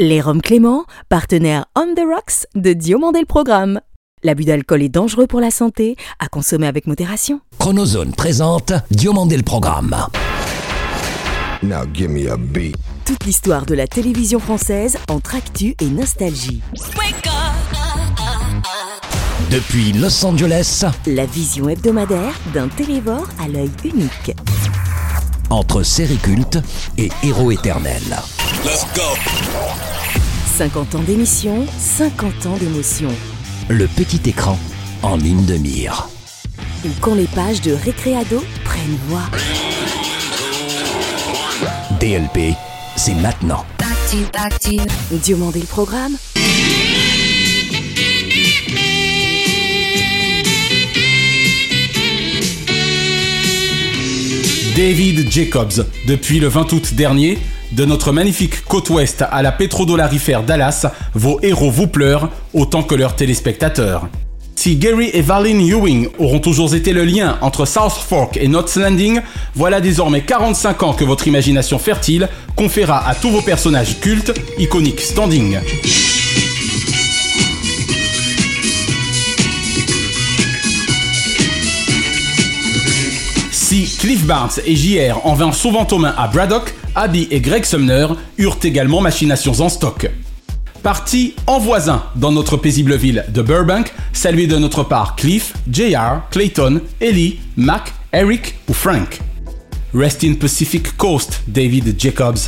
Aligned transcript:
Les 0.00 0.20
Roms 0.20 0.40
Clément, 0.40 0.84
partenaire 1.08 1.64
On 1.76 1.94
the 1.94 2.04
Rocks 2.06 2.46
de 2.54 2.72
Diomandé 2.72 3.20
le 3.20 3.26
Programme. 3.26 3.80
L'abus 4.22 4.44
d'alcool 4.44 4.82
est 4.82 4.88
dangereux 4.88 5.26
pour 5.26 5.40
la 5.40 5.50
santé, 5.50 5.96
à 6.18 6.28
consommer 6.28 6.66
avec 6.66 6.86
modération. 6.86 7.40
Chronozone 7.58 8.12
présente 8.12 8.72
Diomandé 8.90 9.36
le 9.36 9.42
Programme. 9.42 9.96
Now 11.62 11.82
give 11.92 12.10
me 12.10 12.30
a 12.30 12.36
beat. 12.36 12.76
Toute 13.04 13.24
l'histoire 13.24 13.66
de 13.66 13.74
la 13.74 13.86
télévision 13.88 14.38
française 14.38 14.98
entre 15.08 15.34
actu 15.34 15.74
et 15.80 15.86
nostalgie. 15.88 16.62
Depuis 19.50 19.92
Los 19.94 20.24
Angeles, 20.24 20.84
La 21.06 21.26
vision 21.26 21.68
hebdomadaire 21.68 22.34
d'un 22.54 22.68
télévore 22.68 23.26
à 23.42 23.48
l'œil 23.48 23.70
unique. 23.84 24.32
entre 25.50 25.82
série 25.82 26.18
culte 26.18 26.58
et 26.98 27.08
héros 27.24 27.50
éternel. 28.64 29.18
50 30.56 30.94
ans 30.96 31.02
d'émission, 31.02 31.66
50 31.78 32.46
ans 32.46 32.56
d'émotion. 32.56 33.10
Le 33.68 33.86
petit 33.86 34.28
écran 34.28 34.58
en 35.02 35.16
ligne 35.16 35.44
de 35.44 35.54
mire. 35.54 36.08
Ou 36.84 36.88
quand 37.00 37.14
les 37.14 37.26
pages 37.26 37.60
de 37.60 37.72
Récréado 37.72 38.42
prennent 38.64 38.98
voix. 39.08 39.22
DLP, 42.00 42.54
c'est 42.96 43.14
maintenant. 43.14 43.64
Diomandé 45.12 45.60
le 45.60 45.66
programme 45.66 46.16
David 54.76 55.30
Jacobs, 55.30 55.84
depuis 56.06 56.38
le 56.38 56.46
20 56.46 56.72
août 56.72 56.94
dernier, 56.94 57.38
de 57.72 57.84
notre 57.84 58.12
magnifique 58.12 58.64
côte 58.64 58.90
ouest 58.90 59.24
à 59.30 59.42
la 59.42 59.52
pétrodollarifère 59.52 60.42
Dallas, 60.42 60.86
vos 61.14 61.38
héros 61.42 61.70
vous 61.70 61.86
pleurent 61.86 62.30
autant 62.54 62.82
que 62.82 62.94
leurs 62.94 63.16
téléspectateurs. 63.16 64.08
Si 64.54 64.74
Gary 64.74 65.10
et 65.12 65.22
Valin 65.22 65.60
Ewing 65.60 66.08
auront 66.18 66.40
toujours 66.40 66.74
été 66.74 66.92
le 66.92 67.04
lien 67.04 67.38
entre 67.42 67.64
South 67.64 67.92
Fork 67.92 68.36
et 68.36 68.48
Knots 68.48 68.76
Landing, 68.76 69.20
voilà 69.54 69.80
désormais 69.80 70.22
45 70.22 70.82
ans 70.82 70.94
que 70.94 71.04
votre 71.04 71.28
imagination 71.28 71.78
fertile 71.78 72.28
conféra 72.56 73.08
à 73.08 73.14
tous 73.14 73.30
vos 73.30 73.42
personnages 73.42 74.00
cultes, 74.00 74.32
iconiques 74.58 75.00
standing. 75.00 75.58
Si 83.68 83.84
Cliff 83.84 84.24
Barnes 84.24 84.62
et 84.64 84.74
JR 84.74 85.26
en 85.26 85.34
vinrent 85.34 85.54
souvent 85.54 85.86
aux 85.90 85.98
mains 85.98 86.14
à 86.16 86.26
Braddock, 86.26 86.74
Abby 86.94 87.28
et 87.30 87.38
Greg 87.38 87.66
Sumner 87.66 88.06
eurent 88.38 88.56
également 88.62 89.02
machinations 89.02 89.60
en 89.60 89.68
stock. 89.68 90.10
Parti 90.82 91.34
en 91.46 91.58
voisin 91.58 92.02
dans 92.16 92.32
notre 92.32 92.56
paisible 92.56 92.94
ville 92.96 93.26
de 93.28 93.42
Burbank, 93.42 93.92
salué 94.14 94.46
de 94.46 94.56
notre 94.56 94.84
part 94.84 95.16
Cliff, 95.16 95.52
JR, 95.70 96.22
Clayton, 96.30 96.80
Ellie, 96.98 97.40
Mac, 97.58 97.92
Eric 98.10 98.54
ou 98.70 98.72
Frank. 98.72 99.20
Rest 99.92 100.24
in 100.24 100.32
Pacific 100.32 100.96
Coast, 100.96 101.42
David 101.46 101.94
Jacobs. 102.00 102.38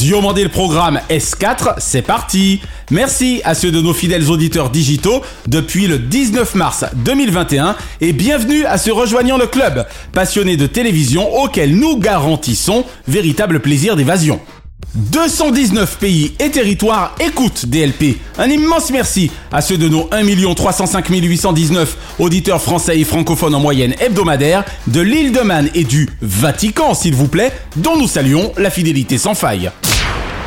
Diomandé 0.00 0.44
le 0.44 0.48
programme 0.48 0.98
S4, 1.10 1.74
c'est 1.76 2.00
parti 2.00 2.62
Merci 2.90 3.42
à 3.44 3.54
ceux 3.54 3.70
de 3.70 3.82
nos 3.82 3.92
fidèles 3.92 4.30
auditeurs 4.30 4.70
digitaux 4.70 5.20
depuis 5.46 5.86
le 5.86 5.98
19 5.98 6.54
mars 6.54 6.86
2021 7.04 7.76
et 8.00 8.14
bienvenue 8.14 8.64
à 8.64 8.78
ceux 8.78 8.94
rejoignant 8.94 9.36
le 9.36 9.46
club, 9.46 9.86
passionnés 10.14 10.56
de 10.56 10.66
télévision 10.66 11.42
auquel 11.42 11.76
nous 11.76 11.98
garantissons 11.98 12.86
véritable 13.08 13.60
plaisir 13.60 13.94
d'évasion. 13.94 14.40
219 14.94 15.98
pays 15.98 16.32
et 16.40 16.50
territoires 16.50 17.14
écoutent 17.20 17.66
DLP. 17.66 18.18
Un 18.38 18.48
immense 18.48 18.90
merci 18.90 19.30
à 19.52 19.60
ceux 19.60 19.78
de 19.78 19.88
nos 19.88 20.08
1 20.12 20.54
305 20.54 21.08
819 21.08 21.96
auditeurs 22.18 22.60
français 22.60 22.98
et 22.98 23.04
francophones 23.04 23.54
en 23.54 23.60
moyenne 23.60 23.94
hebdomadaire 24.00 24.64
de 24.88 25.00
l'île 25.00 25.32
de 25.32 25.40
Man 25.40 25.68
et 25.74 25.84
du 25.84 26.08
Vatican, 26.20 26.94
s'il 26.94 27.14
vous 27.14 27.28
plaît, 27.28 27.52
dont 27.76 27.96
nous 27.96 28.08
saluons 28.08 28.52
la 28.56 28.70
fidélité 28.70 29.18
sans 29.18 29.34
faille. 29.34 29.70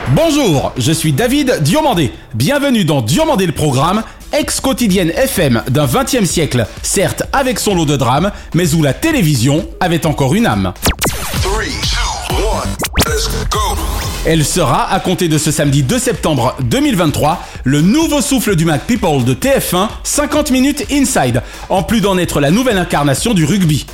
Bonjour, 0.09 0.73
je 0.77 0.91
suis 0.91 1.13
David 1.13 1.59
Diomandé. 1.61 2.11
Bienvenue 2.33 2.83
dans 2.83 3.01
Diomandé 3.01 3.45
le 3.45 3.53
programme, 3.53 4.03
ex-quotidienne 4.33 5.11
FM 5.11 5.63
d'un 5.69 5.85
20e 5.85 6.25
siècle, 6.25 6.67
certes 6.81 7.23
avec 7.31 7.59
son 7.59 7.75
lot 7.75 7.85
de 7.85 7.95
drames, 7.95 8.31
mais 8.53 8.73
où 8.73 8.83
la 8.83 8.93
télévision 8.93 9.65
avait 9.79 10.05
encore 10.05 10.35
une 10.35 10.45
âme. 10.45 10.73
Elle 14.25 14.45
sera, 14.45 14.89
à 14.89 15.01
compter 15.01 15.27
de 15.27 15.37
ce 15.37 15.51
samedi 15.51 15.83
2 15.83 15.99
septembre 15.99 16.55
2023, 16.61 17.45
le 17.65 17.81
nouveau 17.81 18.21
souffle 18.21 18.55
du 18.55 18.63
Mac 18.63 18.83
People 18.87 19.25
de 19.25 19.33
TF1, 19.33 19.89
50 20.01 20.49
minutes 20.51 20.85
inside, 20.93 21.41
en 21.67 21.83
plus 21.83 21.99
d'en 21.99 22.17
être 22.17 22.39
la 22.39 22.49
nouvelle 22.49 22.77
incarnation 22.77 23.33
du 23.33 23.43
rugby. 23.43 23.85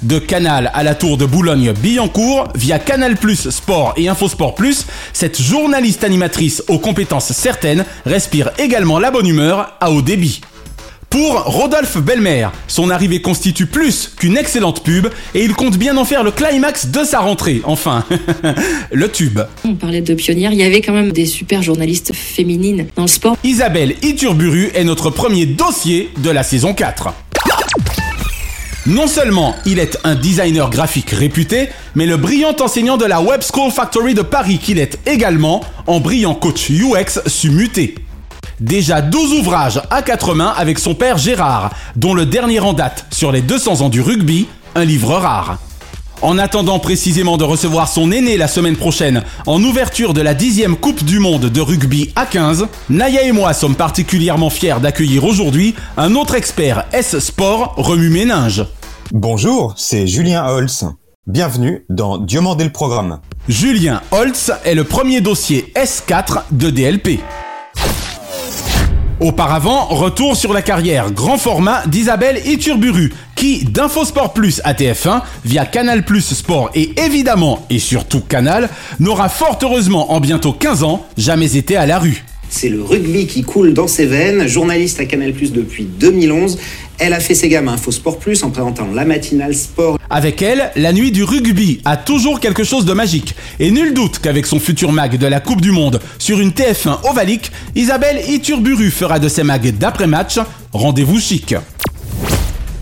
De 0.00 0.18
Canal 0.18 0.70
à 0.72 0.82
la 0.82 0.94
tour 0.94 1.18
de 1.18 1.26
Boulogne-Billancourt, 1.26 2.48
via 2.54 2.78
Canal 2.78 3.16
Plus 3.16 3.50
Sport 3.50 3.92
et 3.98 4.08
Infosport 4.08 4.54
Plus, 4.54 4.86
cette 5.12 5.42
journaliste 5.42 6.04
animatrice 6.04 6.62
aux 6.68 6.78
compétences 6.78 7.32
certaines 7.32 7.84
respire 8.06 8.52
également 8.56 8.98
la 8.98 9.10
bonne 9.10 9.26
humeur 9.26 9.76
à 9.80 9.90
haut 9.90 10.00
débit. 10.00 10.40
Pour 11.10 11.44
Rodolphe 11.44 11.98
Belmer, 11.98 12.48
son 12.66 12.90
arrivée 12.90 13.22
constitue 13.22 13.66
plus 13.66 14.12
qu'une 14.16 14.36
excellente 14.36 14.82
pub 14.82 15.06
et 15.34 15.44
il 15.44 15.54
compte 15.54 15.76
bien 15.76 15.96
en 15.96 16.04
faire 16.04 16.22
le 16.22 16.30
climax 16.30 16.86
de 16.86 17.04
sa 17.04 17.20
rentrée, 17.20 17.62
enfin, 17.64 18.04
le 18.92 19.10
tube. 19.10 19.40
On 19.64 19.74
parlait 19.74 20.02
de 20.02 20.14
pionnières, 20.14 20.52
il 20.52 20.58
y 20.58 20.64
avait 20.64 20.80
quand 20.80 20.92
même 20.92 21.12
des 21.12 21.26
super 21.26 21.62
journalistes 21.62 22.12
féminines 22.12 22.86
dans 22.96 23.02
le 23.02 23.08
sport. 23.08 23.36
Isabelle 23.44 23.94
Iturburu 24.02 24.70
est 24.74 24.84
notre 24.84 25.10
premier 25.10 25.46
dossier 25.46 26.10
de 26.18 26.30
la 26.30 26.42
saison 26.42 26.74
4. 26.74 27.08
Non 28.86 29.08
seulement 29.08 29.56
il 29.66 29.80
est 29.80 29.98
un 30.04 30.14
designer 30.14 30.70
graphique 30.70 31.10
réputé, 31.10 31.70
mais 31.96 32.06
le 32.06 32.16
brillant 32.16 32.54
enseignant 32.60 32.96
de 32.96 33.04
la 33.04 33.20
Web 33.20 33.40
School 33.42 33.72
Factory 33.72 34.14
de 34.14 34.22
Paris 34.22 34.58
qu'il 34.58 34.78
est 34.78 34.98
également, 35.06 35.60
en 35.88 35.98
brillant 35.98 36.34
coach 36.34 36.70
UX 36.70 37.20
su 37.26 37.50
muter. 37.50 37.96
Déjà 38.60 39.02
12 39.02 39.40
ouvrages 39.40 39.82
à 39.90 40.00
quatre 40.00 40.34
mains 40.34 40.54
avec 40.56 40.78
son 40.78 40.94
père 40.94 41.18
Gérard, 41.18 41.74
dont 41.94 42.14
le 42.14 42.24
dernier 42.24 42.60
en 42.60 42.72
date 42.72 43.04
sur 43.10 43.30
les 43.30 43.42
200 43.42 43.82
ans 43.82 43.88
du 43.90 44.00
rugby, 44.00 44.46
un 44.74 44.84
livre 44.84 45.14
rare. 45.14 45.58
En 46.22 46.38
attendant 46.38 46.78
précisément 46.78 47.36
de 47.36 47.44
recevoir 47.44 47.86
son 47.86 48.10
aîné 48.10 48.38
la 48.38 48.48
semaine 48.48 48.76
prochaine 48.76 49.22
en 49.44 49.62
ouverture 49.62 50.14
de 50.14 50.22
la 50.22 50.34
10e 50.34 50.74
Coupe 50.74 51.04
du 51.04 51.18
Monde 51.18 51.50
de 51.50 51.60
rugby 51.60 52.12
à 52.16 52.24
15, 52.24 52.68
Naya 52.88 53.24
et 53.24 53.32
moi 53.32 53.52
sommes 53.52 53.74
particulièrement 53.74 54.48
fiers 54.48 54.80
d'accueillir 54.80 55.24
aujourd'hui 55.24 55.74
un 55.98 56.14
autre 56.14 56.34
expert 56.34 56.86
S-Sport 56.92 57.74
remue-méninge. 57.76 58.64
Bonjour, 59.12 59.74
c'est 59.76 60.06
Julien 60.06 60.46
Holtz. 60.46 60.86
Bienvenue 61.26 61.84
dans 61.90 62.16
Diomandé 62.16 62.64
le 62.64 62.72
programme. 62.72 63.20
Julien 63.48 64.00
Holtz 64.12 64.50
est 64.64 64.74
le 64.74 64.84
premier 64.84 65.20
dossier 65.20 65.70
S4 65.76 66.44
de 66.52 66.70
DLP. 66.70 67.20
Auparavant, 69.18 69.86
retour 69.86 70.36
sur 70.36 70.52
la 70.52 70.60
carrière 70.60 71.10
grand 71.10 71.38
format 71.38 71.86
d'Isabelle 71.86 72.38
Iturburu, 72.46 73.14
qui 73.34 73.64
d'Infosport 73.64 74.34
Plus 74.34 74.60
à 74.62 74.74
TF1, 74.74 75.22
via 75.42 75.64
Canal 75.64 76.04
Plus 76.04 76.34
Sport 76.34 76.70
et 76.74 76.92
évidemment 77.00 77.64
et 77.70 77.78
surtout 77.78 78.20
Canal, 78.20 78.68
n'aura 79.00 79.30
fort 79.30 79.58
heureusement 79.62 80.12
en 80.12 80.20
bientôt 80.20 80.52
15 80.52 80.82
ans 80.82 81.06
jamais 81.16 81.56
été 81.56 81.78
à 81.78 81.86
la 81.86 81.98
rue. 81.98 82.24
C'est 82.48 82.68
le 82.68 82.82
rugby 82.82 83.26
qui 83.26 83.42
coule 83.42 83.74
dans 83.74 83.88
ses 83.88 84.06
veines. 84.06 84.46
Journaliste 84.46 85.00
à 85.00 85.04
Canal 85.04 85.32
Plus 85.32 85.52
depuis 85.52 85.84
2011, 85.84 86.58
elle 86.98 87.12
a 87.12 87.20
fait 87.20 87.34
ses 87.34 87.48
gammes 87.48 87.68
à 87.68 87.72
Infosport 87.72 88.18
Plus 88.18 88.42
en 88.42 88.50
présentant 88.50 88.88
la 88.94 89.04
matinale 89.04 89.54
sport 89.54 89.98
Avec 90.08 90.40
elle, 90.42 90.70
la 90.76 90.92
nuit 90.92 91.12
du 91.12 91.24
rugby 91.24 91.80
a 91.84 91.96
toujours 91.96 92.40
quelque 92.40 92.64
chose 92.64 92.84
de 92.84 92.92
magique. 92.92 93.34
Et 93.58 93.70
nul 93.70 93.92
doute 93.94 94.20
qu'avec 94.20 94.46
son 94.46 94.58
futur 94.58 94.92
mag 94.92 95.16
de 95.16 95.26
la 95.26 95.40
Coupe 95.40 95.60
du 95.60 95.70
Monde 95.70 96.00
sur 96.18 96.40
une 96.40 96.50
TF1 96.50 97.08
ovalique, 97.10 97.50
Isabelle 97.74 98.20
Iturburu 98.28 98.90
fera 98.90 99.18
de 99.18 99.28
ses 99.28 99.42
mags 99.42 99.76
d'après-match 99.76 100.38
rendez-vous 100.72 101.20
chic. 101.20 101.54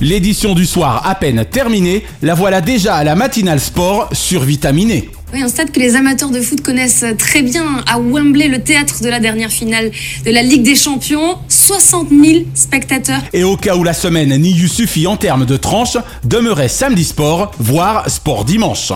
L'édition 0.01 0.55
du 0.55 0.67
soir 0.67 1.07
à 1.07 1.15
peine 1.15 1.45
terminée, 1.51 2.05
la 2.23 2.35
voilà 2.35 2.61
déjà 2.61 2.97
à 2.97 3.05
la 3.05 3.15
matinale 3.15 3.61
sport 3.61 4.09
survitaminée. 4.13 5.09
Oui, 5.35 5.43
un 5.43 5.49
stade 5.49 5.73
que 5.73 5.81
les 5.81 5.97
amateurs 5.97 6.31
de 6.31 6.41
foot 6.41 6.61
connaissent 6.61 7.05
très 7.19 7.43
bien, 7.43 7.83
à 7.89 7.99
Wembley, 7.99 8.47
le 8.47 8.63
théâtre 8.63 9.03
de 9.03 9.09
la 9.09 9.19
dernière 9.19 9.51
finale 9.51 9.91
de 10.25 10.31
la 10.31 10.45
Ligue 10.45 10.63
des 10.63 10.77
Champions. 10.77 11.39
60 11.49 12.11
000 12.11 12.45
spectateurs. 12.55 13.21
Et 13.33 13.43
au 13.43 13.57
cas 13.57 13.75
où 13.75 13.83
la 13.83 13.95
semaine 13.95 14.37
n'y 14.37 14.57
eût 14.57 14.69
suffi 14.69 15.09
en 15.09 15.17
termes 15.17 15.45
de 15.45 15.57
tranches, 15.57 15.97
demeurait 16.23 16.69
samedi 16.69 17.03
sport, 17.03 17.51
voire 17.59 18.09
sport 18.09 18.45
dimanche. 18.45 18.93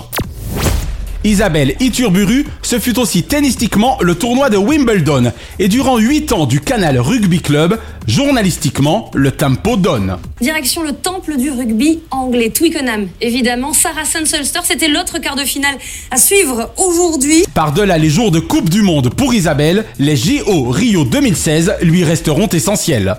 Isabelle 1.25 1.75
Iturburu, 1.81 2.47
ce 2.63 2.79
fut 2.79 2.99
aussi 2.99 3.23
tennistiquement 3.23 3.99
le 4.01 4.15
tournoi 4.15 4.51
de 4.51 4.57
Wimbledon. 4.57 5.33
Et 5.59 5.69
durant 5.69 5.99
8 5.99 6.33
ans 6.33 6.47
du 6.47 6.61
Canal 6.61 6.99
Rugby 6.99 7.41
Club, 7.41 7.79
journalistiquement, 8.07 9.11
le 9.15 9.33
tempo 9.33 9.77
donne. 9.77 10.17
Direction 10.41 10.83
le 10.83 10.93
temple 10.93 11.37
du 11.37 11.51
rugby 11.51 12.01
anglais, 12.11 12.51
Twickenham. 12.51 13.09
Évidemment, 13.21 13.73
Sarah 13.73 14.03
Ulster, 14.19 14.61
c'était 14.65 14.89
l'autre 14.89 15.19
quart 15.19 15.37
de 15.37 15.43
finale 15.43 15.77
à 16.11 16.17
suivre 16.17 16.73
aujourd'hui. 16.77 17.45
Par-delà 17.55 17.99
les 17.99 18.11
jours 18.11 18.31
de 18.31 18.41
Coupe 18.41 18.71
du 18.71 18.83
Monde 18.83 19.13
pour 19.15 19.35
Isabelle, 19.35 19.85
les 19.99 20.17
JO 20.17 20.71
Rio 20.71 21.05
2016 21.05 21.77
lui 21.83 22.05
resteront 22.05 22.49
essentiels. 22.49 23.17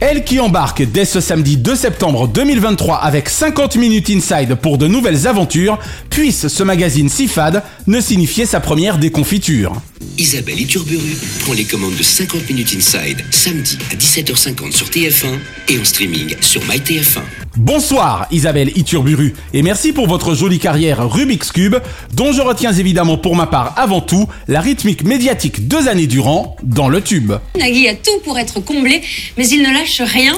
Elle 0.00 0.24
qui 0.24 0.40
embarque 0.40 0.82
dès 0.82 1.04
ce 1.04 1.20
samedi 1.20 1.58
2 1.58 1.76
septembre 1.76 2.26
2023 2.26 2.96
avec 2.96 3.28
50 3.28 3.76
minutes 3.76 4.08
inside 4.08 4.54
pour 4.54 4.78
de 4.78 4.86
nouvelles 4.86 5.26
aventures, 5.26 5.78
puisse 6.08 6.48
ce 6.48 6.62
magazine 6.62 7.10
si 7.10 7.28
fade 7.28 7.62
ne 7.86 8.00
signifier 8.00 8.46
sa 8.46 8.60
première 8.60 8.96
déconfiture. 8.96 9.74
Isabelle 10.16 10.60
Iturburu 10.60 11.16
prend 11.40 11.52
les 11.52 11.64
commandes 11.64 11.96
de 11.96 12.02
50 12.02 12.48
minutes 12.48 12.74
inside 12.74 13.22
samedi 13.30 13.76
à 13.92 13.94
17h50 13.94 14.72
sur 14.72 14.86
TF1 14.86 15.38
et 15.68 15.78
en 15.78 15.84
streaming 15.84 16.34
sur 16.40 16.62
MyTF1. 16.62 17.20
Bonsoir 17.56 18.26
Isabelle 18.30 18.70
Iturburu 18.76 19.34
et 19.52 19.62
merci 19.62 19.92
pour 19.92 20.06
votre 20.06 20.34
jolie 20.34 20.58
carrière 20.58 21.10
Rubik's 21.10 21.52
Cube 21.52 21.76
dont 22.14 22.32
je 22.32 22.40
retiens 22.40 22.72
évidemment 22.72 23.18
pour 23.18 23.34
ma 23.34 23.46
part 23.46 23.74
avant 23.76 24.00
tout 24.00 24.28
la 24.46 24.60
rythmique 24.60 25.04
médiatique 25.04 25.66
deux 25.68 25.88
années 25.88 26.06
durant 26.06 26.56
dans 26.62 26.88
le 26.88 27.02
tube. 27.02 27.32
Nagui 27.58 27.88
a 27.88 27.94
tout 27.94 28.20
pour 28.24 28.38
être 28.38 28.60
comblé 28.60 29.02
mais 29.36 29.48
il 29.48 29.62
ne 29.62 29.72
lâche 29.72 29.89
rien 29.98 30.34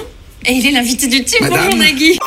et 0.47 0.53
il 0.53 0.67
est 0.67 0.71
l'invité 0.71 1.07
du 1.07 1.23
tube. 1.25 1.47
Bonjour 1.49 1.77
Nagui. 1.77 2.19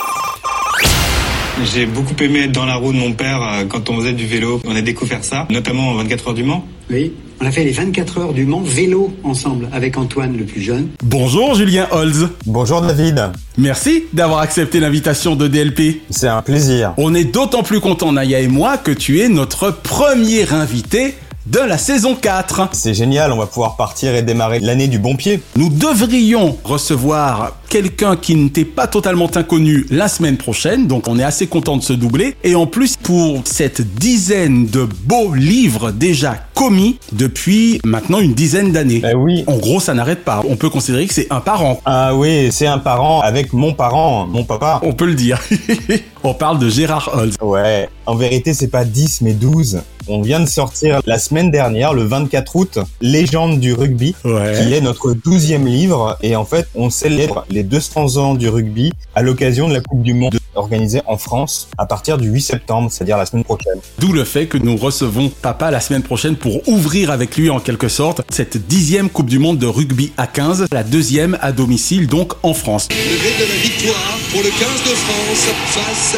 J'ai 1.73 1.85
beaucoup 1.85 2.15
aimé 2.21 2.43
être 2.43 2.51
dans 2.51 2.65
la 2.65 2.75
roue 2.75 2.91
de 2.91 2.97
mon 2.97 3.13
père 3.13 3.41
euh, 3.41 3.65
quand 3.65 3.89
on 3.89 3.99
faisait 3.99 4.13
du 4.13 4.25
vélo. 4.25 4.61
On 4.65 4.75
a 4.75 4.81
découvert 4.81 5.23
ça, 5.23 5.47
notamment 5.49 5.89
en 5.89 5.93
24 5.95 6.27
heures 6.27 6.33
du 6.33 6.43
Mans. 6.43 6.65
Oui, 6.89 7.13
on 7.41 7.45
a 7.45 7.51
fait 7.51 7.63
les 7.63 7.71
24 7.71 8.17
heures 8.19 8.33
du 8.33 8.45
Mans 8.45 8.61
vélo 8.61 9.13
ensemble 9.23 9.69
avec 9.71 9.97
Antoine 9.97 10.37
le 10.37 10.43
plus 10.43 10.61
jeune. 10.61 10.89
Bonjour 11.03 11.55
Julien 11.55 11.87
Holz. 11.91 12.29
Bonjour 12.45 12.81
David. 12.81 13.31
Merci 13.57 14.03
d'avoir 14.13 14.39
accepté 14.39 14.79
l'invitation 14.79 15.35
de 15.35 15.47
DLP. 15.47 16.01
C'est 16.09 16.27
un 16.27 16.41
plaisir. 16.41 16.93
On 16.97 17.15
est 17.15 17.23
d'autant 17.23 17.63
plus 17.63 17.79
content 17.79 18.11
Naya 18.11 18.41
et 18.41 18.47
moi 18.47 18.77
que 18.77 18.91
tu 18.91 19.21
es 19.21 19.29
notre 19.29 19.71
premier 19.71 20.51
invité 20.51 21.15
de 21.45 21.59
la 21.59 21.77
saison 21.77 22.15
4. 22.15 22.69
C'est 22.73 22.93
génial, 22.93 23.31
on 23.31 23.37
va 23.37 23.45
pouvoir 23.45 23.75
partir 23.75 24.15
et 24.15 24.21
démarrer 24.21 24.59
l'année 24.59 24.87
du 24.87 24.99
bon 24.99 25.15
pied. 25.15 25.41
Nous 25.55 25.69
devrions 25.69 26.57
recevoir 26.63 27.53
quelqu'un 27.69 28.15
qui 28.15 28.35
n'était 28.35 28.65
pas 28.65 28.87
totalement 28.87 29.29
inconnu 29.35 29.85
la 29.89 30.07
semaine 30.07 30.37
prochaine, 30.37 30.87
donc 30.87 31.07
on 31.07 31.19
est 31.19 31.23
assez 31.23 31.47
content 31.47 31.77
de 31.77 31.83
se 31.83 31.93
doubler. 31.93 32.35
Et 32.43 32.55
en 32.55 32.67
plus, 32.67 32.95
pour 32.97 33.41
cette 33.45 33.95
dizaine 33.95 34.65
de 34.67 34.87
beaux 35.03 35.33
livres 35.33 35.91
déjà 35.91 36.35
commis 36.53 36.99
depuis 37.11 37.79
maintenant 37.83 38.19
une 38.19 38.33
dizaine 38.33 38.71
d'années. 38.71 39.01
Eh 39.03 39.15
oui. 39.15 39.43
En 39.47 39.57
gros, 39.57 39.79
ça 39.79 39.93
n'arrête 39.93 40.23
pas. 40.23 40.41
On 40.47 40.55
peut 40.55 40.69
considérer 40.69 41.05
que 41.05 41.13
c'est 41.13 41.27
un 41.31 41.41
parent. 41.41 41.81
Ah 41.85 42.15
oui, 42.15 42.49
c'est 42.51 42.67
un 42.67 42.79
parent 42.79 43.21
avec 43.21 43.53
mon 43.53 43.73
parent, 43.73 44.25
mon 44.25 44.43
papa. 44.43 44.79
On 44.83 44.93
peut 44.93 45.05
le 45.05 45.15
dire. 45.15 45.41
on 46.25 46.33
parle 46.33 46.59
de 46.59 46.69
Gérard 46.69 47.09
Holz. 47.13 47.35
Ouais, 47.41 47.89
en 48.05 48.15
vérité, 48.15 48.53
c'est 48.53 48.67
pas 48.67 48.85
10 48.85 49.21
mais 49.21 49.33
12. 49.33 49.81
On 50.07 50.21
vient 50.21 50.39
de 50.39 50.45
sortir 50.45 50.99
la 51.07 51.17
semaine 51.17 51.49
dernière, 51.49 51.93
le 51.93 52.03
24 52.03 52.55
août, 52.55 52.79
Légende 53.01 53.59
du 53.59 53.73
rugby, 53.73 54.13
Ouais. 54.23 54.53
qui 54.61 54.73
est 54.73 54.81
notre 54.81 55.13
douzième 55.13 55.65
livre. 55.65 56.17
Et 56.21 56.35
en 56.35 56.45
fait, 56.45 56.67
on 56.75 56.91
célèbre 56.91 57.45
les 57.49 57.63
200 57.63 58.17
ans 58.17 58.35
du 58.35 58.47
rugby 58.47 58.91
à 59.15 59.23
l'occasion 59.23 59.67
de 59.67 59.73
la 59.73 59.81
Coupe 59.81 60.03
du 60.03 60.13
Monde 60.13 60.37
organisée 60.53 61.01
en 61.07 61.17
France 61.17 61.67
à 61.77 61.85
partir 61.85 62.17
du 62.17 62.29
8 62.29 62.41
septembre, 62.41 62.89
c'est-à-dire 62.91 63.17
la 63.17 63.25
semaine 63.25 63.43
prochaine. 63.43 63.79
D'où 63.99 64.13
le 64.13 64.23
fait 64.23 64.45
que 64.45 64.57
nous 64.57 64.77
recevons 64.77 65.29
papa 65.41 65.71
la 65.71 65.79
semaine 65.79 66.03
prochaine 66.03 66.35
pour 66.35 66.65
ouvrir 66.69 67.09
avec 67.11 67.35
lui 67.35 67.49
en 67.49 67.59
quelque 67.59 67.87
sorte 67.89 68.21
cette 68.29 68.57
dixième 68.67 69.09
Coupe 69.09 69.27
du 69.29 69.39
Monde 69.39 69.57
de 69.57 69.65
rugby 69.67 70.13
à 70.17 70.27
15, 70.27 70.67
la 70.71 70.83
deuxième 70.83 71.37
à 71.41 71.51
domicile 71.51 72.07
donc 72.07 72.33
en 72.43 72.53
France. 72.53 72.87
Le 72.91 72.95
de 72.95 73.49
la 73.49 73.57
victoire 73.61 74.17
pour 74.31 74.41
le 74.43 74.49
15 74.49 74.59
de 74.59 74.95
France 74.95 75.49
face 75.65 76.14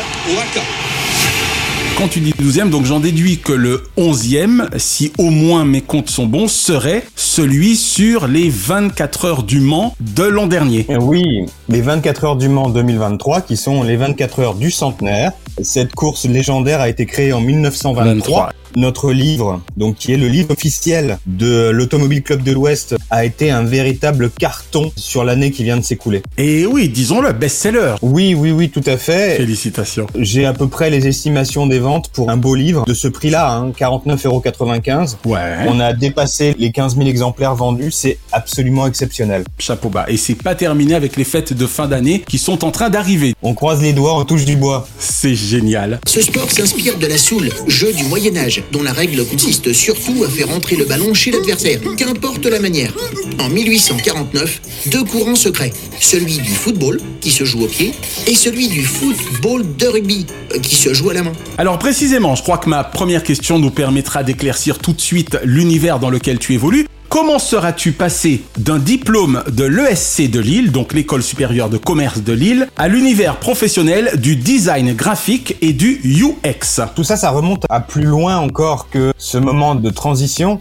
Quand 1.97 2.07
tu 2.07 2.19
dis 2.19 2.31
12e, 2.31 2.69
donc 2.69 2.85
j'en 2.85 2.99
déduis 2.99 3.39
que 3.39 3.53
le 3.53 3.83
11e, 3.97 4.67
si 4.77 5.11
au 5.17 5.31
moins 5.31 5.65
mes 5.65 5.81
comptes 5.81 6.11
sont 6.11 6.27
bons, 6.27 6.47
serait 6.47 7.03
celui 7.15 7.75
sur 7.75 8.27
les 8.27 8.49
24 8.49 9.25
heures 9.25 9.43
du 9.43 9.59
Mans 9.59 9.95
de 9.99 10.23
l'an 10.23 10.45
dernier. 10.45 10.85
Et 10.89 10.97
Oui, 10.97 11.23
les 11.69 11.81
24 11.81 12.23
heures 12.25 12.35
du 12.35 12.49
Mans 12.49 12.69
2023, 12.69 13.41
qui 13.41 13.57
sont 13.57 13.81
les 13.81 13.95
24 13.95 14.39
heures 14.39 14.53
du 14.53 14.69
centenaire. 14.69 15.31
Cette 15.63 15.95
course 15.95 16.25
légendaire 16.25 16.81
a 16.81 16.89
été 16.89 17.07
créée 17.07 17.33
en 17.33 17.41
1923. 17.41 18.13
23. 18.13 18.53
Notre 18.77 19.11
livre, 19.11 19.59
donc 19.75 19.95
qui 19.95 20.13
est 20.13 20.17
le 20.17 20.27
livre 20.27 20.51
officiel 20.51 21.17
de 21.25 21.71
l'Automobile 21.71 22.21
Club 22.21 22.43
de 22.43 22.51
l'Ouest, 22.51 22.95
a 23.09 23.25
été 23.25 23.49
un 23.49 23.63
véritable 23.63 24.29
carton 24.29 24.91
sur 24.95 25.23
l'année 25.23 25.49
qui 25.49 25.63
vient 25.63 25.77
de 25.77 25.81
s'écouler. 25.81 26.21
Et 26.37 26.67
oui, 26.67 26.87
disons-le, 26.87 27.33
best-seller. 27.33 27.95
Oui, 28.03 28.35
oui, 28.35 28.51
oui, 28.51 28.69
tout 28.69 28.83
à 28.85 28.97
fait. 28.97 29.37
Félicitations. 29.37 30.05
J'ai 30.19 30.45
à 30.45 30.53
peu 30.53 30.67
près 30.67 30.91
les 30.91 31.07
estimations 31.07 31.65
des 31.65 31.79
ventes 31.79 32.09
pour 32.09 32.29
un 32.29 32.37
beau 32.37 32.53
livre 32.53 32.85
de 32.85 32.93
ce 32.93 33.07
prix-là, 33.07 33.51
hein, 33.51 33.71
49,95€. 33.71 35.15
Ouais. 35.25 35.39
On 35.67 35.79
a 35.79 35.93
dépassé 35.93 36.55
les 36.59 36.71
15 36.71 36.97
000 36.97 37.07
exemplaires 37.07 37.55
vendus, 37.55 37.89
c'est 37.89 38.19
absolument 38.31 38.85
exceptionnel. 38.85 39.43
Chapeau 39.57 39.89
bas. 39.89 40.05
Et 40.07 40.17
c'est 40.17 40.35
pas 40.35 40.53
terminé 40.53 40.93
avec 40.93 41.15
les 41.15 41.23
fêtes 41.23 41.53
de 41.53 41.65
fin 41.65 41.87
d'année 41.87 42.23
qui 42.27 42.37
sont 42.37 42.63
en 42.63 42.69
train 42.69 42.91
d'arriver. 42.91 43.33
On 43.41 43.55
croise 43.55 43.81
les 43.81 43.93
doigts, 43.93 44.15
on 44.19 44.23
touche 44.23 44.45
du 44.45 44.55
bois. 44.55 44.87
C'est 44.99 45.33
génial. 45.33 45.99
Ce 46.05 46.21
sport 46.21 46.51
s'inspire 46.51 46.99
de 46.99 47.07
la 47.07 47.17
soule, 47.17 47.49
jeu 47.65 47.91
du 47.91 48.03
Moyen-Âge, 48.03 48.61
dont 48.71 48.83
la 48.83 48.93
règle 48.93 49.25
consiste 49.25 49.73
surtout 49.73 50.23
à 50.23 50.29
faire 50.29 50.49
entrer 50.49 50.75
le 50.75 50.85
ballon 50.85 51.13
chez 51.13 51.31
l'adversaire, 51.31 51.79
qu'importe 51.97 52.45
la 52.45 52.59
manière. 52.59 52.93
En 53.39 53.49
1849, 53.49 54.61
deux 54.87 55.03
courants 55.03 55.35
se 55.35 55.49
créent. 55.49 55.73
Celui 55.99 56.37
du 56.37 56.51
football, 56.51 56.99
qui 57.21 57.31
se 57.31 57.43
joue 57.43 57.63
au 57.63 57.67
pied, 57.67 57.93
et 58.27 58.35
celui 58.35 58.67
du 58.67 58.83
football 58.83 59.65
de 59.77 59.87
rugby, 59.87 60.25
euh, 60.53 60.59
qui 60.59 60.75
se 60.75 60.93
joue 60.93 61.09
à 61.09 61.13
la 61.13 61.23
main. 61.23 61.33
Alors 61.57 61.79
précisément, 61.79 62.35
je 62.35 62.43
crois 62.43 62.57
que 62.57 62.69
ma 62.69 62.83
première 62.83 63.23
question 63.23 63.59
nous 63.59 63.71
permettra 63.71 64.23
d'éclaircir 64.23 64.79
tout 64.79 64.93
de 64.93 65.01
suite 65.01 65.37
l'univers 65.43 65.99
dans 65.99 66.09
lequel 66.09 66.39
tu 66.39 66.53
évolues. 66.53 66.87
Comment 67.09 67.39
seras-tu 67.39 67.93
passé 67.93 68.43
d'un 68.57 68.79
diplôme 68.79 69.41
de 69.49 69.63
l'ESC 69.63 70.29
de 70.29 70.41
Lille, 70.41 70.71
donc 70.73 70.93
l'école 70.93 71.23
supérieure 71.23 71.69
de 71.69 71.77
commerce 71.77 72.21
de 72.21 72.33
Lille, 72.33 72.67
à 72.75 72.89
l'univers 72.89 73.37
professionnel 73.37 74.11
du 74.17 74.35
design 74.35 74.93
graphique 74.93 75.55
et 75.61 75.71
du 75.71 76.01
UX 76.03 76.81
Tout 76.95 77.05
ça, 77.05 77.15
ça 77.15 77.29
remonte 77.29 77.63
à 77.69 77.79
plus 77.79 78.03
loin 78.03 78.37
encore 78.37 78.89
que 78.89 79.13
ce 79.17 79.37
moment 79.37 79.75
de 79.75 79.89
transition. 79.89 80.59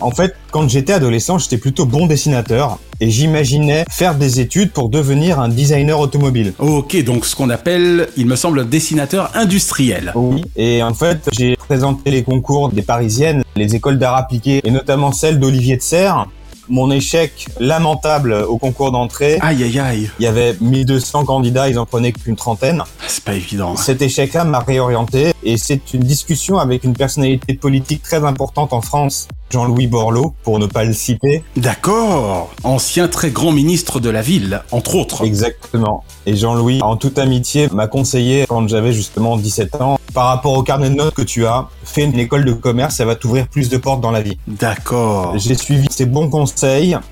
En 0.00 0.10
fait, 0.10 0.34
quand 0.50 0.68
j'étais 0.68 0.92
adolescent, 0.92 1.38
j'étais 1.38 1.58
plutôt 1.58 1.86
bon 1.86 2.06
dessinateur 2.06 2.78
et 3.00 3.10
j'imaginais 3.10 3.84
faire 3.90 4.14
des 4.14 4.40
études 4.40 4.72
pour 4.72 4.88
devenir 4.88 5.38
un 5.40 5.48
designer 5.48 6.00
automobile. 6.00 6.52
Ok, 6.58 7.02
donc 7.04 7.26
ce 7.26 7.36
qu'on 7.36 7.50
appelle, 7.50 8.08
il 8.16 8.26
me 8.26 8.36
semble, 8.36 8.68
dessinateur 8.68 9.30
industriel. 9.34 10.12
Oui. 10.14 10.44
Et 10.56 10.82
en 10.82 10.94
fait, 10.94 11.28
j'ai 11.32 11.56
présenté 11.56 12.10
les 12.10 12.22
concours 12.22 12.70
des 12.70 12.82
Parisiennes, 12.82 13.42
les 13.56 13.74
écoles 13.74 13.98
d'art 13.98 14.16
appliqué, 14.16 14.60
et 14.64 14.70
notamment 14.70 15.12
celle 15.12 15.38
d'Olivier 15.38 15.76
de 15.76 15.82
Serres. 15.82 16.26
Mon 16.70 16.90
échec 16.90 17.46
lamentable 17.60 18.32
au 18.48 18.58
concours 18.58 18.92
d'entrée, 18.92 19.38
Aïe 19.40 19.62
aïe 19.64 19.78
aïe, 19.78 20.10
il 20.18 20.24
y 20.24 20.26
avait 20.26 20.56
1200 20.60 21.24
candidats, 21.24 21.68
ils 21.68 21.78
en 21.78 21.86
prenaient 21.86 22.12
qu'une 22.12 22.36
trentaine. 22.36 22.82
c'est 23.06 23.24
pas 23.24 23.34
évident. 23.34 23.72
hein. 23.72 23.76
Cet 23.82 24.02
échec-là 24.02 24.44
m'a 24.44 24.60
réorienté 24.60 25.32
et 25.44 25.56
c'est 25.56 25.94
une 25.94 26.00
discussion 26.00 26.58
avec 26.58 26.84
une 26.84 26.94
personnalité 26.94 27.54
politique 27.54 28.02
très 28.02 28.24
importante 28.24 28.72
en 28.72 28.80
France, 28.82 29.28
Jean-Louis 29.50 29.86
Borloo, 29.86 30.34
pour 30.42 30.58
ne 30.58 30.66
pas 30.66 30.84
le 30.84 30.92
citer. 30.92 31.42
D'accord, 31.56 32.50
ancien 32.64 33.08
très 33.08 33.30
grand 33.30 33.52
ministre 33.52 33.98
de 34.00 34.10
la 34.10 34.20
ville, 34.20 34.62
entre 34.72 34.96
autres. 34.96 35.24
Exactement. 35.24 36.04
Et 36.26 36.36
Jean-Louis, 36.36 36.80
en 36.82 36.96
toute 36.96 37.18
amitié, 37.18 37.68
m'a 37.72 37.86
conseillé 37.86 38.44
quand 38.46 38.68
j'avais 38.68 38.92
justement 38.92 39.36
17 39.38 39.76
ans, 39.80 39.98
par 40.12 40.26
rapport 40.26 40.52
au 40.52 40.62
carnet 40.62 40.90
de 40.90 40.96
notes 40.96 41.14
que 41.14 41.22
tu 41.22 41.46
as, 41.46 41.68
fais 41.84 42.04
une 42.04 42.18
école 42.18 42.44
de 42.44 42.52
commerce, 42.52 42.96
ça 42.96 43.04
va 43.06 43.14
t'ouvrir 43.14 43.46
plus 43.48 43.68
de 43.70 43.76
portes 43.78 44.00
dans 44.02 44.10
la 44.10 44.20
vie. 44.20 44.36
D'accord. 44.46 45.32
J'ai 45.38 45.54
suivi 45.54 45.86
ces 45.90 46.04
bons 46.06 46.28
conseils 46.28 46.57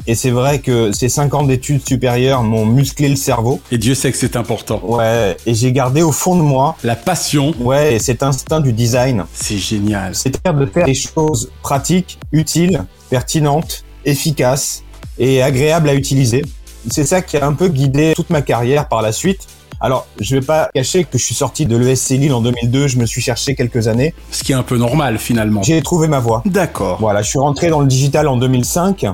et 0.06 0.14
c'est 0.14 0.30
vrai 0.30 0.58
que 0.60 0.92
ces 0.92 1.08
5 1.08 1.34
ans 1.34 1.42
d'études 1.42 1.86
supérieures 1.86 2.42
m'ont 2.42 2.66
musclé 2.66 3.08
le 3.08 3.16
cerveau. 3.16 3.60
Et 3.70 3.78
Dieu 3.78 3.94
sait 3.94 4.10
que 4.10 4.18
c'est 4.18 4.36
important. 4.36 4.80
Ouais, 4.82 5.36
et 5.46 5.54
j'ai 5.54 5.72
gardé 5.72 6.02
au 6.02 6.12
fond 6.12 6.36
de 6.36 6.42
moi, 6.42 6.76
La 6.82 6.96
passion, 6.96 7.54
ouais, 7.60 7.98
cet 7.98 8.22
instinct 8.22 8.60
du 8.60 8.72
design. 8.72 9.24
c'est 9.32 9.58
génial. 9.58 10.14
C'est-à-dire 10.14 10.54
de 10.58 10.66
faire 10.66 10.86
des 10.86 10.94
choses 10.94 11.50
pratiques, 11.62 12.18
utiles, 12.32 12.84
pertinentes, 13.10 13.84
efficaces 14.04 14.82
et 15.18 15.42
agréables 15.42 15.88
à 15.88 15.94
utiliser. 15.94 16.42
C'est 16.90 17.04
ça 17.04 17.20
qui 17.22 17.36
a 17.36 17.46
un 17.46 17.52
peu 17.52 17.68
guidé 17.68 18.12
toute 18.14 18.30
ma 18.30 18.42
carrière 18.42 18.88
par 18.88 19.02
la 19.02 19.12
suite. 19.12 19.46
Alors, 19.80 20.06
je 20.20 20.36
vais 20.36 20.40
pas 20.44 20.70
cacher 20.74 21.04
que 21.04 21.18
je 21.18 21.24
suis 21.24 21.34
sorti 21.34 21.66
de 21.66 21.76
l'ESC 21.76 22.10
Lille 22.10 22.32
en 22.32 22.40
2002, 22.40 22.88
je 22.88 22.96
me 22.98 23.04
suis 23.04 23.20
cherché 23.20 23.54
quelques 23.54 23.88
années. 23.88 24.14
Ce 24.30 24.42
qui 24.42 24.52
est 24.52 24.54
un 24.54 24.62
peu 24.62 24.78
normal 24.78 25.18
finalement. 25.18 25.62
J'ai 25.62 25.82
trouvé 25.82 26.08
ma 26.08 26.18
voie. 26.18 26.42
D'accord. 26.46 26.96
Voilà, 26.98 27.20
je 27.20 27.28
suis 27.28 27.38
rentré 27.38 27.68
dans 27.68 27.80
le 27.80 27.86
digital 27.86 28.26
en 28.28 28.38
2005, 28.38 29.04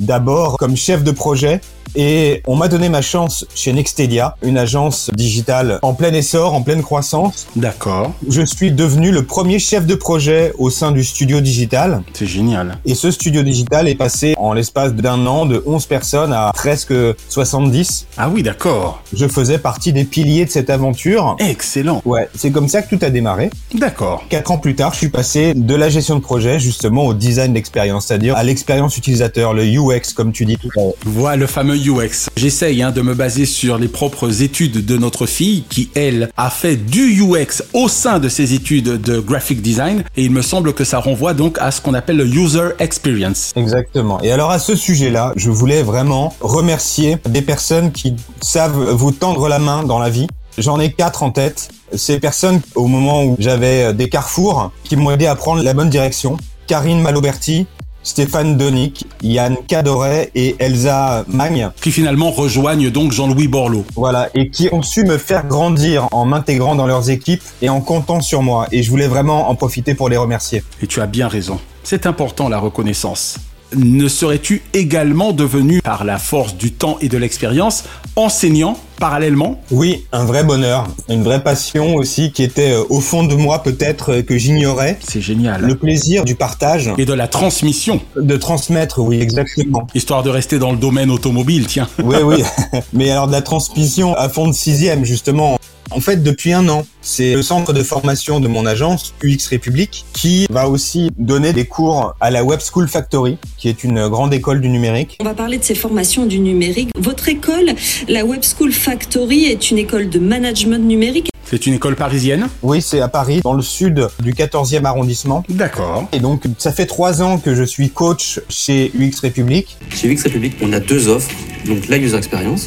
d'abord 0.00 0.56
comme 0.58 0.76
chef 0.76 1.02
de 1.02 1.10
projet 1.10 1.60
Et 1.96 2.42
on 2.46 2.56
m'a 2.56 2.68
donné 2.68 2.88
ma 2.88 3.02
chance 3.02 3.46
chez 3.54 3.72
Nextedia, 3.72 4.36
une 4.42 4.58
agence 4.58 5.10
digitale 5.14 5.78
en 5.82 5.94
plein 5.94 6.12
essor, 6.12 6.54
en 6.54 6.62
pleine 6.62 6.82
croissance. 6.82 7.46
D'accord. 7.56 8.12
Je 8.28 8.42
suis 8.42 8.72
devenu 8.72 9.10
le 9.10 9.24
premier 9.24 9.58
chef 9.58 9.86
de 9.86 9.94
projet 9.94 10.52
au 10.58 10.70
sein 10.70 10.92
du 10.92 11.04
studio 11.04 11.40
digital. 11.40 12.02
C'est 12.12 12.26
génial. 12.26 12.78
Et 12.84 12.94
ce 12.94 13.10
studio 13.10 13.42
digital 13.42 13.88
est 13.88 13.94
passé 13.94 14.34
en 14.38 14.52
l'espace 14.52 14.94
d'un 14.94 15.26
an 15.26 15.46
de 15.46 15.62
11 15.66 15.86
personnes 15.86 16.32
à 16.32 16.52
presque 16.54 16.94
70. 17.28 18.06
Ah 18.16 18.28
oui, 18.28 18.42
d'accord. 18.42 19.02
Je 19.12 19.26
faisais 19.26 19.58
partie 19.58 19.92
des 19.92 20.04
piliers 20.04 20.44
de 20.44 20.50
cette 20.50 20.70
aventure. 20.70 21.36
Excellent. 21.38 22.02
Ouais, 22.04 22.28
c'est 22.34 22.50
comme 22.50 22.68
ça 22.68 22.82
que 22.82 22.94
tout 22.94 23.04
a 23.04 23.10
démarré. 23.10 23.50
D'accord. 23.74 24.24
Quatre 24.28 24.50
ans 24.50 24.58
plus 24.58 24.74
tard, 24.74 24.92
je 24.92 24.98
suis 24.98 25.08
passé 25.08 25.54
de 25.54 25.74
la 25.74 25.88
gestion 25.88 26.16
de 26.16 26.20
projet 26.20 26.58
justement 26.58 27.06
au 27.06 27.14
design 27.14 27.52
d'expérience, 27.52 28.06
c'est-à-dire 28.06 28.36
à 28.36 28.42
l'expérience 28.42 28.96
utilisateur, 28.96 29.54
le 29.54 29.64
UX 29.64 30.12
comme 30.14 30.32
tu 30.32 30.44
dis 30.44 30.56
tout 30.56 30.68
à 30.76 30.80
l'heure. 30.80 30.92
Voilà 31.04 31.36
le 31.36 31.46
fameux 31.46 31.76
UX. 31.88 32.28
J'essaye 32.36 32.82
hein, 32.82 32.90
de 32.90 33.02
me 33.02 33.14
baser 33.14 33.46
sur 33.46 33.78
les 33.78 33.88
propres 33.88 34.42
études 34.42 34.84
de 34.84 34.96
notre 34.96 35.26
fille 35.26 35.64
qui, 35.68 35.90
elle, 35.94 36.30
a 36.36 36.50
fait 36.50 36.76
du 36.76 37.22
UX 37.22 37.62
au 37.72 37.88
sein 37.88 38.18
de 38.18 38.28
ses 38.28 38.54
études 38.54 39.00
de 39.00 39.18
graphic 39.20 39.62
design 39.62 40.04
et 40.16 40.24
il 40.24 40.30
me 40.30 40.42
semble 40.42 40.72
que 40.72 40.84
ça 40.84 40.98
renvoie 40.98 41.34
donc 41.34 41.58
à 41.60 41.70
ce 41.70 41.80
qu'on 41.80 41.94
appelle 41.94 42.16
le 42.16 42.26
user 42.26 42.70
experience. 42.78 43.52
Exactement. 43.56 44.20
Et 44.22 44.30
alors 44.32 44.50
à 44.50 44.58
ce 44.58 44.76
sujet-là, 44.76 45.32
je 45.36 45.50
voulais 45.50 45.82
vraiment 45.82 46.34
remercier 46.40 47.18
des 47.28 47.42
personnes 47.42 47.92
qui 47.92 48.14
savent 48.40 48.90
vous 48.92 49.12
tendre 49.12 49.48
la 49.48 49.58
main 49.58 49.82
dans 49.82 49.98
la 49.98 50.10
vie. 50.10 50.26
J'en 50.58 50.80
ai 50.80 50.92
quatre 50.92 51.22
en 51.22 51.30
tête. 51.30 51.70
Ces 51.94 52.20
personnes, 52.20 52.60
au 52.74 52.86
moment 52.86 53.24
où 53.24 53.36
j'avais 53.38 53.94
des 53.94 54.08
carrefours, 54.08 54.72
qui 54.84 54.96
m'ont 54.96 55.10
aidé 55.10 55.26
à 55.26 55.34
prendre 55.34 55.62
la 55.62 55.72
bonne 55.72 55.88
direction. 55.88 56.36
Karine 56.66 57.00
Maloberti, 57.00 57.66
Stéphane 58.02 58.56
Donic, 58.56 59.04
Yann 59.22 59.56
Cadoret 59.66 60.30
et 60.34 60.56
Elsa 60.58 61.24
Magne. 61.28 61.70
Qui 61.80 61.92
finalement 61.92 62.30
rejoignent 62.30 62.90
donc 62.90 63.12
Jean-Louis 63.12 63.48
Borloo. 63.48 63.84
Voilà, 63.96 64.28
et 64.34 64.50
qui 64.50 64.68
ont 64.72 64.82
su 64.82 65.04
me 65.04 65.18
faire 65.18 65.46
grandir 65.46 66.08
en 66.12 66.24
m'intégrant 66.24 66.74
dans 66.74 66.86
leurs 66.86 67.10
équipes 67.10 67.42
et 67.62 67.68
en 67.68 67.80
comptant 67.80 68.20
sur 68.20 68.42
moi. 68.42 68.66
Et 68.72 68.82
je 68.82 68.90
voulais 68.90 69.08
vraiment 69.08 69.50
en 69.50 69.54
profiter 69.54 69.94
pour 69.94 70.08
les 70.08 70.16
remercier. 70.16 70.62
Et 70.82 70.86
tu 70.86 71.00
as 71.00 71.06
bien 71.06 71.28
raison. 71.28 71.58
C'est 71.82 72.06
important 72.06 72.48
la 72.48 72.58
reconnaissance. 72.58 73.38
Ne 73.76 74.08
serais-tu 74.08 74.62
également 74.72 75.32
devenu, 75.32 75.82
par 75.82 76.04
la 76.04 76.18
force 76.18 76.56
du 76.56 76.72
temps 76.72 76.96
et 77.00 77.08
de 77.08 77.18
l'expérience, 77.18 77.84
enseignant 78.16 78.78
parallèlement 78.98 79.60
Oui, 79.70 80.06
un 80.12 80.24
vrai 80.24 80.44
bonheur, 80.44 80.86
une 81.08 81.22
vraie 81.22 81.42
passion 81.42 81.94
aussi 81.94 82.32
qui 82.32 82.42
était 82.42 82.72
euh, 82.72 82.84
au 82.90 83.00
fond 83.00 83.24
de 83.24 83.34
moi 83.34 83.62
peut-être 83.62 84.12
euh, 84.12 84.22
que 84.22 84.36
j'ignorais. 84.36 84.98
C'est 85.00 85.20
génial. 85.20 85.62
Le 85.62 85.74
plaisir 85.76 86.24
du 86.24 86.34
partage. 86.34 86.92
Et 86.98 87.04
de 87.04 87.12
la 87.12 87.28
transmission. 87.28 88.00
De 88.16 88.36
transmettre, 88.36 89.00
oui, 89.00 89.20
exactement. 89.20 89.86
Histoire 89.94 90.22
de 90.22 90.30
rester 90.30 90.58
dans 90.58 90.72
le 90.72 90.78
domaine 90.78 91.10
automobile, 91.10 91.66
tiens. 91.66 91.88
Oui, 92.02 92.16
oui. 92.22 92.42
Mais 92.92 93.10
alors 93.10 93.26
de 93.26 93.32
la 93.32 93.42
transmission 93.42 94.14
à 94.14 94.28
fond 94.28 94.48
de 94.48 94.52
sixième, 94.52 95.04
justement. 95.04 95.58
En 95.90 96.00
fait, 96.00 96.22
depuis 96.22 96.52
un 96.52 96.68
an, 96.68 96.86
c'est 97.00 97.34
le 97.34 97.42
centre 97.42 97.72
de 97.72 97.82
formation 97.82 98.40
de 98.40 98.48
mon 98.48 98.66
agence, 98.66 99.14
UX 99.22 99.46
République, 99.48 100.04
qui 100.12 100.46
va 100.50 100.68
aussi 100.68 101.10
donner 101.16 101.52
des 101.52 101.64
cours 101.64 102.14
à 102.20 102.30
la 102.30 102.44
Web 102.44 102.60
School 102.60 102.88
Factory, 102.88 103.38
qui 103.56 103.68
est 103.68 103.84
une 103.84 104.08
grande 104.08 104.34
école 104.34 104.60
du 104.60 104.68
numérique. 104.68 105.16
On 105.20 105.24
va 105.24 105.34
parler 105.34 105.58
de 105.58 105.64
ces 105.64 105.74
formations 105.74 106.26
du 106.26 106.40
numérique. 106.40 106.90
Votre 106.98 107.28
école, 107.28 107.72
la 108.08 108.24
Web 108.24 108.42
School 108.42 108.72
Factory, 108.72 109.46
est 109.46 109.70
une 109.70 109.78
école 109.78 110.10
de 110.10 110.18
management 110.18 110.84
numérique. 110.86 111.30
C'est 111.44 111.66
une 111.66 111.74
école 111.74 111.96
parisienne 111.96 112.48
Oui, 112.62 112.82
c'est 112.82 113.00
à 113.00 113.08
Paris, 113.08 113.40
dans 113.42 113.54
le 113.54 113.62
sud 113.62 114.06
du 114.20 114.34
14e 114.34 114.84
arrondissement. 114.84 115.44
D'accord. 115.48 116.06
Et 116.12 116.20
donc, 116.20 116.42
ça 116.58 116.72
fait 116.72 116.84
trois 116.84 117.22
ans 117.22 117.38
que 117.38 117.54
je 117.54 117.62
suis 117.64 117.88
coach 117.88 118.40
chez 118.50 118.92
UX 118.94 119.20
République. 119.22 119.78
Chez 119.88 120.12
UX 120.12 120.22
République, 120.24 120.56
on 120.60 120.72
a 120.74 120.80
deux 120.80 121.08
offres. 121.08 121.30
Donc, 121.66 121.88
la 121.88 121.96
user 121.96 122.18
experience, 122.18 122.66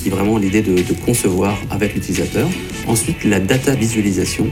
qui 0.00 0.08
est 0.08 0.10
vraiment 0.10 0.38
l'idée 0.38 0.62
de, 0.62 0.74
de, 0.74 0.94
concevoir 1.04 1.56
avec 1.70 1.94
l'utilisateur. 1.94 2.48
Ensuite, 2.86 3.24
la 3.24 3.38
data 3.38 3.74
visualisation, 3.74 4.46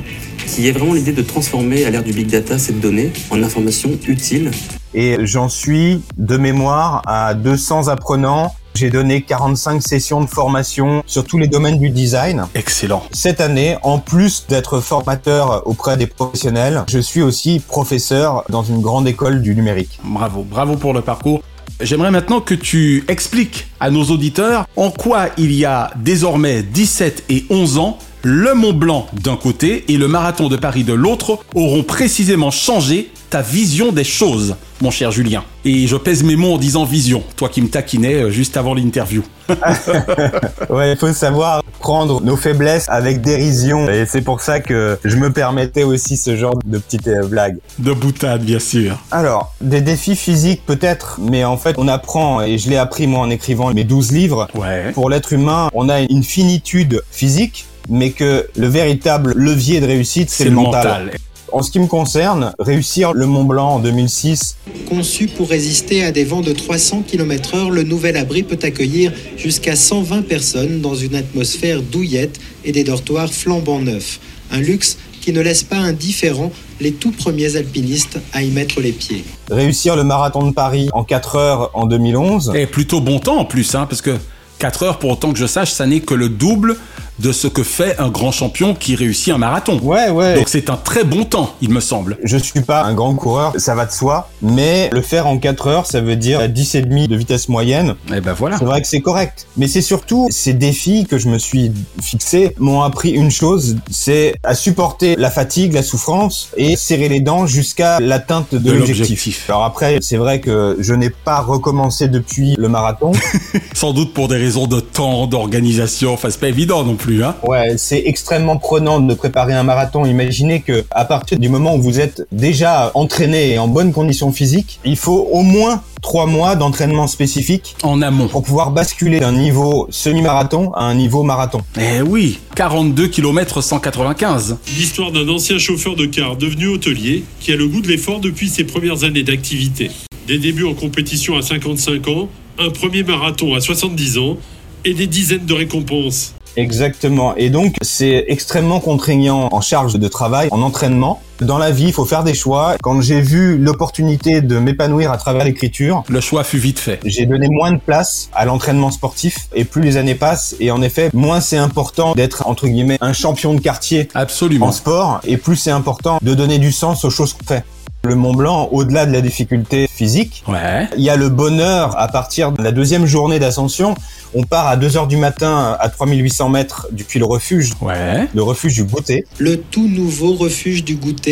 qui 0.47 0.69
est 0.69 0.73
vraiment 0.73 0.95
l'idée 0.95 1.13
de 1.13 1.23
transformer 1.23 1.85
à 1.85 1.91
l'ère 1.91 2.03
du 2.03 2.13
big 2.13 2.29
data 2.29 2.59
cette 2.59 2.81
donnée 2.81 3.13
en 3.31 3.43
informations 3.43 3.91
utiles. 4.07 4.51
Et 4.95 5.17
j'en 5.21 5.49
suis 5.49 6.03
de 6.17 6.37
mémoire 6.37 7.03
à 7.07 7.35
200 7.35 7.89
apprenants. 7.89 8.55
J'ai 8.75 8.91
donné 8.91 9.23
45 9.23 9.83
sessions 9.83 10.21
de 10.21 10.29
formation 10.29 11.03
sur 11.07 11.25
tous 11.25 11.39
les 11.39 11.49
domaines 11.49 11.79
du 11.79 11.91
design. 11.91 12.47
Excellent. 12.55 13.03
Cette 13.13 13.41
année, 13.41 13.77
en 13.83 13.99
plus 13.99 14.47
d'être 14.49 14.81
formateur 14.81 15.67
auprès 15.67 15.97
des 15.97 16.07
professionnels, 16.07 16.85
je 16.89 16.99
suis 16.99 17.23
aussi 17.23 17.59
professeur 17.59 18.45
dans 18.51 18.63
une 18.63 18.81
grande 18.81 19.09
école 19.09 19.43
du 19.43 19.55
numérique. 19.55 19.99
Bravo, 20.05 20.45
bravo 20.45 20.77
pour 20.77 20.95
le 20.95 21.01
parcours. 21.01 21.43
J'aimerais 21.81 22.11
maintenant 22.11 22.41
que 22.41 22.55
tu 22.55 23.05
expliques 23.07 23.69
à 23.79 23.91
nos 23.91 24.03
auditeurs 24.05 24.67
en 24.75 24.91
quoi 24.91 25.29
il 25.39 25.53
y 25.53 25.65
a 25.65 25.93
désormais 25.97 26.65
17 26.65 27.27
et 27.29 27.45
11 27.51 27.79
ans, 27.79 27.99
le 28.25 28.53
Mont 28.55 28.73
Blanc 28.73 29.07
d'un 29.13 29.37
côté 29.37 29.85
et 29.87 29.97
le 29.97 30.09
Marathon 30.09 30.49
de 30.49 30.57
Paris 30.57 30.83
de 30.83 30.93
l'autre 30.93 31.39
auront 31.55 31.85
précisément 31.85 32.51
changé 32.51 33.13
ta 33.31 33.43
vision 33.43 33.93
des 33.93 34.03
choses, 34.03 34.57
mon 34.81 34.91
cher 34.91 35.13
Julien. 35.13 35.45
Et 35.65 35.87
je 35.87 35.95
pèse 35.95 36.25
mes 36.25 36.35
mots 36.35 36.55
en 36.55 36.59
disant 36.59 36.85
vision, 36.85 37.23
toi 37.37 37.49
qui 37.49 37.63
me 37.63 37.69
taquinais 37.69 38.29
juste 38.33 38.57
avant 38.57 38.75
l'interview. 38.75 39.23
ouais, 40.71 40.93
il 40.93 40.97
faut 40.97 41.13
savoir 41.13 41.63
prendre 41.81 42.21
nos 42.23 42.37
faiblesses 42.37 42.87
avec 42.89 43.21
dérision. 43.21 43.89
Et 43.89 44.05
c'est 44.07 44.23
pour 44.23 44.41
ça 44.41 44.61
que 44.61 44.99
je 45.05 45.17
me 45.17 45.33
permettais 45.33 45.85
aussi 45.85 46.17
ce 46.17 46.37
genre 46.37 46.59
de 46.65 46.79
petites 46.79 47.09
blagues. 47.29 47.59
De 47.79 47.93
boutade, 47.93 48.43
bien 48.43 48.59
sûr. 48.59 48.99
Alors, 49.11 49.55
des 49.61 49.81
défis 49.81 50.17
physiques 50.17 50.63
peut-être, 50.67 51.19
mais 51.21 51.45
en 51.45 51.57
fait, 51.57 51.75
on 51.79 51.89
apprend, 51.89 52.43
et 52.43 52.59
je 52.59 52.69
l'ai 52.71 52.77
appris 52.77 53.07
moi 53.07 53.21
en 53.21 53.31
écrivant 53.31 53.73
mes 53.73 53.85
12 53.85 54.13
livres. 54.13 54.49
Ouais. 54.55 54.93
Pour 54.93 55.11
l'être 55.11 55.33
humain, 55.33 55.69
on 55.73 55.89
a 55.89 56.01
une 56.01 56.23
finitude 56.23 57.03
physique, 57.11 57.67
mais 57.89 58.11
que 58.11 58.49
le 58.57 58.67
véritable 58.67 59.33
levier 59.35 59.81
de 59.81 59.87
réussite, 59.87 60.31
c'est 60.31 60.45
le 60.45 60.51
mental. 60.51 61.05
mental. 61.05 61.19
En 61.51 61.63
ce 61.63 61.71
qui 61.71 61.79
me 61.79 61.87
concerne, 61.87 62.53
réussir 62.59 63.15
le 63.15 63.27
Mont 63.27 63.45
Blanc 63.45 63.77
en 63.77 63.79
2006. 63.79 64.57
Conçu 64.89 65.29
pour 65.29 65.49
résister 65.49 66.05
à 66.05 66.13
des 66.13 66.25
vents 66.25 66.43
de 66.43 66.53
300 66.53 67.05
km 67.07 67.55
heure, 67.55 67.71
le 67.71 67.85
nouvel 67.85 68.17
abri 68.17 68.43
peut 68.43 68.59
accueillir 68.63 69.13
jusqu'à 69.37 69.75
120 69.75 70.23
personnes 70.29 70.81
dans 70.81 70.95
une 70.95 71.15
atmosphère 71.15 71.81
douillette 71.81 72.39
et 72.65 72.73
des 72.73 72.85
dortoirs 72.85 73.33
flambant 73.33 73.81
neufs. 73.81 74.21
Un 74.51 74.61
luxe 74.61 74.99
qui 75.23 75.33
ne 75.33 75.41
laisse 75.41 75.63
pas 75.63 75.77
indifférents 75.77 76.53
les 76.81 76.93
tout 76.93 77.13
premiers 77.13 77.57
alpinistes 77.57 78.19
à 78.33 78.43
y 78.43 78.51
mettre 78.51 78.81
les 78.81 78.93
pieds. 78.93 79.25
Réussir 79.51 79.97
le 79.97 80.05
marathon 80.05 80.47
de 80.47 80.53
Paris 80.53 80.91
en 80.93 81.05
4 81.05 81.37
heures 81.37 81.71
en 81.75 81.87
2011. 81.87 82.53
Et 82.55 82.67
plutôt 82.67 83.01
bon 83.01 83.21
temps 83.21 83.39
en 83.39 83.45
plus, 83.45 83.75
hein, 83.75 83.87
parce 83.89 84.03
que 84.03 84.17
4 84.59 84.83
heures, 84.83 84.99
pour 84.99 85.11
autant 85.11 85.33
que 85.33 85.39
je 85.39 85.47
sache, 85.47 85.73
ça 85.73 85.87
n'est 85.87 86.01
que 86.01 86.15
le 86.15 86.29
double 86.29 86.77
de 87.19 87.33
ce 87.33 87.47
que 87.49 87.63
fait 87.63 87.99
un 87.99 88.09
grand 88.09 88.33
champion 88.33 88.75
qui 88.75 88.95
réussit 88.95 89.33
un 89.33 89.39
marathon. 89.39 89.79
Ouais, 89.83 90.11
ouais. 90.11 90.35
Donc 90.37 90.49
c'est 90.49 90.71
un 90.71 90.77
très 90.77 91.05
bon 91.05 91.25
temps, 91.25 91.55
il 91.61 91.71
me 91.71 91.81
semble. 91.81 92.19
Je 92.23 92.37
suis 92.37 92.61
pas 92.61 92.85
un 92.85 92.95
grand 92.95 93.15
coureur, 93.15 93.55
ça 93.57 93.75
va 93.75 93.87
de 93.87 93.93
soi, 93.93 94.31
mais 94.43 94.91
le 94.93 95.03
faire 95.03 95.27
en 95.27 95.39
4 95.39 95.67
heures, 95.67 95.87
ça 95.87 96.01
veut 96.01 96.17
dire 96.17 96.49
10 96.49 96.75
et 96.77 96.83
demi 96.83 97.09
de 97.09 97.17
vitesse 97.17 97.49
moyenne. 97.49 97.95
Et 98.15 98.21
ben 98.21 98.33
voilà. 98.33 98.59
C'est 98.59 98.65
vrai 98.65 98.81
que 98.81 98.87
c'est 98.89 99.01
correct. 99.01 99.47
Mais 99.57 99.67
c'est 99.69 99.81
surtout 99.81 100.29
ces 100.31 100.53
défis 100.53 101.07
que 101.07 101.19
je 101.19 101.29
me 101.29 101.39
suis 101.39 101.73
fixé 102.03 102.55
m'ont 102.59 102.83
appris 102.83 103.11
une 103.11 103.31
chose, 103.31 103.77
c'est 103.91 104.35
à 104.45 104.55
supporter 104.55 105.17
la 105.17 105.31
fatigue, 105.31 105.73
la 105.73 105.83
souffrance 105.83 106.51
et 106.57 106.77
serrer 106.77 107.09
les 107.09 107.21
dents 107.21 107.47
jusqu'à 107.47 108.01
l'atteinte 108.01 108.55
de, 108.55 108.59
De 108.59 108.73
l'objectif. 108.73 108.99
l'objectif. 108.99 109.51
Alors 109.51 109.65
après, 109.65 109.99
c'est 110.01 110.17
vrai 110.17 110.41
que 110.41 110.77
je 110.79 110.95
n'ai 110.95 111.11
pas 111.11 111.41
recommencé 111.41 112.09
depuis 112.09 112.55
le 112.59 112.69
marathon. 112.69 113.13
Sans 113.75 113.93
doute 113.93 114.15
pour 114.15 114.29
des 114.29 114.37
raisons 114.37 114.67
de 114.67 114.81
temps, 114.81 115.27
d'organisation, 115.27 116.13
enfin 116.15 116.29
c'est 116.31 116.41
pas 116.41 116.49
évident 116.49 116.85
non 116.85 116.95
plus. 116.95 117.08
Hein. 117.09 117.35
Ouais, 117.43 117.77
c'est 117.79 118.03
extrêmement 118.05 118.57
prenant 118.57 119.01
de 119.01 119.15
préparer 119.15 119.55
un 119.55 119.63
marathon. 119.63 120.05
Imaginez 120.05 120.61
que 120.61 120.85
à 120.91 121.05
partir 121.05 121.39
du 121.39 121.49
moment 121.49 121.75
où 121.75 121.83
vous 121.83 122.01
êtes 122.01 122.27
déjà 122.33 122.91
entraîné 122.95 123.53
et 123.53 123.59
en 123.59 123.69
bonne 123.69 123.93
condition 123.93 124.33
physique, 124.33 124.81
il 124.85 124.97
faut 124.97 125.29
au 125.33 125.43
moins 125.43 125.83
trois 126.03 126.27
mois 126.27 126.55
d'entraînement 126.55 127.07
spécifique 127.07 127.77
en 127.83 128.03
amont 128.03 128.29
pour 128.29 128.43
pouvoir 128.43 128.71
basculer 128.71 129.21
d'un 129.21 129.33
niveau 129.33 129.89
semi-marathon 129.91 130.73
à 130.75 130.85
un 130.85 130.95
niveau 130.95 131.23
marathon. 131.23 131.61
Eh 131.81 132.03
oui, 132.03 132.39
42 132.55 133.09
km 133.09 133.63
195. 133.63 134.59
L'histoire 134.77 135.11
d'un 135.11 135.29
ancien 135.29 135.59
chauffeur 135.59 135.97
de 135.97 136.07
car 136.07 136.37
devenu 136.37 136.69
hôtelier 136.69 137.25
qui 137.41 137.53
a 137.53 137.57
le 137.57 137.67
goût 137.67 137.81
de 137.81 137.89
l'effort 137.89 138.21
depuis 138.21 138.49
ses 138.49 138.65
premières 138.65 139.05
années 139.05 139.23
d'activité. 139.23 139.91
Des 140.27 140.39
débuts 140.39 140.67
en 140.67 140.75
compétition 140.75 141.37
à 141.37 141.43
55 141.43 142.07
ans, 142.09 142.29
un 142.59 142.71
premier 142.71 143.03
marathon 143.03 143.55
à 143.55 143.61
70 143.61 144.19
ans 144.19 144.37
et 144.85 144.95
des 144.95 145.07
dizaines 145.07 145.47
de 145.47 145.55
récompenses. 145.55 146.35
Exactement. 146.59 147.37
Et 147.37 147.51
donc, 147.51 147.77
c'est 147.83 148.25
extrêmement 148.27 148.81
contraignant 148.81 149.49
en 149.53 149.61
charge 149.61 149.95
de 149.95 150.09
travail, 150.09 150.49
en 150.51 150.61
entraînement. 150.63 151.23
Dans 151.41 151.59
la 151.59 151.71
vie, 151.71 151.85
il 151.87 151.93
faut 151.93 152.05
faire 152.05 152.25
des 152.25 152.35
choix. 152.35 152.75
Quand 152.83 153.01
j'ai 153.01 153.21
vu 153.21 153.59
l'opportunité 153.59 154.41
de 154.41 154.59
m'épanouir 154.59 155.13
à 155.13 155.19
travers 155.19 155.45
l'écriture, 155.45 156.03
le 156.09 156.21
choix 156.21 156.43
fut 156.43 156.59
vite 156.59 156.81
fait. 156.81 156.99
J'ai 157.05 157.27
donné 157.27 157.47
moins 157.49 157.71
de 157.71 157.79
place 157.79 158.29
à 158.35 158.45
l'entraînement 158.45 158.91
sportif 158.91 159.37
et 159.55 159.65
plus 159.65 159.81
les 159.83 159.97
années 159.97 160.17
passent 160.17 160.57
et 160.59 160.73
en 160.73 160.83
effet, 160.83 161.11
moins 161.15 161.41
c'est 161.41 161.57
important 161.57 162.15
d'être 162.15 162.47
entre 162.49 162.67
guillemets 162.67 162.99
un 163.01 163.13
champion 163.13 163.55
de 163.55 163.61
quartier 163.61 164.09
Absolument. 164.15 164.67
en 164.67 164.73
sport 164.73 165.21
et 165.25 165.37
plus 165.37 165.55
c'est 165.57 165.71
important 165.71 166.19
de 166.23 166.35
donner 166.35 166.59
du 166.59 166.73
sens 166.73 167.05
aux 167.05 167.11
choses 167.11 167.33
qu'on 167.35 167.45
fait. 167.45 167.63
Le 168.05 168.15
Mont 168.15 168.33
Blanc, 168.33 168.69
au-delà 168.71 169.07
de 169.07 169.13
la 169.13 169.21
difficulté 169.21 169.89
physique. 169.93 170.45
Ouais. 170.47 170.87
Il 170.97 171.03
y 171.03 171.11
a 171.11 171.17
le 171.17 171.29
bonheur 171.29 171.99
à 171.99 172.07
partir 172.07 172.53
de 172.53 172.63
la 172.63 172.71
deuxième 172.71 173.07
journée 173.07 173.41
d'ascension. 173.41 173.97
On 174.35 174.45
part 174.45 174.69
à 174.69 174.77
2 174.77 174.97
heures 174.97 175.09
du 175.09 175.17
matin 175.17 175.77
à 175.81 175.89
3800 175.89 176.49
mètres 176.49 176.87
depuis 176.93 177.19
le 177.19 177.25
refuge, 177.25 177.73
Ouais. 177.81 178.29
le 178.33 178.43
refuge 178.43 178.75
du 178.75 178.85
Goûter. 178.85 179.25
Le 179.39 179.57
tout 179.57 179.89
nouveau 179.89 180.35
refuge 180.35 180.85
du 180.85 180.95
goûter 180.95 181.28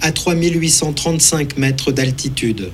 à 0.00 0.12
3835 0.12 1.58
mètres 1.58 1.92
d'altitude. 1.92 2.70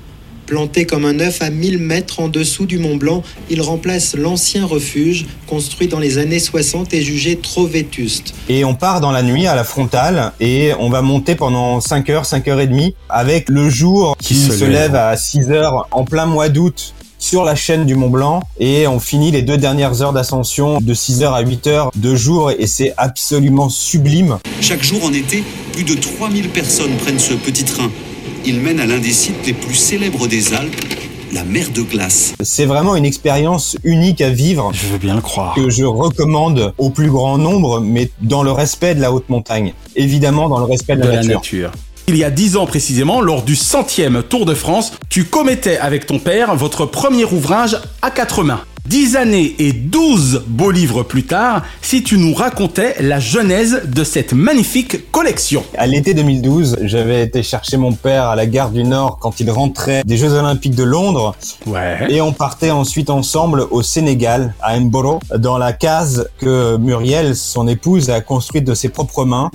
Planté 0.47 0.87
comme 0.87 1.05
un 1.05 1.19
œuf 1.19 1.43
à 1.43 1.51
1000 1.51 1.79
mètres 1.79 2.21
en 2.21 2.29
dessous 2.29 2.67
du 2.67 2.79
Mont 2.79 2.95
Blanc, 2.95 3.25
il 3.51 3.61
remplace 3.61 4.15
l'ancien 4.15 4.65
refuge 4.65 5.27
construit 5.49 5.89
dans 5.89 5.99
les 5.99 6.19
années 6.19 6.39
60 6.39 6.95
et 6.95 7.03
jugé 7.03 7.37
trop 7.37 7.67
vétuste. 7.67 8.33
Et 8.49 8.65
on 8.65 8.77
part 8.77 9.01
dans 9.01 9.11
la 9.11 9.25
nuit 9.25 9.49
à 9.49 9.57
la 9.57 9.65
frontale 9.65 10.33
et 10.39 10.73
on 10.79 10.89
va 10.89 11.03
monter 11.03 11.35
pendant 11.35 11.81
5 11.81 12.11
heures, 12.11 12.27
5 12.27 12.47
heures 12.47 12.61
et 12.61 12.69
demie 12.69 12.95
avec 13.09 13.49
le 13.49 13.69
jour 13.69 14.17
qui, 14.19 14.35
se 14.35 14.53
se, 14.53 14.65
lève. 14.65 14.93
lève 14.93 14.95
à 14.95 15.17
6 15.17 15.51
heures 15.51 15.89
en 15.91 16.05
plein 16.05 16.27
mois 16.27 16.49
d'août 16.49 16.95
sur 17.27 17.43
la 17.43 17.57
chaîne 17.57 17.87
du 17.87 17.97
Mont 17.97 18.09
Blanc 18.09 18.41
et 18.61 18.87
on 18.87 19.01
finit 19.01 19.33
les 19.33 19.43
deux 19.43 19.59
dernières 19.59 20.01
heures 20.01 20.13
d'ascension 20.13 20.79
de 20.81 20.95
6 20.95 21.25
heures 21.25 21.35
à 21.35 21.41
8 21.41 21.67
heures 21.67 21.91
de 21.97 22.15
jour 22.15 22.53
et 22.53 22.69
c'est 22.69 22.95
absolument 22.97 23.69
sublime. 23.69 24.39
Chaque 24.61 24.85
jour 24.85 25.05
en 25.05 25.13
été, 25.13 25.43
plus 25.73 25.83
de 25.83 25.95
3000 25.95 26.51
personnes 26.51 26.93
prennent 26.99 27.19
ce 27.19 27.35
petit 27.35 27.65
train. 27.65 27.91
Il 28.45 28.61
mène 28.61 28.79
à 28.79 28.87
l'un 28.87 28.99
des 28.99 29.11
sites 29.13 29.45
les 29.45 29.55
plus 29.55 29.75
célèbres 29.75 30.29
des 30.29 30.55
Alpes, 30.55 30.81
la 31.33 31.43
mer 31.43 31.67
de 31.75 31.83
glace. 31.83 32.35
C'est 32.45 32.65
vraiment 32.65 32.95
une 32.95 33.05
expérience 33.05 33.77
unique 33.83 34.21
à 34.21 34.31
vivre 34.31 34.71
Je 34.73 34.87
veux 34.87 34.99
bien 34.99 35.17
le 35.17 35.21
croire. 35.21 35.53
que 35.57 35.69
je 35.69 35.83
recommande 35.85 36.75
au 36.79 36.91
plus 36.91 37.11
grand 37.11 37.39
nombre 37.39 37.81
mais 37.81 38.09
dans 38.23 38.45
le 38.45 38.53
respect 38.53 38.95
de 38.95 39.01
la 39.01 39.11
haute 39.11 39.29
montagne. 39.31 39.73
Évidemment 39.97 40.49
dans 40.49 40.61
le 40.61 40.67
respect 40.67 40.95
de, 40.95 41.03
de 41.03 41.09
la, 41.09 41.15
la 41.17 41.23
nature. 41.25 41.71
nature. 41.71 41.73
Il 42.09 42.17
y 42.17 42.23
a 42.23 42.31
dix 42.31 42.57
ans 42.57 42.67
précisément, 42.67 43.21
lors 43.21 43.43
du 43.43 43.57
centième 43.57 44.23
Tour 44.23 44.47
de 44.47 44.55
France, 44.55 44.93
tu 45.09 45.25
commettais 45.25 45.77
avec 45.77 46.07
ton 46.07 46.21
père 46.21 46.55
votre 46.55 46.87
premier 46.87 47.25
ouvrage 47.25 47.79
à 48.01 48.13
quatre 48.13 48.45
mains. 48.45 48.61
Dix 48.89 49.17
années 49.17 49.55
et 49.59 49.73
douze 49.73 50.45
beaux 50.47 50.71
livres 50.71 51.03
plus 51.03 51.25
tard, 51.25 51.63
si 51.83 52.05
tu 52.05 52.19
nous 52.19 52.33
racontais 52.35 52.95
la 53.01 53.19
genèse 53.19 53.83
de 53.85 54.05
cette 54.05 54.33
magnifique 54.33 55.11
collection. 55.11 55.65
À 55.77 55.87
l'été 55.89 56.15
2012, 56.15 56.79
j'avais 56.83 57.23
été 57.25 57.43
chercher 57.43 57.79
mon 57.79 57.93
père 57.95 58.25
à 58.27 58.37
la 58.37 58.47
gare 58.47 58.71
du 58.71 58.85
Nord 58.85 59.19
quand 59.21 59.41
il 59.41 59.51
rentrait 59.51 60.03
des 60.05 60.17
Jeux 60.17 60.33
Olympiques 60.35 60.77
de 60.77 60.85
Londres 60.85 61.35
Ouais. 61.67 62.07
et 62.11 62.21
on 62.21 62.33
partait 62.33 62.71
ensuite 62.71 63.11
ensemble 63.11 63.67
au 63.73 63.83
Sénégal, 63.83 64.55
à 64.63 64.79
Mboro, 64.79 65.19
dans 65.37 65.59
la 65.59 65.73
case 65.73 66.29
que 66.39 66.77
Muriel, 66.77 67.35
son 67.35 67.67
épouse, 67.67 68.09
a 68.11 68.21
construite 68.21 68.65
de 68.65 68.75
ses 68.75 68.89
propres 68.89 69.25
mains. 69.25 69.51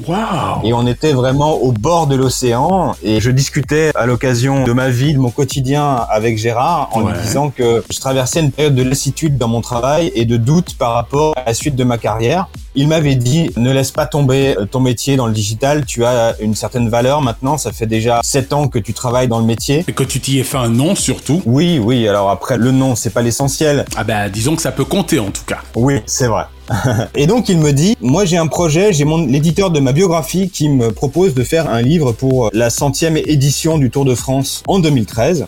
Et 0.65 0.73
on 0.73 0.85
était 0.87 1.13
vraiment 1.13 1.53
au 1.53 1.71
bord 1.71 2.07
de 2.07 2.15
l'océan 2.15 2.95
et 3.01 3.21
je 3.21 3.31
discutais 3.31 3.91
à 3.95 4.05
l'occasion 4.05 4.65
de 4.65 4.73
ma 4.73 4.89
vie, 4.89 5.13
de 5.13 5.19
mon 5.19 5.29
quotidien 5.31 5.95
avec 6.09 6.37
Gérard 6.37 6.89
en 6.91 7.01
Ouais. 7.03 7.13
lui 7.13 7.21
disant 7.21 7.49
que 7.49 7.81
je 7.89 7.99
traversais 7.99 8.41
une 8.41 8.51
période 8.51 8.75
de 8.75 8.83
lassitude 8.83 9.20
dans 9.29 9.47
mon 9.47 9.61
travail 9.61 10.11
et 10.15 10.25
de 10.25 10.37
doute 10.37 10.75
par 10.77 10.93
rapport 10.93 11.33
à 11.37 11.45
la 11.45 11.53
suite 11.53 11.75
de 11.75 11.83
ma 11.83 11.97
carrière. 11.97 12.47
Il 12.73 12.87
m'avait 12.87 13.15
dit 13.15 13.51
ne 13.57 13.71
laisse 13.71 13.91
pas 13.91 14.05
tomber 14.05 14.55
ton 14.71 14.79
métier 14.79 15.17
dans 15.17 15.27
le 15.27 15.33
digital, 15.33 15.85
tu 15.85 16.05
as 16.05 16.35
une 16.39 16.55
certaine 16.55 16.89
valeur 16.89 17.21
maintenant, 17.21 17.57
ça 17.57 17.71
fait 17.71 17.85
déjà 17.85 18.21
sept 18.23 18.53
ans 18.53 18.67
que 18.67 18.79
tu 18.79 18.93
travailles 18.93 19.27
dans 19.27 19.39
le 19.39 19.45
métier. 19.45 19.83
Et 19.87 19.93
que 19.93 20.03
tu 20.03 20.19
t'y 20.19 20.39
aies 20.39 20.43
fait 20.43 20.57
un 20.57 20.69
nom 20.69 20.95
surtout. 20.95 21.41
Oui, 21.45 21.79
oui, 21.79 22.07
alors 22.07 22.29
après 22.29 22.57
le 22.57 22.71
nom 22.71 22.95
c'est 22.95 23.09
pas 23.09 23.21
l'essentiel. 23.21 23.85
Ah 23.95 24.03
ben 24.03 24.29
disons 24.29 24.55
que 24.55 24.61
ça 24.61 24.71
peut 24.71 24.85
compter 24.85 25.19
en 25.19 25.31
tout 25.31 25.43
cas. 25.45 25.59
Oui, 25.75 26.01
c'est 26.05 26.27
vrai. 26.27 26.45
Et 27.15 27.27
donc 27.27 27.49
il 27.49 27.57
me 27.57 27.71
dit, 27.71 27.95
moi 28.01 28.25
j'ai 28.25 28.37
un 28.37 28.47
projet, 28.47 28.93
j'ai 28.93 29.05
mon 29.05 29.25
l'éditeur 29.25 29.71
de 29.71 29.79
ma 29.79 29.91
biographie 29.91 30.49
qui 30.49 30.69
me 30.69 30.91
propose 30.91 31.33
de 31.33 31.43
faire 31.43 31.69
un 31.69 31.81
livre 31.81 32.11
pour 32.11 32.49
la 32.53 32.69
centième 32.69 33.17
édition 33.17 33.77
du 33.77 33.89
Tour 33.89 34.05
de 34.05 34.15
France 34.15 34.63
en 34.67 34.79
2013. 34.79 35.47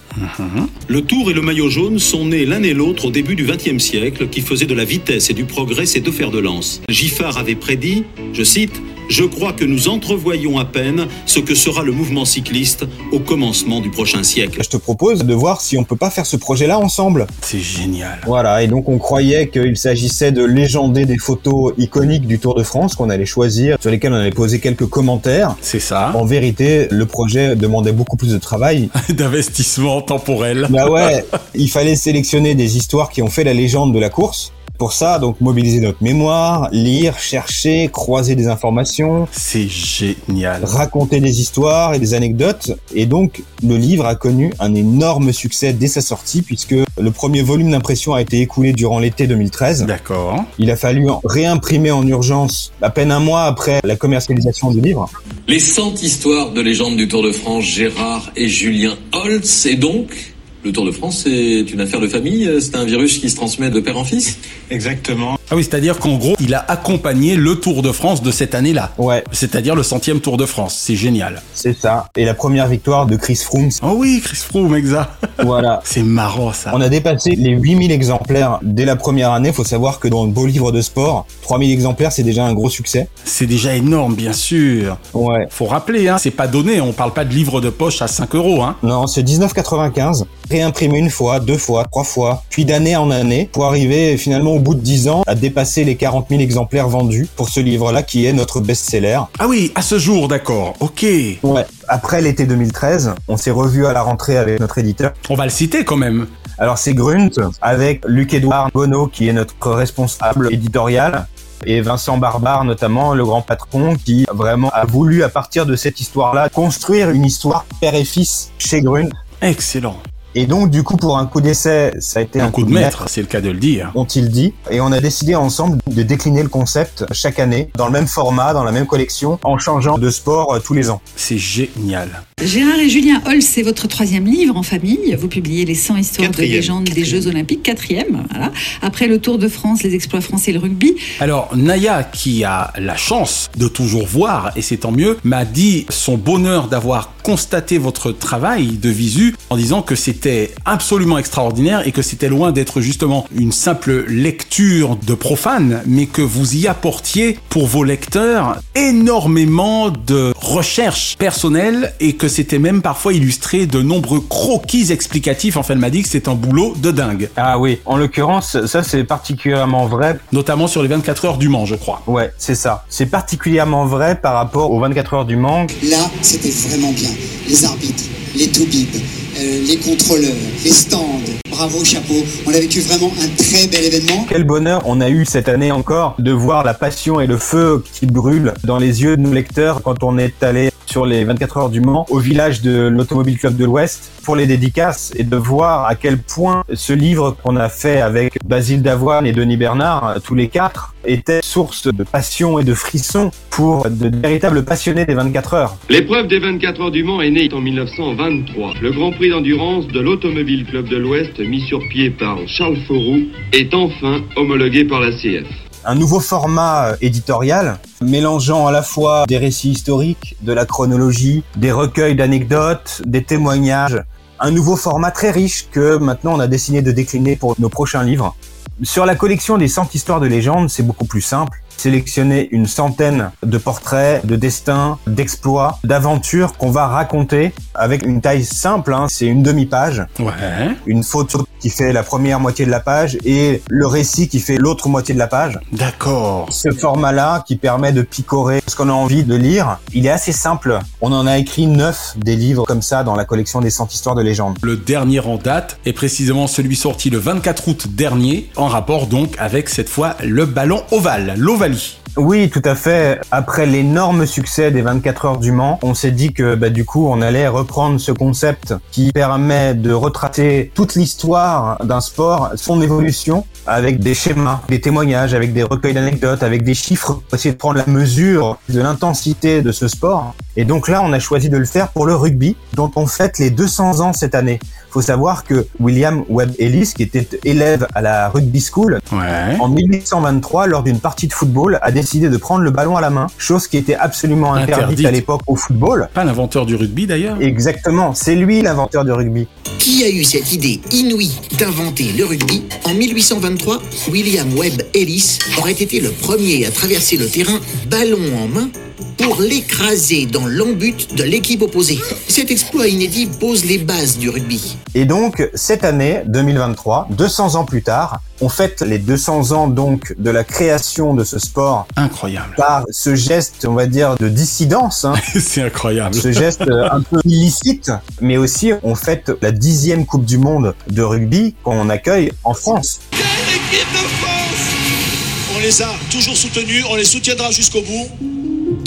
Le 0.88 1.02
Tour 1.02 1.30
et 1.32 1.34
le 1.34 1.42
maillot 1.42 1.70
jaune 1.70 2.00
sont 2.00 2.26
nés 2.26 2.46
l'un 2.46 2.64
et 2.64 2.74
l'autre 2.74 3.06
au 3.06 3.12
début 3.12 3.36
du 3.36 3.46
XXe 3.46 3.84
siècle, 3.84 4.28
qui 4.30 4.42
faisait 4.42 4.66
de 4.66 4.74
la 4.74 4.86
vitesse 4.86 5.30
et 5.30 5.34
du 5.34 5.46
progrès 5.46 5.86
ses 5.86 6.00
deux 6.00 6.12
fers 6.12 6.32
de 6.32 6.40
lance. 6.40 6.82
Giffard 6.90 7.38
avait 7.38 7.56
prédit, 7.56 8.04
je 8.34 8.44
cite, 8.44 8.82
Je 9.10 9.24
crois 9.24 9.54
que 9.54 9.66
nous 9.66 9.90
entrevoyons 9.90 10.58
à 10.58 10.66
peine 10.66 11.08
ce 11.26 11.40
que 11.40 11.56
sera 11.56 11.84
le 11.84 11.92
mouvement 11.92 12.26
cycliste 12.26 12.86
au 13.12 13.20
commencement 13.20 13.82
du 13.82 13.90
prochain 13.90 14.24
siècle. 14.24 14.60
Je 14.64 14.70
te 14.70 14.78
propose 14.78 15.26
de 15.26 15.34
voir 15.34 15.62
si 15.62 15.78
on 15.78 15.84
peut 15.84 15.98
pas 15.98 16.10
faire 16.10 16.26
ce 16.26 16.38
projet-là 16.38 16.80
ensemble. 16.80 17.28
C'est 17.42 17.60
génial. 17.60 18.20
Voilà, 18.26 18.64
et 18.64 18.68
donc 18.68 18.88
on 18.88 18.98
croyait 18.98 19.50
qu'il 19.50 19.78
s'agissait 19.78 20.32
de 20.32 20.44
légender 20.44 21.06
des 21.06 21.13
photos 21.18 21.74
iconiques 21.78 22.28
du 22.28 22.40
Tour 22.40 22.56
de 22.56 22.64
France 22.64 22.96
qu'on 22.96 23.10
allait 23.10 23.26
choisir, 23.26 23.78
sur 23.80 23.92
lesquelles 23.92 24.14
on 24.14 24.18
allait 24.18 24.32
poser 24.32 24.60
quelques 24.60 24.88
commentaires. 24.88 25.56
C'est 25.62 25.80
ça. 25.80 26.12
En 26.16 26.26
vérité, 26.26 26.88
le 26.92 27.06
projet 27.06 27.56
demandait 27.56 27.92
beaucoup 27.92 28.18
plus 28.18 28.32
de 28.32 28.38
travail. 28.38 28.90
D'investissement 29.10 30.02
temporel. 30.02 30.68
Bah 30.70 30.90
ouais, 30.90 31.26
il 31.56 31.70
fallait 31.70 31.96
sélectionner 31.96 32.56
des 32.56 32.78
histoires 32.78 33.10
qui 33.10 33.22
ont 33.22 33.30
fait 33.30 33.44
la 33.44 33.54
légende 33.54 33.94
de 33.94 34.00
la 34.00 34.10
course. 34.10 34.52
Pour 34.80 34.92
ça, 34.92 35.20
donc 35.20 35.40
mobiliser 35.40 35.80
notre 35.80 36.04
mémoire, 36.04 36.68
lire, 36.72 37.18
chercher, 37.20 37.90
croiser 37.94 38.36
des 38.36 38.48
informations, 38.48 39.28
C'est 39.32 39.68
génial. 39.70 40.64
raconter 40.66 41.20
des 41.20 41.40
histoires 41.42 41.94
et 41.94 42.00
des 42.00 42.14
anecdotes. 42.16 42.72
Et 42.94 43.06
donc, 43.06 43.44
le 43.66 43.78
livre 43.78 44.06
a 44.06 44.16
connu 44.16 44.52
un 44.60 44.74
énorme 44.74 45.32
succès 45.32 45.74
dès 45.74 45.88
sa 45.88 46.02
sortie 46.02 46.42
puisque 46.42 46.76
le 47.00 47.12
premier 47.12 47.44
volume 47.44 47.72
d'impression 47.72 48.14
a 48.14 48.22
été 48.22 48.42
écoulé 48.42 48.74
durant 48.74 49.00
l'été 49.00 49.28
2013. 49.28 49.86
D'accord. 49.86 50.44
Il 50.58 50.70
a 50.72 50.76
fallu 50.76 51.08
en- 51.10 51.22
réimprimer 51.24 51.92
en 51.92 52.06
urgence 52.08 52.72
à 52.82 52.90
peine 52.90 53.12
un 53.12 53.20
mois 53.20 53.44
après 53.44 53.80
la 53.84 53.96
commercialisation 53.96 54.72
du 54.72 54.82
livre. 54.82 55.10
Les 55.48 55.60
100 55.60 56.02
histoires 56.02 56.52
de 56.52 56.62
légende 56.62 56.98
du 56.98 57.08
Tour 57.08 57.24
de 57.24 57.32
France, 57.32 57.64
Gérard 57.64 58.32
et 58.36 58.50
Julien 58.50 58.96
Holtz. 59.14 59.66
Et 59.68 59.76
donc, 59.76 60.33
le 60.64 60.72
Tour 60.72 60.86
de 60.86 60.92
France, 60.92 61.22
c'est 61.26 61.62
une 61.62 61.82
affaire 61.82 62.00
de 62.00 62.08
famille 62.08 62.50
C'est 62.62 62.76
un 62.76 62.86
virus 62.86 63.18
qui 63.18 63.30
se 63.30 63.36
transmet 63.36 63.70
de 63.70 63.80
père 63.80 63.98
en 63.98 64.04
fils 64.06 64.38
Exactement. 64.72 65.38
Ah 65.52 65.56
oui, 65.56 65.64
c'est-à-dire 65.64 66.00
qu'en 66.00 66.16
gros, 66.18 66.36
il 66.40 66.54
a 66.54 66.66
accompagné 66.68 67.36
le 67.36 67.56
Tour 67.56 67.82
de 67.82 67.92
France 67.92 68.24
de 68.24 68.32
cette 68.32 68.56
année-là. 68.56 68.92
Ouais, 68.98 69.24
C'est-à-dire 69.32 69.76
le 69.76 69.84
centième 69.84 70.20
Tour 70.20 70.38
de 70.38 70.46
France. 70.46 70.76
C'est 70.80 70.96
génial. 70.96 71.42
c'est 71.54 71.78
ça. 71.78 72.08
Et 72.16 72.26
la 72.26 72.34
première 72.34 72.68
victoire 72.68 73.06
de 73.06 73.16
Chris 73.18 73.36
Froome. 73.36 73.70
Oh 73.82 73.96
oui, 73.98 74.22
Chris 74.24 74.38
Froome, 74.38 74.76
exact. 74.76 75.12
Voilà. 75.44 75.82
C'est 75.86 76.04
marrant 76.04 76.54
ça. 76.54 76.72
On 76.74 76.82
a 76.82 76.90
dépassé 76.90 77.32
les 77.32 77.52
8000 77.52 77.92
exemplaires 77.92 78.60
dès 78.62 78.86
la 78.86 78.96
première 78.96 79.32
année. 79.32 79.52
Faut 79.52 79.64
savoir 79.64 80.00
que 80.00 80.08
dans 80.08 80.26
le 80.26 80.32
beau 80.32 80.46
livre 80.46 80.72
de 80.72 80.82
sport, 80.82 81.28
3000 81.44 81.72
exemplaires, 81.72 82.12
c'est 82.12 82.24
déjà 82.24 82.46
un 82.46 82.54
gros 82.54 82.70
succès. 82.70 83.08
C'est 83.26 83.46
déjà 83.46 83.76
énorme, 83.76 84.16
bien 84.16 84.34
sûr. 84.34 84.98
Ouais. 85.14 85.46
Faut 85.50 85.66
rappeler, 85.66 86.08
hein, 86.08 86.18
c'est 86.18 86.32
pas 86.32 86.48
donné. 86.48 86.82
On 86.82 86.94
parle 86.94 87.14
pas 87.14 87.26
de 87.26 87.34
livre 87.34 87.62
de 87.62 87.70
poche 87.70 88.02
à 88.02 88.08
5 88.08 88.34
euros, 88.36 88.64
hein. 88.64 88.76
Non, 88.82 89.08
c'est 89.08 89.24
19,95. 89.24 90.24
Réimprimé 90.54 91.00
une 91.00 91.10
fois, 91.10 91.40
deux 91.40 91.58
fois, 91.58 91.84
trois 91.86 92.04
fois, 92.04 92.44
puis 92.52 92.64
d'année 92.64 92.96
en 92.96 93.10
année, 93.10 93.50
pour 93.52 93.66
arriver 93.66 94.18
finalement 94.18 94.52
au 94.52 94.60
bout 94.60 94.76
de 94.76 94.82
10 94.82 95.10
ans 95.10 95.24
à 95.26 95.34
dépasser 95.34 95.84
les 95.84 95.96
40 95.96 96.28
000 96.30 96.42
exemplaires 96.42 96.88
vendus 96.88 97.28
pour 97.36 97.50
ce 97.50 97.60
livre-là 97.60 98.04
qui 98.04 98.28
est 98.28 98.34
notre 98.34 98.60
best-seller. 98.60 99.22
Ah 99.40 99.48
oui, 99.48 99.72
à 99.74 99.82
ce 99.82 99.98
jour, 99.98 100.28
d'accord. 100.28 100.76
Ok. 100.80 101.08
Ouais. 101.42 101.66
Après 101.88 102.22
l'été 102.22 102.46
2013, 102.46 103.16
on 103.28 103.36
s'est 103.36 103.50
revu 103.50 103.88
à 103.88 103.94
la 103.94 104.04
rentrée 104.04 104.38
avec 104.38 104.60
notre 104.60 104.78
éditeur. 104.78 105.14
On 105.28 105.34
va 105.34 105.46
le 105.46 105.50
citer 105.50 105.86
quand 105.86 105.98
même. 105.98 106.28
Alors 106.60 106.78
c'est 106.78 106.94
Grunt 106.94 107.32
avec 107.60 108.04
Luc-Édouard 108.06 108.70
Bonneau 108.72 109.08
qui 109.08 109.28
est 109.28 109.34
notre 109.34 109.72
responsable 109.72 110.54
éditorial 110.54 111.26
et 111.66 111.82
Vincent 111.82 112.20
Barbare 112.20 112.64
notamment, 112.64 113.16
le 113.16 113.26
grand 113.26 113.42
patron 113.42 113.96
qui 113.96 114.28
vraiment 114.32 114.70
a 114.70 114.86
voulu 114.86 115.24
à 115.24 115.30
partir 115.30 115.66
de 115.66 115.76
cette 115.76 116.00
histoire-là 116.00 116.50
construire 116.50 117.10
une 117.10 117.26
histoire 117.26 117.66
père 117.82 117.96
et 117.96 118.06
fils 118.06 118.52
chez 118.60 118.82
Grunt. 118.82 119.10
Excellent. 119.42 119.98
Et 120.36 120.48
donc 120.48 120.70
du 120.70 120.84
coup 120.84 120.98
pour 120.98 121.18
un 121.18 121.26
coup 121.28 121.42
d'essai, 121.42 121.94
ça 122.00 122.20
a 122.20 122.24
été 122.24 122.42
Un 122.42 122.50
coup 122.50 122.64
de 122.64 122.74
maître, 122.74 123.06
c'est 123.08 123.22
le 123.22 123.28
cas 123.28 123.42
de 123.42 123.50
le 123.50 123.60
dire. 123.60 123.92
ont-ils 123.96 124.30
dit. 124.30 124.54
Et 124.72 124.82
on 124.82 124.92
a 124.92 125.00
décidé 125.00 125.36
ensemble 125.36 125.78
de 125.86 126.04
décliner 126.04 126.42
le 126.42 126.50
concept 126.50 127.06
chaque 127.12 127.40
année, 127.40 127.70
dans 127.76 127.86
le 127.86 127.92
même 127.92 128.08
format, 128.08 128.54
dans 128.54 128.64
la 128.64 128.72
même 128.72 128.88
collection, 128.88 129.40
en 129.44 129.58
changeant 129.58 129.98
de 129.98 130.10
sport 130.10 130.54
euh, 130.54 130.60
tous 130.60 130.74
les 130.74 130.90
ans. 130.90 131.02
C'est 131.16 131.38
génial. 131.38 132.10
Gérard 132.46 132.80
et 132.80 132.90
Julien 132.90 133.22
Holtz, 133.26 133.46
c'est 133.46 133.62
votre 133.62 133.88
troisième 133.88 134.26
livre 134.26 134.58
en 134.58 134.64
famille. 134.64 135.16
Vous 135.18 135.30
publiez 135.30 135.64
les 135.64 135.76
100 135.76 135.98
histoires 135.98 136.28
Quatrième. 136.28 136.52
de 136.52 136.56
légende 136.56 136.84
des 136.84 137.06
Jeux 137.06 137.28
Olympiques, 137.28 137.64
quatrième. 137.64 138.26
Voilà. 138.32 138.52
Après 138.82 139.08
le 139.08 139.20
Tour 139.20 139.38
de 139.38 139.48
France, 139.48 139.82
les 139.84 139.96
exploits 139.96 140.20
français 140.20 140.52
et 140.52 140.54
le 140.54 140.60
rugby. 140.60 140.96
Alors, 141.22 141.56
Naya, 141.56 142.04
qui 142.04 142.44
a 142.44 142.74
la 142.78 142.98
chance 142.98 143.50
de 143.58 143.68
toujours 143.68 144.06
voir, 144.06 144.52
et 144.58 144.62
c'est 144.62 144.78
tant 144.78 144.92
mieux, 144.92 145.18
m'a 145.24 145.46
dit 145.46 145.86
son 145.90 146.18
bonheur 146.18 146.68
d'avoir 146.68 147.14
constaté 147.24 147.78
votre 147.78 148.12
travail 148.12 148.78
de 148.78 148.90
visu 148.90 149.36
en 149.50 149.56
disant 149.56 149.82
que 149.82 149.96
c'était 149.96 150.52
absolument 150.66 151.18
extraordinaire 151.18 151.88
et 151.88 151.94
que 151.94 152.02
c'était 152.02 152.28
loin 152.28 152.52
d'être 152.52 152.82
justement 152.82 153.26
une 153.34 153.54
simple 153.54 154.06
lecture 154.10 154.98
de 154.98 155.14
profane, 155.14 155.82
mais 155.86 156.08
que 156.08 156.22
vous 156.22 156.58
y 156.58 156.68
apportiez 156.68 157.40
pour 157.48 157.68
vos 157.68 157.86
lecteurs 157.86 158.58
énormément 158.76 159.90
de 159.90 160.34
recherches 160.36 161.16
personnelles 161.18 161.94
et 162.02 162.14
que 162.14 162.28
c'était 162.34 162.60
même 162.60 162.82
parfois 162.82 163.14
illustré 163.14 163.68
de 163.68 163.82
nombreux 163.82 164.20
croquis 164.20 164.92
explicatifs. 164.92 165.56
Enfin, 165.56 165.76
elle 165.76 165.80
m'a 165.80 165.92
dit 165.92 166.02
que 166.02 166.10
c'est 166.10 166.28
un 166.28 166.34
boulot 166.34 166.74
de 166.78 166.92
dingue. 166.92 167.30
Ah 167.38 167.60
oui, 167.60 167.80
en 167.86 167.96
l'occurrence, 167.96 168.66
ça 168.66 168.84
c'est 168.84 169.04
particulièrement 169.04 169.86
vrai. 169.86 170.20
Notamment 170.32 170.68
sur 170.68 170.82
les 170.82 170.90
24 170.90 171.26
heures 171.26 171.38
du 171.38 171.48
Mans, 171.48 171.66
je 171.66 171.76
crois. 171.76 172.02
Ouais, 172.08 172.34
c'est 172.38 172.56
ça. 172.56 172.86
C'est 172.90 173.06
particulièrement 173.06 173.86
vrai 173.86 174.20
par 174.20 174.34
rapport 174.34 174.72
aux 174.72 174.80
24 174.80 175.14
heures 175.14 175.26
du 175.26 175.36
Mans. 175.36 175.68
Là, 175.84 176.10
c'était 176.22 176.50
vraiment 176.50 176.92
bien. 176.92 177.10
Les 177.48 177.66
arbitres, 177.66 178.04
les 178.36 178.48
toubibs, 178.48 178.96
euh, 179.38 179.62
les 179.68 179.78
contrôleurs, 179.78 180.32
les 180.64 180.72
stands. 180.72 181.20
Bravo, 181.50 181.86
chapeau. 181.86 182.26
On 182.48 182.54
a 182.54 182.60
vécu 182.60 182.82
vraiment 182.82 183.12
un 183.22 183.28
très 183.38 183.68
bel 183.68 183.84
événement. 183.84 184.26
Quel 184.28 184.44
bonheur 184.44 184.82
on 184.86 185.02
a 185.02 185.10
eu 185.10 185.26
cette 185.26 185.50
année 185.50 185.72
encore 185.72 186.16
de 186.18 186.32
voir 186.32 186.64
la 186.64 186.74
passion 186.74 187.20
et 187.20 187.28
le 187.28 187.38
feu 187.38 187.84
qui 187.94 188.08
brûlent 188.08 188.54
dans 188.64 188.80
les 188.80 189.04
yeux 189.04 189.18
de 189.18 189.22
nos 189.22 189.34
lecteurs 189.34 189.84
quand 189.84 190.04
on 190.04 190.18
est 190.18 190.42
allé 190.42 190.72
sur 190.94 191.08
les 191.08 191.24
24 191.24 191.58
heures 191.58 191.70
du 191.72 191.82
Mans 191.82 192.06
au 192.12 192.20
village 192.20 192.62
de 192.62 192.88
l'Automobile 192.88 193.40
Club 193.40 193.58
de 193.58 193.66
l'Ouest 193.66 194.12
pour 194.24 194.36
les 194.36 194.46
dédicaces 194.46 195.12
et 195.18 195.24
de 195.24 195.36
voir 195.36 195.88
à 195.88 195.96
quel 195.96 196.20
point 196.20 196.64
ce 196.72 196.94
livre 196.94 197.36
qu'on 197.42 197.56
a 197.56 197.68
fait 197.68 198.00
avec 198.00 198.38
Basile 198.46 198.84
Davoine 198.84 199.26
et 199.26 199.32
Denis 199.32 199.58
Bernard, 199.58 200.18
tous 200.24 200.36
les 200.36 200.50
quatre, 200.50 200.94
était 201.04 201.40
source 201.42 201.92
de 201.92 202.04
passion 202.04 202.60
et 202.60 202.64
de 202.64 202.76
frissons 202.76 203.32
pour 203.50 203.90
de 203.90 204.16
véritables 204.16 204.64
passionnés 204.64 205.08
des 205.08 205.16
24 205.16 205.54
heures. 205.56 205.78
L'épreuve 205.90 206.28
des 206.28 206.38
24 206.38 206.82
heures 206.82 206.92
du 206.92 207.04
Mans 207.04 207.24
est 207.24 207.32
née 207.32 207.50
en 207.52 207.60
1923. 207.60 208.76
Le 208.80 208.92
Grand 208.92 209.12
Prix 209.14 209.30
d'endurance 209.30 209.88
de 209.88 210.00
l'Automobile 210.00 210.64
Club 210.66 210.88
de 210.90 210.98
l'Ouest, 210.98 211.40
mis 211.40 211.62
sur 211.62 211.80
pied 211.90 212.12
par 212.12 212.38
Charles 212.46 212.78
Fauroux, 212.88 213.24
est 213.52 213.74
enfin 213.74 214.22
homologué 214.36 214.86
par 214.86 215.02
la 215.02 215.10
CF 215.10 215.63
un 215.86 215.96
nouveau 215.96 216.20
format 216.20 216.88
euh, 216.88 216.96
éditorial 217.02 217.78
mélangeant 218.02 218.68
à 218.68 218.72
la 218.72 218.82
fois 218.82 219.26
des 219.28 219.38
récits 219.38 219.72
historiques, 219.72 220.36
de 220.42 220.54
la 220.54 220.66
chronologie, 220.66 221.44
des 221.56 221.72
recueils 221.72 222.16
d'anecdotes, 222.16 223.02
des 223.06 223.24
témoignages, 223.24 224.02
un 224.40 224.52
nouveau 224.52 224.76
format 224.76 225.12
très 225.12 225.32
riche 225.32 225.68
que 225.72 225.98
maintenant 225.98 226.36
on 226.36 226.40
a 226.40 226.48
décidé 226.48 226.82
de 226.82 226.92
décliner 226.92 227.36
pour 227.36 227.56
nos 227.60 227.70
prochains 227.70 228.04
livres. 228.04 228.36
Sur 228.82 229.06
la 229.06 229.16
collection 229.16 229.58
des 229.58 229.68
100 229.68 229.94
histoires 229.94 230.20
de 230.20 230.26
légende, 230.26 230.70
c'est 230.70 230.84
beaucoup 230.84 231.06
plus 231.06 231.22
simple. 231.22 231.60
Sélectionner 231.78 232.50
une 232.52 232.66
centaine 232.66 233.32
de 233.44 233.58
portraits, 233.58 234.26
de 234.26 234.36
destins, 234.36 234.98
d'exploits, 235.06 235.80
d'aventures 235.84 236.58
qu'on 236.58 236.72
va 236.72 236.88
raconter 236.88 237.54
avec 237.76 238.04
une 238.04 238.20
taille 238.20 238.44
simple, 238.44 238.94
hein, 238.94 239.08
c'est 239.10 239.28
une 239.28 239.44
demi-page. 239.44 240.06
Ouais. 240.20 240.76
Une 240.88 241.04
photo 241.04 241.46
qui 241.64 241.70
fait 241.70 241.94
la 241.94 242.04
première 242.04 242.42
moitié 242.42 242.66
de 242.66 242.72
la 242.72 242.82
page 242.82 243.18
et 243.24 243.62
le 243.70 243.88
récit 243.88 244.28
qui 244.28 244.42
fait 244.42 244.58
l'autre 244.58 244.90
moitié 244.90 245.14
de 245.14 245.20
la 245.20 245.28
page. 245.28 245.58
D'accord. 245.72 246.48
Ce 246.52 246.70
format-là 246.70 247.46
qui 247.48 247.56
permet 247.56 247.94
de 247.94 248.02
picorer 248.02 248.62
ce 248.68 248.76
qu'on 248.76 248.90
a 248.90 248.92
envie 248.92 249.24
de 249.24 249.34
lire, 249.34 249.80
il 249.94 250.06
est 250.06 250.10
assez 250.10 250.34
simple. 250.34 250.78
On 251.00 251.14
en 251.14 251.26
a 251.26 251.38
écrit 251.38 251.68
neuf 251.68 252.16
des 252.18 252.36
livres 252.36 252.66
comme 252.66 252.82
ça 252.82 253.06
dans 253.06 253.16
la 253.16 253.24
collection 253.24 253.62
des 253.62 253.70
100 253.70 253.94
histoires 253.94 254.16
de 254.16 254.22
légende. 254.22 254.58
Le 254.62 254.76
dernier 254.76 255.22
en 255.22 255.38
date 255.38 255.80
est 255.86 255.94
précisément 255.94 256.48
celui 256.48 256.76
sorti 256.76 257.10
le 257.10 257.18
24 257.18 257.70
août 257.70 257.88
dernier, 257.96 258.50
en 258.58 258.68
rapport 258.68 259.08
donc 259.08 259.34
avec 259.40 259.70
cette 259.70 259.88
fois 259.88 260.18
le 260.22 260.46
ballon 260.46 260.84
ovale, 260.92 261.36
l'Ovalie. 261.38 261.98
Oui, 262.16 262.52
tout 262.52 262.62
à 262.64 262.76
fait. 262.76 263.20
Après 263.32 263.66
l'énorme 263.66 264.28
succès 264.28 264.70
des 264.70 264.84
24 264.84 265.26
heures 265.26 265.38
du 265.40 265.52
Mans, 265.52 265.80
on 265.82 265.96
s'est 265.96 266.12
dit 266.12 266.32
que 266.32 266.54
bah, 266.54 266.70
du 266.70 266.86
coup, 266.86 267.08
on 267.08 267.24
allait 267.24 267.48
reprendre 267.48 268.00
ce 268.00 268.12
concept 268.12 268.76
qui 268.92 269.12
permet 269.12 269.74
de 269.74 269.92
retracer 269.92 270.72
toute 270.76 270.94
l'histoire 270.94 271.53
d'un 271.84 272.02
sport, 272.02 272.52
son 272.56 272.82
évolution, 272.82 273.46
avec 273.66 274.00
des 274.00 274.14
schémas, 274.14 274.62
des 274.70 274.82
témoignages, 274.82 275.34
avec 275.34 275.54
des 275.54 275.64
recueils 275.64 275.94
d'anecdotes, 275.94 276.44
avec 276.44 276.64
des 276.64 276.74
chiffres, 276.74 277.14
pour 277.14 277.36
essayer 277.36 277.54
de 277.54 277.58
prendre 277.58 277.78
la 277.78 277.88
mesure 277.88 278.58
de 278.70 278.82
l'intensité 278.82 279.62
de 279.62 279.72
ce 279.72 279.88
sport. 279.88 280.36
Et 280.56 280.66
donc 280.66 280.88
là, 280.88 281.02
on 281.04 281.14
a 281.14 281.20
choisi 281.20 281.50
de 281.50 281.58
le 281.58 281.66
faire 281.66 281.90
pour 281.90 282.06
le 282.06 282.16
rugby, 282.16 282.56
dont 282.74 282.92
on 282.96 283.08
fête 283.08 283.40
les 283.40 283.50
200 283.50 284.00
ans 284.02 284.14
cette 284.14 284.36
année. 284.36 284.60
Faut 284.94 285.02
savoir 285.02 285.44
que 285.44 285.66
William 285.80 286.24
Webb 286.30 286.52
Ellis, 286.60 286.94
qui 286.96 287.02
était 287.02 287.28
élève 287.44 287.88
à 287.96 288.02
la 288.04 288.30
rugby 288.30 288.62
school, 288.62 289.00
ouais. 289.12 289.58
en 289.60 289.68
1823, 289.68 290.68
lors 290.68 290.84
d'une 290.84 291.00
partie 291.00 291.26
de 291.28 291.34
football, 291.34 291.80
a 291.82 291.92
décidé 291.92 292.30
de 292.30 292.38
prendre 292.38 292.62
le 292.62 292.70
ballon 292.70 292.96
à 292.96 293.02
la 293.02 293.10
main, 293.10 293.26
chose 293.40 293.68
qui 293.68 293.78
était 293.78 293.96
absolument 293.96 294.54
interdite, 294.54 294.84
Interdite. 294.84 295.06
à 295.08 295.12
l'époque 295.12 295.42
au 295.48 295.56
football. 295.56 296.10
Pas 296.14 296.24
l'inventeur 296.24 296.68
du 296.68 296.76
rugby 296.76 297.08
d'ailleurs 297.08 297.42
Exactement, 297.42 298.14
c'est 298.14 298.36
lui 298.36 298.62
l'inventeur 298.62 299.04
du 299.04 299.12
rugby. 299.12 299.48
Qui 299.80 300.04
a 300.04 300.10
eu 300.12 300.24
cette 300.24 300.54
idée 300.54 300.80
inouïe 300.92 301.32
d'inventer 301.58 302.12
le 302.16 302.26
rugby 302.26 302.64
En 302.86 302.94
1823, 302.94 303.80
William 304.12 304.48
Webb 304.56 304.84
Ellis 304.94 305.40
aurait 305.58 305.72
été 305.72 306.02
le 306.02 306.12
premier 306.12 306.68
à 306.68 306.70
traverser 306.70 307.18
le 307.18 307.26
terrain 307.26 307.60
ballon 307.90 308.20
en 308.44 308.48
main 308.48 308.70
pour 309.18 309.42
l'écraser 309.42 310.26
dans 310.26 310.46
l'embut 310.46 311.14
de 311.16 311.24
l'équipe 311.24 311.62
opposée. 311.62 312.00
Cet 312.28 312.52
exploit 312.52 312.88
inédit 312.88 313.28
pose 313.40 313.66
les 313.66 313.78
bases 313.78 314.18
du 314.18 314.30
rugby. 314.30 314.78
Et 314.96 315.06
donc, 315.06 315.48
cette 315.54 315.84
année, 315.84 316.22
2023, 316.28 317.08
200 317.12 317.56
ans 317.56 317.66
plus 317.66 317.82
tard, 317.84 318.20
on 318.42 318.50
fête 318.50 318.82
les 318.82 319.00
200 319.00 319.52
ans 319.52 319.68
donc 319.68 320.14
de 320.18 320.30
la 320.30 320.44
création 320.44 321.14
de 321.14 321.24
ce 321.24 321.40
sport 321.40 321.88
Incroyable. 321.96 322.54
par 322.58 322.84
ce 322.90 323.16
geste, 323.16 323.66
on 323.68 323.74
va 323.74 323.86
dire, 323.88 324.16
de 324.18 324.28
dissidence. 324.30 325.06
hein. 325.06 325.14
C'est 325.40 325.62
incroyable. 325.62 326.16
ce 326.16 326.32
geste 326.32 326.62
euh, 326.62 326.88
un 326.92 327.02
peu 327.02 327.20
illicite, 327.26 327.92
mais 328.22 328.38
aussi 328.38 328.72
on 328.84 328.96
fête 328.96 329.32
la 329.42 329.52
dixième 329.52 330.06
Coupe 330.06 330.26
du 330.26 330.38
Monde 330.38 330.76
de 330.90 331.02
rugby 331.02 331.56
qu'on 331.64 331.90
accueille 331.90 332.32
en 332.44 332.54
France. 332.54 333.00
Équipe 333.14 333.88
de 333.94 333.98
France 333.98 335.56
On 335.56 335.60
les 335.62 335.82
a 335.82 335.90
toujours 336.12 336.36
soutenus, 336.36 336.84
on 336.90 336.96
les 336.96 337.06
soutiendra 337.06 337.52
jusqu'au 337.52 337.82
bout. 337.82 338.08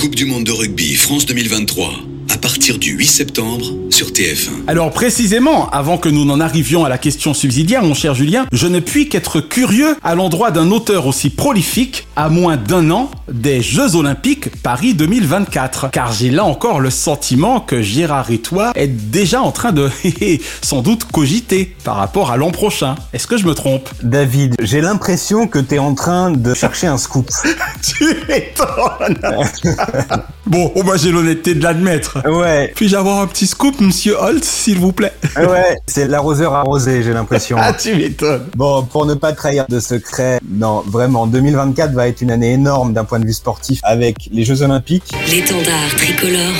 Coupe 0.06 0.14
du 0.14 0.24
monde 0.24 0.44
de 0.44 0.52
rugby 0.52 0.94
France 0.94 1.26
2023, 1.26 1.92
à 2.32 2.38
partir 2.38 2.78
du 2.78 2.92
8 2.92 3.06
septembre 3.06 3.66
sur 3.90 4.08
TF1. 4.08 4.66
Alors 4.66 4.90
précisément, 4.90 5.68
avant 5.70 5.98
que 5.98 6.08
nous 6.08 6.24
n'en 6.24 6.40
arrivions 6.40 6.84
à 6.84 6.88
la 6.88 6.98
question 6.98 7.34
subsidiaire, 7.34 7.82
mon 7.82 7.94
cher 7.94 8.14
Julien, 8.14 8.46
je 8.52 8.66
ne 8.66 8.80
puis 8.80 9.08
qu'être 9.08 9.40
curieux 9.40 9.96
à 10.02 10.14
l'endroit 10.14 10.50
d'un 10.50 10.70
auteur 10.70 11.06
aussi 11.06 11.30
prolifique, 11.30 12.06
à 12.16 12.28
moins 12.28 12.56
d'un 12.56 12.90
an 12.90 13.10
des 13.30 13.62
Jeux 13.62 13.96
Olympiques 13.96 14.50
Paris 14.62 14.94
2024. 14.94 15.90
Car 15.90 16.12
j'ai 16.12 16.30
là 16.30 16.44
encore 16.44 16.80
le 16.80 16.90
sentiment 16.90 17.60
que 17.60 17.82
Gérard 17.82 18.30
et 18.30 18.38
toi 18.38 18.72
êtes 18.74 19.10
déjà 19.10 19.40
en 19.40 19.52
train 19.52 19.72
de 19.72 19.90
sans 20.62 20.82
doute 20.82 21.04
cogiter 21.04 21.76
par 21.84 21.96
rapport 21.96 22.30
à 22.30 22.36
l'an 22.36 22.50
prochain. 22.50 22.96
Est-ce 23.12 23.26
que 23.26 23.36
je 23.36 23.46
me 23.46 23.54
trompe? 23.54 23.88
David, 24.02 24.56
j'ai 24.60 24.80
l'impression 24.80 25.46
que 25.46 25.58
t'es 25.58 25.78
en 25.78 25.94
train 25.94 26.30
de 26.30 26.54
chercher 26.54 26.86
un 26.86 26.98
scoop. 26.98 27.30
Tu 27.82 28.04
m'étonnes 28.28 29.20
Bon, 30.46 30.72
oh, 30.76 30.82
bah 30.82 30.92
j'ai 30.96 31.10
l'honnêteté 31.10 31.54
de 31.54 31.62
l'admettre. 31.62 32.15
Ouais. 32.24 32.72
Puis-je 32.74 32.96
avoir 32.96 33.20
un 33.20 33.26
petit 33.26 33.46
scoop, 33.46 33.80
monsieur 33.80 34.16
Holt, 34.18 34.44
s'il 34.44 34.78
vous 34.78 34.92
plaît? 34.92 35.12
Ouais, 35.36 35.76
c'est 35.86 36.06
l'arroseur 36.06 36.54
arrosé, 36.54 37.02
j'ai 37.02 37.12
l'impression. 37.12 37.56
Ah, 37.60 37.72
tu 37.72 37.94
m'étonnes. 37.94 38.46
Bon, 38.56 38.82
pour 38.84 39.06
ne 39.06 39.14
pas 39.14 39.32
trahir 39.32 39.66
de 39.68 39.80
secret, 39.80 40.38
non, 40.48 40.82
vraiment, 40.86 41.26
2024 41.26 41.92
va 41.92 42.08
être 42.08 42.20
une 42.20 42.30
année 42.30 42.52
énorme 42.52 42.92
d'un 42.92 43.04
point 43.04 43.20
de 43.20 43.26
vue 43.26 43.32
sportif 43.32 43.80
avec 43.82 44.28
les 44.32 44.44
Jeux 44.44 44.62
Olympiques. 44.62 45.12
L'étendard 45.30 45.94
tricolore 45.96 46.56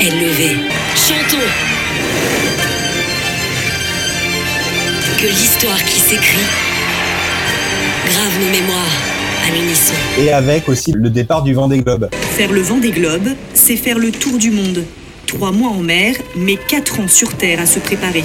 est 0.00 0.10
levé. 0.10 0.56
Chantons 0.96 1.36
Que 5.20 5.26
l'histoire 5.26 5.82
qui 5.84 6.00
s'écrit 6.00 6.46
grave 8.06 8.38
nos 8.40 8.50
mémoires 8.50 9.23
à 9.46 9.50
l'unisson. 9.54 9.94
Et 10.18 10.30
avec 10.30 10.68
aussi 10.68 10.92
le 10.92 11.10
départ 11.10 11.42
du 11.42 11.54
Vendée 11.54 11.78
Globe. 11.78 12.08
Faire 12.12 12.52
le 12.52 12.60
vent 12.60 12.78
des 12.78 12.90
globes, 12.90 13.28
c'est 13.52 13.76
faire 13.76 13.98
le 13.98 14.10
tour 14.10 14.38
du 14.38 14.50
monde. 14.50 14.84
Trois 15.26 15.52
mois 15.52 15.70
en 15.70 15.82
mer, 15.82 16.14
mais 16.36 16.56
quatre 16.56 17.00
ans 17.00 17.08
sur 17.08 17.34
Terre 17.36 17.60
à 17.60 17.66
se 17.66 17.78
préparer. 17.78 18.24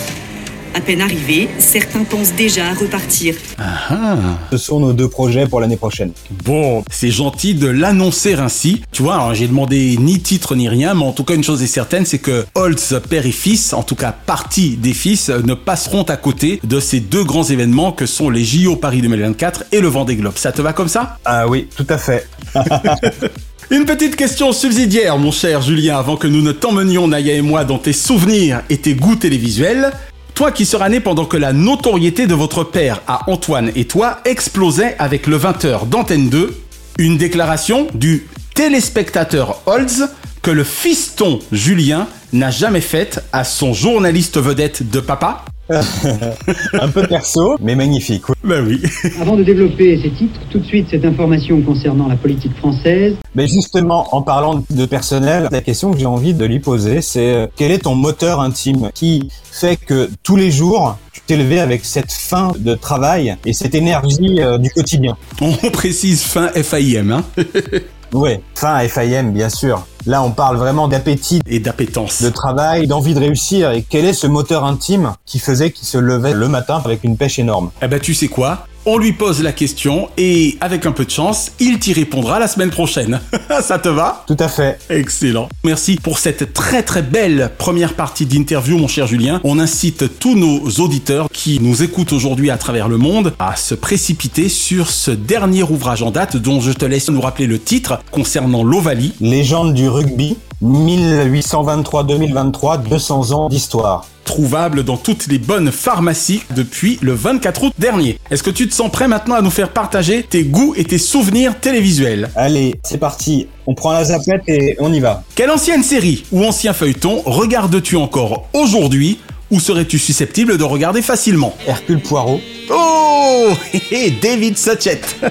À 0.80 0.82
peine 0.82 1.02
arrivés, 1.02 1.50
certains 1.58 2.06
pensent 2.06 2.32
déjà 2.32 2.68
à 2.68 2.74
repartir. 2.74 3.36
Ah, 3.58 4.16
Ce 4.50 4.58
sont 4.58 4.80
nos 4.80 4.94
deux 4.94 5.10
projets 5.10 5.46
pour 5.46 5.60
l'année 5.60 5.76
prochaine. 5.76 6.14
Bon, 6.46 6.86
c'est 6.90 7.12
gentil 7.12 7.54
de 7.54 7.68
l'annoncer 7.68 8.36
ainsi. 8.36 8.82
Tu 8.94 9.04
vois, 9.04 9.16
alors 9.16 9.34
j'ai 9.34 9.50
demandé 9.50 9.98
ni 10.00 10.22
titre 10.22 10.56
ni 10.56 10.70
rien, 10.70 10.94
mais 10.94 11.04
en 11.04 11.12
tout 11.12 11.26
cas 11.26 11.36
une 11.36 11.44
chose 11.44 11.62
est 11.62 11.68
certaine, 11.68 12.06
c'est 12.06 12.20
que 12.20 12.46
Holtz, 12.56 12.94
père 13.10 13.26
et 13.26 13.34
fils, 13.34 13.74
en 13.74 13.84
tout 13.84 13.96
cas 13.96 14.14
partie 14.14 14.78
des 14.78 14.94
fils, 14.94 15.28
ne 15.28 15.54
passeront 15.54 16.04
à 16.04 16.16
côté 16.16 16.62
de 16.64 16.80
ces 16.80 17.02
deux 17.02 17.26
grands 17.26 17.44
événements 17.44 17.92
que 17.92 18.06
sont 18.06 18.30
les 18.30 18.46
JO 18.46 18.78
Paris 18.78 19.02
2024 19.02 19.66
et 19.74 19.82
le 19.82 19.90
Vendée 19.90 20.16
Globe. 20.16 20.38
Ça 20.38 20.54
te 20.54 20.62
va 20.62 20.72
comme 20.72 20.88
ça? 20.88 21.18
Ah 21.26 21.46
oui, 21.50 21.68
tout 21.76 21.88
à 21.90 21.98
fait. 21.98 22.26
Une 23.70 23.86
petite 23.86 24.16
question 24.16 24.54
subsidiaire, 24.54 25.18
mon 25.18 25.32
cher 25.32 25.62
Julien, 25.62 26.00
avant 26.00 26.16
que 26.16 26.26
nous 26.26 26.42
ne 26.42 26.54
t'emmenions, 26.54 27.10
Naya 27.10 27.36
et 27.36 27.42
moi, 27.42 27.66
dans 27.66 27.78
tes 27.80 27.92
souvenirs 27.94 28.62
et 28.70 28.78
tes 28.78 28.94
goûts 28.96 29.18
télévisuels. 29.18 29.92
Toi 30.40 30.54
qui 30.54 30.66
seras 30.66 30.88
né 30.88 31.02
pendant 31.02 31.26
que 31.26 31.36
la 31.36 31.52
notoriété 31.52 32.26
de 32.26 32.34
votre 32.34 32.64
père 32.64 33.02
à 33.08 33.30
Antoine 33.30 33.74
et 33.76 33.84
toi 33.84 34.22
explosait 34.24 34.96
avec 34.98 35.28
le 35.28 35.38
20h 35.38 35.90
d'Antenne 35.90 36.30
2, 36.30 36.58
une 36.98 37.18
déclaration 37.18 37.88
du 37.94 38.26
téléspectateur 38.56 39.62
Holz 39.66 40.08
que 40.42 40.50
le 40.50 40.64
fiston 40.64 41.40
Julien 41.52 42.08
n'a 42.32 42.52
jamais 42.52 42.80
faite 42.80 43.22
à 43.34 43.44
son 43.44 43.74
journaliste 43.74 44.38
vedette 44.38 44.90
de 44.90 45.02
papa 45.02 45.44
un 46.74 46.88
peu 46.88 47.04
perso, 47.04 47.56
mais 47.62 47.76
magnifique. 47.76 48.24
Ben 48.44 48.66
oui. 48.66 48.82
Avant 49.22 49.36
de 49.36 49.44
développer 49.44 50.00
ces 50.02 50.10
titres, 50.10 50.40
tout 50.50 50.60
de 50.60 50.66
suite 50.66 50.88
cette 50.90 51.06
information 51.06 51.62
concernant 51.62 52.08
la 52.08 52.16
politique 52.16 52.56
française. 52.58 53.16
Mais 53.36 53.48
justement, 53.48 54.08
en 54.16 54.22
parlant 54.22 54.64
de 54.70 54.86
personnel, 54.86 55.48
la 55.52 55.62
question 55.62 55.92
que 55.92 56.00
j'ai 56.00 56.06
envie 56.06 56.34
de 56.34 56.46
lui 56.46 56.60
poser, 56.60 57.02
c'est 57.02 57.34
euh, 57.34 57.48
quel 57.56 57.72
est 57.72 57.80
ton 57.80 57.96
moteur 57.96 58.40
intime 58.40 58.90
qui 58.94 59.30
fait 59.52 59.78
que 59.78 60.10
tous 60.24 60.36
les 60.36 60.52
jours, 60.52 60.98
tu 61.12 61.22
t'es 61.28 61.38
levé 61.38 61.60
avec 61.60 61.86
cette 61.86 62.12
faim 62.12 62.52
de 62.58 62.74
travail 62.74 63.36
et 63.46 63.54
cette 63.54 63.76
énergie 63.76 64.42
euh, 64.42 64.58
du 64.58 64.70
quotidien? 64.72 65.18
On 65.42 65.52
précise 65.70 66.24
fin 66.24 66.48
FAIM, 66.50 67.12
hein 67.12 67.24
Ouais, 68.14 68.42
fin 68.56 68.80
FIM, 68.88 69.32
bien 69.32 69.50
sûr. 69.50 69.86
Là, 70.06 70.24
on 70.24 70.32
parle 70.32 70.58
vraiment 70.58 70.88
d'appétit, 70.88 71.42
Et 71.46 71.60
d'appétence. 71.60 72.22
de 72.24 72.30
travail, 72.30 72.88
d'envie 72.88 73.14
de 73.14 73.20
réussir. 73.20 73.72
Et 73.72 73.84
quel 73.88 74.06
est 74.06 74.14
ce 74.14 74.26
moteur 74.28 74.64
intime 74.66 75.14
qui 75.26 75.38
faisait 75.38 75.72
qu'il 75.72 75.88
se 75.88 75.98
levait 75.98 76.34
le 76.34 76.48
matin 76.48 76.82
avec 76.84 77.04
une 77.04 77.18
pêche 77.18 77.38
énorme? 77.38 77.70
Eh 77.82 77.88
ben 77.88 78.00
tu 78.00 78.14
sais 78.16 78.28
quoi? 78.28 78.66
On 78.86 78.98
lui 78.98 79.12
pose 79.14 79.44
la 79.44 79.52
question 79.52 80.10
et 80.18 80.58
avec 80.62 80.86
un 80.86 80.92
peu 80.92 81.06
de 81.06 81.10
chance, 81.10 81.52
il 81.60 81.80
t'y 81.80 81.94
répondra 81.94 82.40
la 82.40 82.48
semaine 82.48 82.70
prochaine. 82.70 83.20
Ça 83.62 83.78
te 83.78 83.90
va? 83.90 84.24
Tout 84.28 84.38
à 84.40 84.48
fait. 84.48 84.80
Excellent. 84.90 85.50
Merci 85.64 85.98
pour 86.02 86.18
cette 86.18 86.54
très 86.54 86.82
très 86.84 87.02
belle 87.02 87.52
première 87.58 87.94
partie 87.94 88.26
d'interview 88.26 88.78
mon 88.78 88.88
cher 88.88 89.06
Julien. 89.08 89.42
On 89.44 89.60
incite 89.60 90.20
tous 90.20 90.36
nos 90.36 90.70
auditeurs 90.84 91.30
qui 91.32 91.60
nous 91.62 91.84
écoutent 91.84 92.14
aujourd'hui 92.14 92.50
à 92.50 92.58
travers 92.58 92.88
le 92.88 92.98
monde 92.98 93.34
à 93.40 93.56
se 93.56 93.76
précipiter 93.76 94.50
sur 94.50 94.90
ce 94.90 95.12
dernier 95.12 95.64
ouvrage 95.64 96.02
en 96.02 96.12
date 96.12 96.38
dont 96.38 96.62
je 96.62 96.72
te 96.72 96.86
laisse 96.86 97.10
nous 97.10 97.22
rappeler 97.22 97.48
le 97.48 97.60
titre 97.60 98.02
concernant 98.12 98.64
l'Ovalie. 98.64 99.14
Légende 99.20 99.74
du 99.74 99.90
rugby, 99.90 100.38
1823-2023, 100.64 102.84
200 102.84 103.32
ans 103.32 103.50
d'histoire. 103.50 104.06
trouvable 104.26 104.84
dans 104.84 104.98
toutes 104.98 105.26
les 105.26 105.40
bonnes 105.40 105.72
pharmacies 105.72 106.44
depuis 106.56 107.00
le 107.02 107.14
24 107.14 107.64
août 107.64 107.74
dernier. 107.80 108.20
Est-ce 108.30 108.44
que 108.44 108.52
tu 108.52 108.68
te 108.68 108.76
sens 108.76 108.92
prêt 108.92 109.08
maintenant 109.08 109.34
à 109.34 109.42
nous 109.42 109.50
faire 109.50 109.70
partager 109.70 110.22
tes 110.22 110.44
goûts 110.44 110.76
et 110.78 110.84
tes 110.84 111.00
souvenirs 111.00 111.60
télévisuels? 111.60 112.30
Allez, 112.36 112.76
c'est 112.84 113.00
parti. 113.00 113.48
On 113.66 113.74
prend 113.74 113.92
la 113.92 114.04
zapette 114.04 114.44
et 114.48 114.76
on 114.80 114.94
y 114.94 115.00
va. 115.00 115.24
Quelle 115.34 115.50
ancienne 115.50 115.82
série 115.82 116.26
ou 116.32 116.44
ancien 116.44 116.74
feuilleton 116.74 117.24
regardes-tu 117.26 117.96
encore 117.96 118.46
aujourd'hui? 118.54 119.18
Ou 119.52 119.60
serais-tu 119.60 119.98
susceptible 120.00 120.58
de 120.58 120.64
regarder 120.64 121.02
facilement 121.02 121.56
Hercule 121.68 122.02
Poirot. 122.02 122.40
Oh 122.72 123.50
hé, 123.92 124.12
David 124.22 124.58
Suchet 124.58 125.02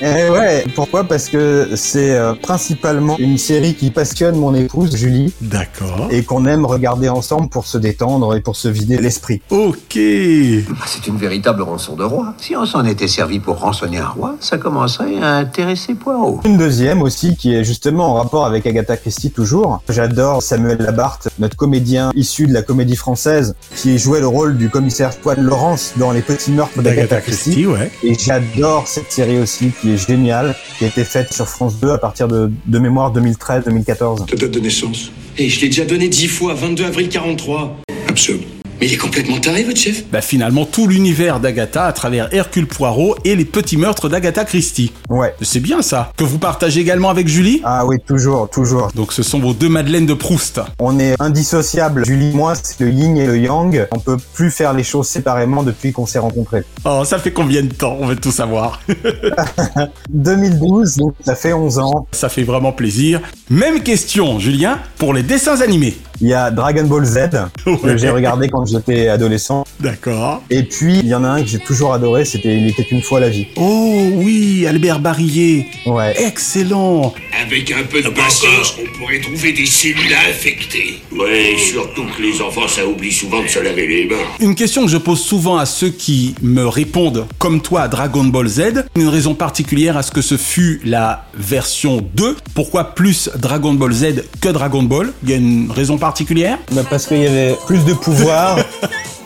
Eh 0.00 0.30
ouais, 0.30 0.64
pourquoi? 0.74 1.04
Parce 1.04 1.28
que 1.28 1.70
c'est 1.76 2.10
euh, 2.10 2.34
principalement 2.34 3.16
une 3.18 3.38
série 3.38 3.74
qui 3.74 3.90
passionne 3.90 4.34
mon 4.36 4.52
épouse 4.54 4.96
Julie 4.96 5.32
D'accord. 5.40 6.08
et 6.10 6.24
qu'on 6.24 6.44
aime 6.46 6.64
regarder 6.66 7.08
ensemble 7.08 7.48
pour 7.48 7.66
se 7.66 7.78
détendre 7.78 8.34
et 8.34 8.40
pour 8.40 8.56
se 8.56 8.66
vider 8.68 8.96
l'esprit. 8.96 9.42
Ok. 9.50 9.96
Ah, 9.96 10.84
C'est 10.86 11.06
une 11.06 11.18
véritable 11.18 11.62
rançon 11.62 11.94
de 11.94 12.02
roi. 12.02 12.34
Si 12.38 12.56
on 12.56 12.66
s'en 12.66 12.84
était 12.84 13.06
servi 13.06 13.38
pour 13.38 13.58
rançonner 13.60 13.98
un 13.98 14.08
roi, 14.08 14.34
ça 14.40 14.58
commencerait 14.58 15.18
à 15.22 15.36
intéresser 15.36 15.94
Poirot. 15.94 16.40
Une 16.44 16.56
deuxième 16.58 17.02
aussi 17.02 17.36
qui 17.36 17.54
est 17.54 17.62
justement 17.64 18.06
en 18.10 18.14
rapport 18.14 18.44
avec 18.46 18.66
Agatha 18.66 18.96
Christie 18.96 19.30
toujours. 19.30 19.82
J'adore 19.88 20.42
Samuel 20.42 20.78
Labarthe, 20.78 21.28
notre 21.38 21.56
comédien 21.56 22.10
issu 22.16 22.46
de 22.46 22.52
la 22.54 22.62
comédie 22.62 22.96
française 22.96 23.41
qui 23.76 23.98
jouait 23.98 24.20
le 24.20 24.26
rôle 24.26 24.56
du 24.56 24.68
commissaire 24.68 25.10
Poil 25.16 25.40
Laurence 25.40 25.92
dans 25.96 26.12
Les 26.12 26.22
Petits 26.22 26.50
Meurtres 26.52 26.82
d'Agatha 26.82 27.20
Christie. 27.20 27.66
ouais. 27.66 27.90
Et 28.02 28.14
j'adore 28.14 28.88
cette 28.88 29.10
série 29.12 29.38
aussi 29.38 29.70
qui 29.80 29.92
est 29.94 30.06
géniale, 30.06 30.54
qui 30.78 30.84
a 30.84 30.88
été 30.88 31.04
faite 31.04 31.32
sur 31.32 31.48
France 31.48 31.78
2 31.80 31.90
à 31.90 31.98
partir 31.98 32.28
de, 32.28 32.50
de 32.66 32.78
mémoire 32.78 33.12
2013-2014. 33.14 34.26
Ta 34.26 34.36
date 34.36 34.50
de 34.50 34.60
naissance 34.60 35.10
Et 35.38 35.48
je 35.48 35.60
l'ai 35.60 35.68
déjà 35.68 35.84
donné 35.84 36.08
dix 36.08 36.28
fois, 36.28 36.54
22 36.54 36.84
avril 36.84 37.08
43. 37.08 37.76
Absurde. 38.08 38.42
Mais 38.82 38.88
il 38.88 38.94
est 38.94 38.96
complètement 38.96 39.38
taré, 39.38 39.62
votre 39.62 39.78
chef 39.78 40.02
Bah 40.10 40.20
finalement 40.20 40.64
tout 40.64 40.88
l'univers 40.88 41.38
d'Agatha 41.38 41.84
à 41.84 41.92
travers 41.92 42.34
Hercule 42.34 42.66
Poirot 42.66 43.14
et 43.24 43.36
les 43.36 43.44
petits 43.44 43.76
meurtres 43.76 44.08
d'Agatha 44.08 44.44
Christie. 44.44 44.92
Ouais. 45.08 45.36
C'est 45.40 45.60
bien 45.60 45.82
ça. 45.82 46.10
Que 46.16 46.24
vous 46.24 46.40
partagez 46.40 46.80
également 46.80 47.08
avec 47.08 47.28
Julie? 47.28 47.60
Ah 47.62 47.86
oui, 47.86 47.98
toujours, 48.04 48.50
toujours. 48.50 48.88
Donc 48.96 49.12
ce 49.12 49.22
sont 49.22 49.38
vos 49.38 49.54
deux 49.54 49.68
Madeleines 49.68 50.06
de 50.06 50.14
Proust. 50.14 50.60
On 50.80 50.98
est 50.98 51.14
indissociables. 51.20 52.04
Julie 52.04 52.30
et 52.30 52.32
moi, 52.32 52.54
c'est 52.60 52.80
le 52.80 52.90
yin 52.90 53.16
et 53.16 53.26
le 53.26 53.38
yang. 53.38 53.86
On 53.92 54.00
peut 54.00 54.16
plus 54.34 54.50
faire 54.50 54.72
les 54.72 54.82
choses 54.82 55.06
séparément 55.06 55.62
depuis 55.62 55.92
qu'on 55.92 56.06
s'est 56.06 56.18
rencontrés. 56.18 56.64
Oh, 56.84 57.04
ça 57.04 57.20
fait 57.20 57.30
combien 57.30 57.62
de 57.62 57.72
temps? 57.72 57.96
On 58.00 58.06
veut 58.06 58.16
tout 58.16 58.32
savoir. 58.32 58.80
2012, 60.10 60.96
donc 60.96 61.14
ça 61.24 61.36
fait 61.36 61.52
11 61.52 61.78
ans. 61.78 62.08
ça 62.10 62.28
fait 62.28 62.42
vraiment 62.42 62.72
plaisir. 62.72 63.20
Même 63.48 63.84
question, 63.84 64.40
Julien, 64.40 64.80
pour 64.98 65.14
les 65.14 65.22
dessins 65.22 65.60
animés. 65.60 65.96
Il 66.20 66.28
y 66.28 66.34
a 66.34 66.52
Dragon 66.52 66.84
Ball 66.84 67.04
Z, 67.04 67.18
que 67.64 67.96
j'ai 67.96 68.08
regardé 68.08 68.48
quand 68.48 68.64
j'étais 68.72 69.08
adolescent. 69.08 69.64
D'accord. 69.80 70.42
Et 70.50 70.62
puis, 70.62 70.98
il 70.98 71.08
y 71.08 71.14
en 71.14 71.24
a 71.24 71.28
un 71.28 71.42
que 71.42 71.48
j'ai 71.48 71.58
toujours 71.58 71.92
adoré, 71.92 72.24
c'était 72.24 72.56
Il 72.56 72.68
était 72.68 72.86
une 72.90 73.02
fois 73.02 73.20
la 73.20 73.28
vie. 73.28 73.46
Oh 73.56 74.08
oui, 74.14 74.66
Albert 74.66 75.00
Barillet. 75.00 75.66
Ouais. 75.86 76.14
Excellent. 76.22 77.14
Avec 77.40 77.70
un 77.72 77.84
peu 77.84 78.02
de 78.02 78.08
patience, 78.08 78.76
on 78.80 78.98
pourrait 78.98 79.20
trouver 79.20 79.52
des 79.52 79.66
cellules 79.66 80.14
infectées. 80.28 81.00
Ouais, 81.10 81.56
surtout 81.58 82.04
que 82.16 82.22
les 82.22 82.40
enfants, 82.40 82.68
ça 82.68 82.86
oublie 82.86 83.12
souvent 83.12 83.42
de 83.42 83.48
se 83.48 83.58
laver 83.58 83.86
les 83.86 84.04
mains. 84.06 84.16
Une 84.40 84.54
question 84.54 84.84
que 84.84 84.90
je 84.90 84.96
pose 84.96 85.20
souvent 85.20 85.56
à 85.56 85.66
ceux 85.66 85.90
qui 85.90 86.34
me 86.42 86.66
répondent, 86.66 87.26
comme 87.38 87.60
toi, 87.60 87.82
à 87.82 87.88
Dragon 87.88 88.24
Ball 88.24 88.48
Z, 88.48 88.84
une 88.96 89.08
raison 89.08 89.34
particulière 89.34 89.96
à 89.96 90.02
ce 90.02 90.10
que 90.10 90.22
ce 90.22 90.36
fut 90.36 90.80
la 90.84 91.26
version 91.34 92.06
2. 92.14 92.36
Pourquoi 92.54 92.94
plus 92.94 93.30
Dragon 93.36 93.74
Ball 93.74 93.92
Z 93.92 94.24
que 94.40 94.48
Dragon 94.48 94.82
Ball? 94.82 95.12
Il 95.24 95.30
y 95.30 95.32
a 95.32 95.36
une 95.36 95.70
raison 95.70 95.98
particulière? 95.98 96.58
Bah, 96.72 96.82
parce 96.88 97.06
qu'il 97.06 97.18
y 97.18 97.26
avait 97.26 97.56
plus 97.66 97.84
de 97.84 97.94
pouvoir, 97.94 98.51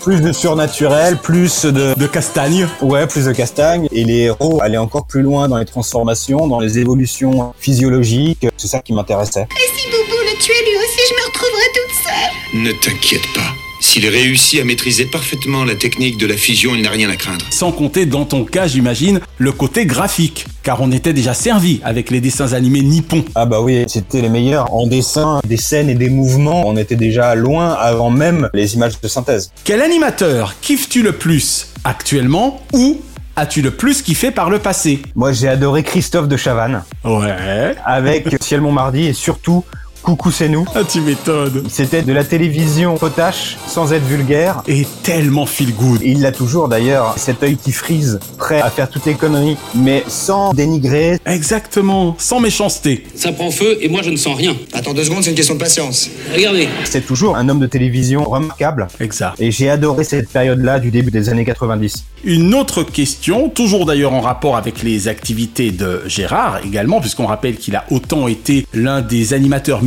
plus 0.00 0.20
de 0.20 0.32
surnaturel, 0.32 1.16
plus 1.16 1.64
de... 1.64 1.94
De 1.98 2.06
castagne 2.06 2.68
Ouais, 2.80 3.06
plus 3.06 3.26
de 3.26 3.32
castagne. 3.32 3.88
Et 3.90 4.04
les 4.04 4.18
héros 4.22 4.60
allaient 4.62 4.76
encore 4.76 5.06
plus 5.06 5.22
loin 5.22 5.48
dans 5.48 5.58
les 5.58 5.64
transformations, 5.64 6.46
dans 6.46 6.60
les 6.60 6.78
évolutions 6.78 7.52
physiologiques. 7.58 8.46
C'est 8.56 8.68
ça 8.68 8.80
qui 8.80 8.92
m'intéressait. 8.92 9.48
Et 9.50 9.78
si 9.78 9.86
Boubou 9.88 10.16
le 10.22 10.38
tuait 10.38 10.54
lui 10.62 10.76
aussi, 10.78 11.00
je 11.08 11.14
me 11.14 11.26
retrouverais 11.26 11.70
toute 11.74 11.94
seule. 12.04 12.62
Ne 12.62 12.72
t'inquiète 12.80 13.34
pas. 13.34 13.65
S'il 13.96 14.08
réussit 14.10 14.60
à 14.60 14.64
maîtriser 14.64 15.06
parfaitement 15.06 15.64
la 15.64 15.74
technique 15.74 16.18
de 16.18 16.26
la 16.26 16.36
fusion, 16.36 16.74
il 16.74 16.82
n'a 16.82 16.90
rien 16.90 17.08
à 17.08 17.16
craindre. 17.16 17.46
Sans 17.48 17.72
compter, 17.72 18.04
dans 18.04 18.26
ton 18.26 18.44
cas, 18.44 18.66
j'imagine, 18.66 19.20
le 19.38 19.52
côté 19.52 19.86
graphique. 19.86 20.44
Car 20.62 20.82
on 20.82 20.92
était 20.92 21.14
déjà 21.14 21.32
servi 21.32 21.80
avec 21.82 22.10
les 22.10 22.20
dessins 22.20 22.52
animés 22.52 22.82
nippons. 22.82 23.24
Ah 23.34 23.46
bah 23.46 23.62
oui, 23.62 23.86
c'était 23.88 24.20
les 24.20 24.28
meilleurs 24.28 24.70
en 24.74 24.86
dessin, 24.86 25.40
des 25.46 25.56
scènes 25.56 25.88
et 25.88 25.94
des 25.94 26.10
mouvements. 26.10 26.64
On 26.66 26.76
était 26.76 26.94
déjà 26.94 27.34
loin 27.34 27.72
avant 27.72 28.10
même 28.10 28.50
les 28.52 28.74
images 28.74 29.00
de 29.00 29.08
synthèse. 29.08 29.50
Quel 29.64 29.80
animateur 29.80 30.56
kiffes-tu 30.60 31.02
le 31.02 31.12
plus 31.12 31.68
actuellement 31.84 32.60
ou 32.74 33.00
as-tu 33.34 33.62
le 33.62 33.70
plus 33.70 34.02
kiffé 34.02 34.30
par 34.30 34.50
le 34.50 34.58
passé? 34.58 35.00
Moi, 35.14 35.32
j'ai 35.32 35.48
adoré 35.48 35.82
Christophe 35.82 36.28
de 36.28 36.36
Chavannes 36.36 36.82
Ouais. 37.02 37.74
avec 37.86 38.28
Ciel 38.42 38.60
Montmardi 38.60 39.06
et 39.06 39.14
surtout 39.14 39.64
Coucou 40.06 40.30
c'est 40.30 40.48
nous. 40.48 40.64
Ah, 40.72 40.84
tu 40.88 41.00
m'étonnes. 41.00 41.64
C'était 41.68 42.02
de 42.02 42.12
la 42.12 42.22
télévision 42.22 42.96
potache, 42.96 43.56
sans 43.66 43.92
être 43.92 44.04
vulgaire. 44.04 44.62
Et 44.68 44.86
tellement 45.02 45.46
feel 45.46 45.74
good. 45.74 46.00
Et 46.00 46.10
il 46.10 46.20
l'a 46.20 46.30
toujours 46.30 46.68
d'ailleurs, 46.68 47.14
cet 47.18 47.42
œil 47.42 47.56
qui 47.56 47.72
frise, 47.72 48.20
prêt 48.38 48.60
à 48.60 48.70
faire 48.70 48.88
toutes 48.88 49.04
les 49.04 49.14
conneries, 49.14 49.56
mais 49.74 50.04
sans 50.06 50.52
dénigrer. 50.52 51.18
Exactement, 51.26 52.14
sans 52.20 52.38
méchanceté. 52.38 53.04
Ça 53.16 53.32
prend 53.32 53.50
feu 53.50 53.78
et 53.80 53.88
moi 53.88 54.02
je 54.02 54.10
ne 54.10 54.16
sens 54.16 54.36
rien. 54.36 54.54
Attends 54.74 54.94
deux 54.94 55.02
secondes, 55.02 55.24
c'est 55.24 55.30
une 55.30 55.36
question 55.36 55.54
de 55.54 55.58
patience. 55.58 56.08
Regardez. 56.32 56.68
C'est 56.84 57.04
toujours 57.04 57.34
un 57.34 57.48
homme 57.48 57.58
de 57.58 57.66
télévision 57.66 58.22
remarquable. 58.22 58.86
Exact. 59.00 59.34
Et 59.40 59.50
j'ai 59.50 59.68
adoré 59.68 60.04
cette 60.04 60.28
période-là 60.28 60.78
du 60.78 60.92
début 60.92 61.10
des 61.10 61.30
années 61.30 61.44
90. 61.44 62.04
Une 62.22 62.54
autre 62.54 62.84
question, 62.84 63.48
toujours 63.48 63.86
d'ailleurs 63.86 64.12
en 64.12 64.20
rapport 64.20 64.56
avec 64.56 64.84
les 64.84 65.08
activités 65.08 65.72
de 65.72 66.02
Gérard 66.06 66.60
également, 66.64 67.00
puisqu'on 67.00 67.26
rappelle 67.26 67.56
qu'il 67.56 67.74
a 67.74 67.84
autant 67.90 68.28
été 68.28 68.68
l'un 68.72 69.00
des 69.00 69.34
animateurs 69.34 69.82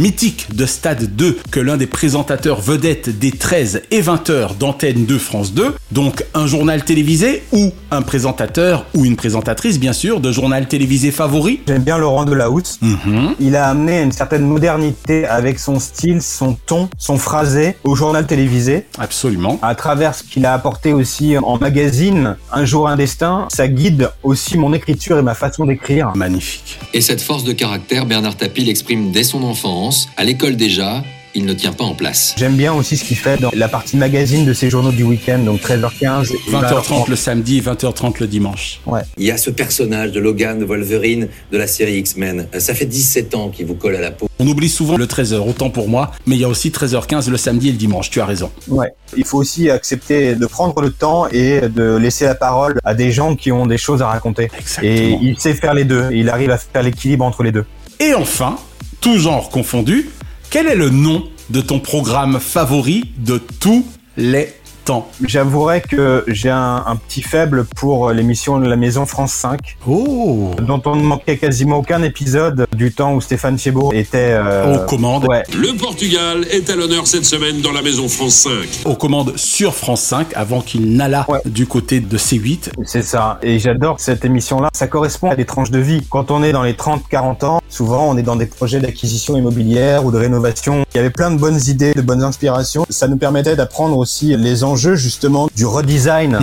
de 0.54 0.65
Stade 0.65 1.15
2 1.15 1.38
que 1.52 1.60
l'un 1.60 1.78
des 1.78 1.86
présentateurs 1.86 2.62
vedettes 2.62 3.19
des 3.19 3.32
13 3.32 3.84
et 3.91 4.02
20 4.02 4.30
heures 4.32 4.56
d'antenne 4.56 5.06
de 5.06 5.17
France 5.17 5.54
2. 5.54 5.76
Donc 5.91 6.26
un 6.34 6.48
journal 6.48 6.84
télévisé 6.84 7.43
ou 7.52 7.72
un 7.91 8.02
présentateur 8.02 8.86
ou 8.95 9.06
une 9.06 9.15
présentatrice 9.15 9.80
bien 9.80 9.93
sûr 9.93 10.19
de 10.19 10.32
journal 10.32 10.67
télévisé 10.67 11.12
favori. 11.12 11.62
J'aime 11.67 11.84
bien 11.84 11.98
Laurent 11.98 12.26
Delahousse. 12.26 12.80
Mhm. 12.82 13.36
Il 13.39 13.56
a 13.56 13.67
amené 13.67 14.02
une 14.02 14.12
certaine 14.12 14.45
modernité 14.45 15.26
avec 15.26 15.60
son 15.60 15.80
style, 15.80 16.22
son 16.22 16.58
ton, 16.65 16.89
son 16.98 17.17
phrasé 17.17 17.76
au 17.84 17.95
journal 17.95 18.26
télévisé. 18.26 18.86
Absolument. 18.98 19.60
À 19.62 19.76
travers 19.76 20.15
ce 20.15 20.24
qu'il 20.24 20.45
a 20.45 20.54
apporté 20.54 20.91
aussi 20.91 21.38
en 21.38 21.58
magazine, 21.60 22.36
Un 22.52 22.65
jour 22.65 22.88
un 22.88 22.95
destin, 22.95 23.48
ça 23.52 23.67
guide 23.67 24.10
aussi 24.24 24.58
mon 24.58 24.74
écriture 24.74 25.19
et 25.19 25.22
ma 25.22 25.36
façon 25.36 25.65
d'écrire. 25.65 26.12
Magnifique. 26.15 26.80
Et 26.93 27.02
cette 27.02 27.22
force 27.22 27.43
de 27.43 27.54
caractère, 27.54 28.06
Bernard 28.08 28.36
Tapie 28.36 28.65
l'exprime 28.65 29.12
dès 29.12 29.24
son 29.24 29.43
enfance, 29.43 29.98
à 30.17 30.23
l'école 30.23 30.55
déjà, 30.55 31.03
il 31.35 31.45
ne 31.45 31.53
tient 31.53 31.73
pas 31.73 31.83
en 31.83 31.93
place. 31.93 32.33
J'aime 32.38 32.55
bien 32.55 32.73
aussi 32.73 32.97
ce 32.97 33.03
qu'il 33.05 33.15
fait 33.15 33.39
dans 33.39 33.51
la 33.53 33.67
partie 33.67 33.97
magazine 33.97 34.45
de 34.45 34.53
ses 34.53 34.69
journaux 34.71 34.91
du 34.91 35.03
week-end, 35.03 35.38
donc 35.39 35.62
13h15 35.62 36.31
et 36.33 36.51
20h30 36.51 37.07
le 37.09 37.15
samedi 37.15 37.59
et 37.59 37.62
20h30 37.62 38.15
le 38.19 38.27
dimanche. 38.27 38.81
Ouais. 38.88 39.01
Il 39.17 39.25
y 39.25 39.31
a 39.31 39.38
ce 39.38 39.51
personnage 39.51 40.12
de 40.12 40.19
Logan, 40.19 40.57
de 40.57 40.65
Wolverine, 40.65 41.27
de 41.51 41.57
la 41.57 41.67
série 41.67 41.97
X-Men. 41.97 42.47
Euh, 42.55 42.59
Ça 42.59 42.73
fait 42.73 42.88
17 42.88 43.35
ans 43.35 43.49
qu'il 43.49 43.67
vous 43.67 43.75
colle 43.75 43.95
à 43.95 44.01
la 44.01 44.09
peau. 44.09 44.27
On 44.39 44.47
oublie 44.47 44.69
souvent 44.69 44.97
le 44.97 45.05
13h, 45.05 45.35
autant 45.47 45.69
pour 45.69 45.88
moi, 45.88 46.12
mais 46.25 46.35
il 46.35 46.41
y 46.41 46.45
a 46.45 46.49
aussi 46.49 46.69
13h15 46.71 47.29
le 47.29 47.38
samedi 47.38 47.69
et 47.69 47.71
le 47.73 47.77
dimanche, 47.77 48.09
tu 48.09 48.19
as 48.21 48.25
raison. 48.25 48.49
Ouais. 48.67 48.88
Il 49.15 49.23
faut 49.23 49.38
aussi 49.38 49.69
accepter 49.69 50.33
de 50.33 50.45
prendre 50.47 50.81
le 50.81 50.89
temps 50.91 51.27
et 51.27 51.62
de 51.62 51.95
laisser 51.95 52.25
la 52.25 52.35
parole 52.35 52.79
à 52.83 52.95
des 52.95 53.12
gens 53.12 53.35
qui 53.35 53.51
ont 53.51 53.67
des 53.67 53.77
choses 53.77 54.01
à 54.01 54.07
raconter. 54.07 54.49
Exactement. 54.59 54.91
Et 54.91 55.17
il 55.21 55.39
sait 55.39 55.53
faire 55.53 55.75
les 55.75 55.85
deux. 55.85 56.09
Il 56.12 56.29
arrive 56.29 56.49
à 56.49 56.57
faire 56.57 56.81
l'équilibre 56.81 57.23
entre 57.23 57.43
les 57.43 57.51
deux. 57.51 57.65
Et 57.99 58.13
enfin, 58.15 58.57
tout 59.01 59.17
genre 59.17 59.49
confondu, 59.49 60.09
quel 60.49 60.67
est 60.67 60.75
le 60.75 60.89
nom 60.89 61.27
de 61.49 61.62
ton 61.62 61.79
programme 61.79 62.39
favori 62.39 63.12
de 63.17 63.38
tous 63.38 63.85
les 64.17 64.53
temps. 64.89 65.08
J'avouerais 65.23 65.82
que 65.82 66.23
j'ai 66.25 66.49
un, 66.49 66.84
un 66.88 66.95
petit 66.95 67.21
faible 67.21 67.63
pour 67.75 68.10
l'émission 68.10 68.60
de 68.60 68.65
la 68.67 68.75
Maison 68.75 69.06
France 69.06 69.34
5. 69.34 69.78
Oh 69.88 70.49
Dont 70.65 70.82
on 70.88 70.95
ne 70.95 71.04
manquait 71.04 71.38
quasiment 71.38 71.78
aucun 71.78 72.02
épisode 72.02 72.65
du 72.75 72.91
temps 72.91 73.13
où 73.13 73.21
Stéphane 73.21 73.60
Chébeau 73.60 73.91
était... 73.93 74.32
euh, 74.32 74.78
Aux 74.78 74.88
commandes. 74.88 75.28
Ouais. 75.30 75.43
Le 75.56 75.78
Portugal 75.78 76.43
est 76.49 76.71
à 76.71 76.75
l'honneur 76.75 77.06
cette 77.06 77.25
semaine 77.25 77.62
dans 77.62 77.71
la 77.71 77.84
Maison 77.84 78.08
France 78.08 78.34
5. 78.34 78.52
Aux 78.86 78.95
commandes 78.95 79.34
sur 79.38 79.75
France 79.75 80.02
5 80.02 80.30
avant 80.34 80.62
qu'il 80.62 80.95
n'allât 80.95 81.28
du 81.45 81.67
côté 81.67 81.99
de 81.99 82.17
C8. 82.17 82.69
C'est 82.84 83.04
ça. 83.04 83.38
Et 83.43 83.60
j'adore 83.60 83.99
cette 83.99 84.25
émission-là. 84.25 84.69
Ça 84.73 84.88
correspond 84.88 85.30
à 85.30 85.36
des 85.36 85.45
tranches 85.45 85.69
de 85.69 85.78
vie. 85.80 86.02
Quand 86.10 86.32
on 86.32 86.41
est 86.41 86.52
dans 86.52 86.63
les 86.63 86.73
30-40 86.73 87.45
ans, 87.45 87.62
souvent 87.69 88.10
on 88.10 88.17
est 88.17 88.23
dans 88.23 88.38
des 88.38 88.47
projets 88.47 88.80
d'acquisition 88.80 89.38
immobilière 89.38 90.04
ou 90.04 90.12
de 90.12 90.17
rénovation. 90.17 90.84
Il 90.95 90.97
y 90.97 90.99
avait 90.99 91.12
plein 91.12 91.30
de 91.30 91.38
bonnes 91.38 91.60
idées, 91.67 91.93
de 91.93 92.02
bonnes 92.02 92.23
inspirations. 92.23 92.88
Ça 92.89 93.08
nous 93.08 93.17
permettait 93.17 93.56
d'apprendre 93.56 93.95
aussi 93.95 94.36
les 94.36 94.63
enjeux 94.63 94.78
justement 94.79 95.49
du 95.55 95.65
redesign. 95.65 96.39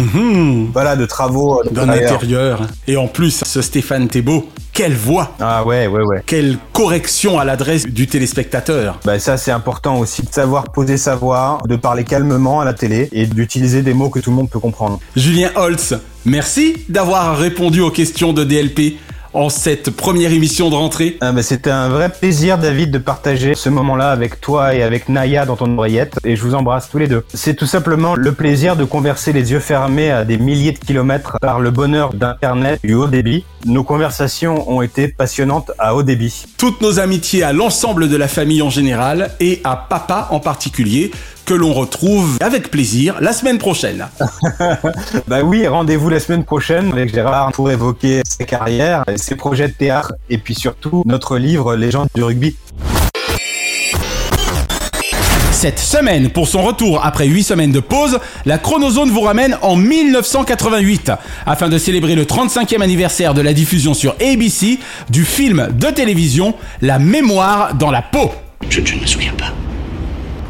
Voilà, 0.72 0.96
de 0.96 1.06
travaux 1.06 1.60
euh, 1.60 1.70
D'un 1.70 1.88
intérieur. 1.88 2.66
Et 2.86 2.96
en 2.96 3.08
plus, 3.08 3.42
ce 3.44 3.62
Stéphane 3.62 4.08
Thébault, 4.08 4.48
quelle 4.72 4.94
voix 4.94 5.32
Ah 5.40 5.64
ouais, 5.64 5.86
ouais, 5.86 6.02
ouais. 6.02 6.22
Quelle 6.26 6.58
correction 6.72 7.38
à 7.38 7.44
l'adresse 7.44 7.86
du 7.86 8.06
téléspectateur 8.06 9.00
Bah 9.04 9.18
ça 9.18 9.38
c'est 9.38 9.50
important 9.50 9.98
aussi 9.98 10.22
de 10.22 10.30
savoir 10.30 10.64
poser 10.64 10.98
sa 10.98 11.16
voix, 11.16 11.58
de 11.66 11.76
parler 11.76 12.04
calmement 12.04 12.60
à 12.60 12.66
la 12.66 12.74
télé 12.74 13.08
et 13.12 13.26
d'utiliser 13.26 13.80
des 13.80 13.94
mots 13.94 14.10
que 14.10 14.20
tout 14.20 14.30
le 14.30 14.36
monde 14.36 14.50
peut 14.50 14.60
comprendre. 14.60 15.00
Julien 15.16 15.50
Holtz, 15.56 15.94
merci 16.26 16.76
d'avoir 16.90 17.38
répondu 17.38 17.80
aux 17.80 17.90
questions 17.90 18.34
de 18.34 18.44
DLP 18.44 18.98
en 19.36 19.50
cette 19.50 19.90
première 19.90 20.32
émission 20.32 20.70
de 20.70 20.74
rentrée. 20.74 21.18
Ah 21.20 21.30
bah, 21.30 21.42
C'était 21.42 21.70
un 21.70 21.90
vrai 21.90 22.08
plaisir 22.08 22.56
David 22.56 22.90
de 22.90 22.96
partager 22.96 23.54
ce 23.54 23.68
moment-là 23.68 24.10
avec 24.10 24.40
toi 24.40 24.74
et 24.74 24.82
avec 24.82 25.10
Naya 25.10 25.44
dans 25.44 25.56
ton 25.56 25.76
oreillette 25.76 26.18
et 26.24 26.36
je 26.36 26.42
vous 26.42 26.54
embrasse 26.54 26.88
tous 26.88 26.96
les 26.96 27.06
deux. 27.06 27.22
C'est 27.34 27.54
tout 27.54 27.66
simplement 27.66 28.14
le 28.16 28.32
plaisir 28.32 28.76
de 28.76 28.84
converser 28.84 29.34
les 29.34 29.52
yeux 29.52 29.60
fermés 29.60 30.10
à 30.10 30.24
des 30.24 30.38
milliers 30.38 30.72
de 30.72 30.78
kilomètres 30.78 31.36
par 31.42 31.60
le 31.60 31.70
bonheur 31.70 32.14
d'internet 32.14 32.80
du 32.82 32.94
haut 32.94 33.08
débit. 33.08 33.44
Nos 33.66 33.84
conversations 33.84 34.70
ont 34.70 34.80
été 34.80 35.08
passionnantes 35.08 35.70
à 35.78 35.94
haut 35.94 36.02
débit. 36.02 36.46
Toutes 36.56 36.80
nos 36.80 36.98
amitiés 36.98 37.42
à 37.42 37.52
l'ensemble 37.52 38.08
de 38.08 38.16
la 38.16 38.28
famille 38.28 38.62
en 38.62 38.70
général 38.70 39.32
et 39.40 39.60
à 39.64 39.76
papa 39.76 40.28
en 40.30 40.40
particulier 40.40 41.10
que 41.46 41.54
l'on 41.54 41.72
retrouve 41.72 42.36
avec 42.40 42.70
plaisir 42.70 43.16
la 43.20 43.32
semaine 43.32 43.58
prochaine. 43.58 44.06
Bah 45.28 45.42
oui, 45.42 45.66
rendez-vous 45.66 46.08
la 46.08 46.20
semaine 46.20 46.44
prochaine 46.44 46.92
avec 46.92 47.12
Gérard 47.14 47.52
pour 47.52 47.70
évoquer 47.70 48.22
sa 48.28 48.44
carrière, 48.44 49.04
ses 49.16 49.36
projets 49.36 49.68
de 49.68 49.72
théâtre 49.72 50.14
et 50.28 50.38
puis 50.38 50.54
surtout 50.54 51.02
notre 51.06 51.38
livre 51.38 51.76
Légende 51.76 52.08
du 52.14 52.22
rugby. 52.22 52.56
Cette 55.52 55.78
semaine, 55.78 56.30
pour 56.30 56.48
son 56.48 56.62
retour 56.62 57.04
après 57.04 57.26
8 57.26 57.42
semaines 57.42 57.72
de 57.72 57.80
pause, 57.80 58.18
la 58.44 58.58
Chronozone 58.58 59.10
vous 59.10 59.22
ramène 59.22 59.56
en 59.62 59.76
1988 59.76 61.12
afin 61.46 61.68
de 61.68 61.78
célébrer 61.78 62.14
le 62.14 62.24
35e 62.24 62.82
anniversaire 62.82 63.34
de 63.34 63.40
la 63.40 63.52
diffusion 63.52 63.94
sur 63.94 64.14
ABC 64.20 64.78
du 65.10 65.24
film 65.24 65.68
de 65.72 65.86
télévision 65.86 66.54
La 66.82 66.98
mémoire 66.98 67.74
dans 67.74 67.90
la 67.90 68.02
peau. 68.02 68.30
Je, 68.68 68.84
je 68.84 68.96
ne 68.96 69.00
me 69.00 69.06
souviens 69.06 69.32
pas. 69.32 69.52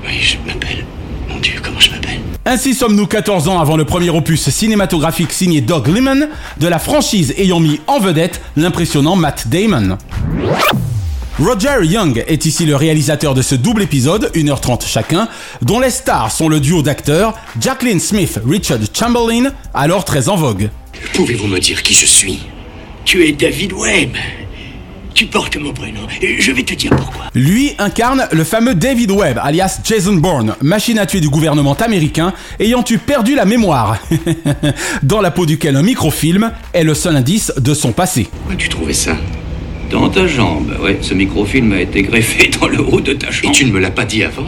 Oui, 0.07 0.21
je 0.21 0.37
m'appelle. 0.47 0.85
Mon 1.29 1.39
Dieu, 1.39 1.55
comment 1.63 1.81
je 1.81 1.91
m'appelle? 1.91 2.21
Ainsi 2.45 2.75
sommes-nous 2.75 3.07
14 3.07 3.49
ans 3.49 3.59
avant 3.59 3.77
le 3.77 3.85
premier 3.85 4.11
opus 4.11 4.49
cinématographique 4.49 5.33
signé 5.33 5.61
Doug 5.61 5.89
Liman 5.89 6.29
de 6.61 6.69
la 6.69 6.79
franchise 6.79 7.35
ayant 7.39 7.59
mis 7.61 7.81
en 7.89 7.99
vedette 7.99 8.41
l'impressionnant 8.57 9.17
Matt 9.17 9.49
Damon. 9.49 9.99
Roger 11.39 11.85
Young 11.85 12.25
est 12.27 12.47
ici 12.47 12.65
le 12.65 12.77
réalisateur 12.77 13.35
de 13.35 13.43
ce 13.43 13.55
double 13.55 13.83
épisode, 13.83 14.31
1h30 14.35 14.87
chacun, 14.87 15.29
dont 15.61 15.81
les 15.81 15.91
stars 15.91 16.31
sont 16.31 16.49
le 16.49 16.61
duo 16.61 16.83
d'acteurs 16.83 17.35
Jacqueline 17.61 18.01
Smith, 18.01 18.39
Richard 18.49 18.79
Chamberlain, 18.95 19.51
alors 19.75 20.05
très 20.05 20.29
en 20.29 20.37
vogue. 20.37 20.71
Pouvez-vous 21.13 21.49
me 21.49 21.59
dire 21.59 21.83
qui 21.83 21.93
je 21.93 22.07
suis? 22.07 22.41
Tu 23.05 23.27
es 23.27 23.33
David 23.33 23.73
Webb. 23.75 24.17
Tu 25.17 25.25
portes 25.25 25.57
mon 25.57 25.73
prénom. 25.73 26.03
Et 26.21 26.39
je 26.43 26.53
vais 26.53 26.63
te 26.63 26.75
dire 26.75 26.91
pourquoi. 26.91 27.31
Lui 27.35 27.73
incarne 27.79 28.29
le 28.33 28.45
fameux 28.45 28.75
David 28.75 29.11
Webb, 29.11 29.41
alias 29.43 29.81
Jason 29.83 30.13
Bourne, 30.13 30.57
machine 30.61 30.99
à 30.99 31.07
tuer 31.07 31.21
du 31.21 31.31
gouvernement 31.31 31.73
américain, 31.73 32.35
ayant 32.61 32.85
eu 32.91 32.99
perdu 32.99 33.35
la 33.35 33.47
mémoire, 33.47 33.99
dans 35.03 35.23
la 35.23 35.31
peau 35.31 35.47
duquel 35.47 35.75
un 35.77 35.83
microfilm 35.83 36.53
est 36.75 36.85
le 36.85 36.93
seul 36.93 37.17
indice 37.17 37.51
de 37.57 37.73
son 37.73 37.93
passé. 37.93 38.29
Où 38.47 38.53
as-tu 38.53 38.69
trouvé 38.69 38.93
ça 38.93 39.17
Dans 39.91 40.11
ta 40.11 40.27
jambe, 40.27 40.77
ouais, 40.83 40.99
ce 41.01 41.15
microfilm 41.15 41.73
a 41.73 41.81
été 41.81 42.03
greffé 42.03 42.51
dans 42.61 42.69
le 42.69 42.83
haut 42.83 43.01
de 43.01 43.15
ta 43.15 43.31
jambe. 43.31 43.53
Et 43.53 43.53
tu 43.53 43.65
ne 43.65 43.73
me 43.73 43.79
l'as 43.79 43.91
pas 43.91 44.05
dit 44.05 44.23
avant? 44.23 44.45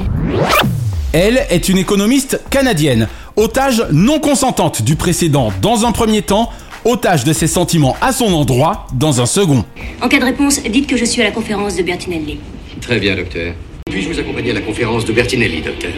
Elle 1.15 1.47
est 1.49 1.71
une 1.71 1.79
économiste 1.79 2.43
canadienne, 2.51 3.09
otage 3.37 3.83
non 3.91 4.21
consentante 4.21 4.83
du 4.83 4.97
précédent 4.97 5.51
dans 5.63 5.87
un 5.87 5.93
premier 5.93 6.21
temps, 6.21 6.51
otage 6.89 7.25
de 7.25 7.33
ses 7.33 7.47
sentiments 7.47 7.97
à 8.01 8.13
son 8.13 8.33
endroit 8.33 8.87
dans 8.95 9.21
un 9.21 9.27
second. 9.27 9.65
En 10.01 10.09
cas 10.09 10.19
de 10.19 10.25
réponse, 10.25 10.61
dites 10.63 10.87
que 10.87 10.97
je 10.97 11.05
suis 11.05 11.21
à 11.21 11.25
la 11.25 11.31
conférence 11.31 11.77
de 11.77 11.83
Bertinelli. 11.83 12.39
Très 12.81 12.99
bien, 12.99 13.15
docteur. 13.15 13.55
Puis-je 13.91 14.09
vous 14.09 14.19
accompagner 14.19 14.51
à 14.51 14.55
la 14.55 14.61
conférence 14.61 15.05
de 15.05 15.13
Bertinelli, 15.13 15.63
docteur? 15.63 15.91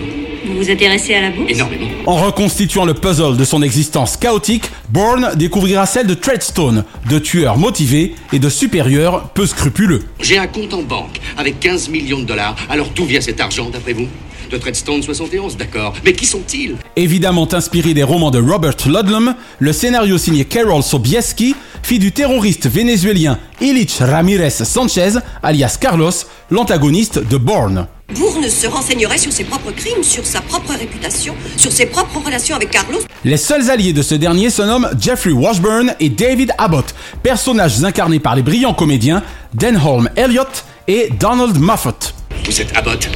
Vous 0.47 0.57
vous 0.57 0.71
intéressez 0.71 1.15
à 1.15 1.21
la 1.23 1.31
bourse? 1.31 1.51
Énormément. 1.51 1.87
En 2.07 2.17
reconstituant 2.17 2.85
le 2.85 2.95
puzzle 2.95 3.37
de 3.37 3.45
son 3.45 3.63
existence 3.63 4.17
chaotique, 4.17 4.65
Bourne 4.89 5.31
découvrira 5.37 5.87
celle 5.87 6.07
de 6.07 6.15
Treadstone, 6.15 6.85
de 7.09 7.19
tueur 7.19 7.59
motivé 7.59 8.15
et 8.33 8.39
de 8.39 8.49
supérieur 8.49 9.29
peu 9.35 9.47
scrupuleux. 9.47 10.03
J'ai 10.21 10.39
un 10.39 10.47
compte 10.47 10.73
en 10.73 10.83
banque 10.83 11.21
avec 11.37 11.61
15 11.61 11.89
millions 11.91 12.21
de 12.21 12.25
dollars. 12.25 12.57
Alors 12.69 12.89
d'où 12.95 13.05
vient 13.05 13.21
cet 13.21 13.41
argent, 13.41 13.71
d'après 13.71 13.93
vous? 13.93 14.09
De 14.51 14.59
Treadstone 14.59 15.01
71, 15.01 15.57
d'accord. 15.57 15.95
Mais 16.05 16.13
qui 16.13 16.27
sont-ils? 16.27 16.75
Évidemment 16.97 17.47
inspiré 17.55 17.95
des 17.95 18.03
romans 18.03 18.33
de 18.33 18.41
Robert 18.41 18.75
Ludlum, 18.85 19.37
le 19.61 19.73
scénario 19.73 20.19
signé 20.19 20.45
Carol 20.45 20.83
Sobieski, 20.83 21.55
fille 21.85 22.01
du 22.01 22.11
terroriste 22.11 22.67
vénézuélien 22.67 23.39
Ilich 23.61 23.99
Ramirez 24.01 24.51
Sanchez, 24.51 25.13
alias 25.45 25.79
Carlos, 25.81 26.11
l'antagoniste 26.51 27.21
de 27.29 27.37
Bourne. 27.37 27.87
Bourne 28.13 28.49
se 28.49 28.67
renseignerait 28.67 29.19
sur 29.19 29.31
ses 29.31 29.45
propres 29.45 29.71
crimes, 29.71 30.03
sur 30.03 30.27
sa 30.27 30.41
propre 30.41 30.73
réputation, 30.73 31.37
sur 31.57 31.71
ses 31.71 31.87
propres 31.87 32.19
relations 32.19 32.57
avec 32.57 32.71
Carlos. 32.71 32.99
Les 33.25 33.37
seuls 33.37 33.71
alliés 33.71 33.93
de 33.93 34.03
ce 34.03 34.17
dernier 34.17 34.51
se 34.51 34.63
nomment 34.63 34.91
Jeffrey 34.99 35.31
Washburn 35.31 35.95
et 36.01 36.09
David 36.09 36.51
Abbott, 36.59 36.93
personnages 37.23 37.85
incarnés 37.85 38.19
par 38.19 38.35
les 38.35 38.43
brillants 38.43 38.75
comédiens 38.75 39.23
Denholm 39.55 40.11
Elliott 40.17 40.65
et 40.89 41.11
Donald 41.21 41.57
Moffat. 41.57 42.15
Vous 42.45 42.61
êtes 42.61 42.77
Abbott? 42.77 43.09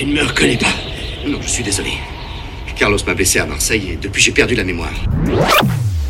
Tu 0.00 0.06
ne 0.06 0.14
me 0.14 0.22
reconnais 0.22 0.56
pas 0.56 0.72
Non, 1.28 1.36
je 1.42 1.46
suis 1.46 1.62
désolé. 1.62 1.90
Carlos 2.74 2.96
m'a 3.06 3.12
blessé 3.12 3.38
à 3.38 3.44
Marseille 3.44 3.90
et 3.92 3.96
depuis 3.96 4.22
j'ai 4.22 4.32
perdu 4.32 4.54
la 4.54 4.64
mémoire. 4.64 4.94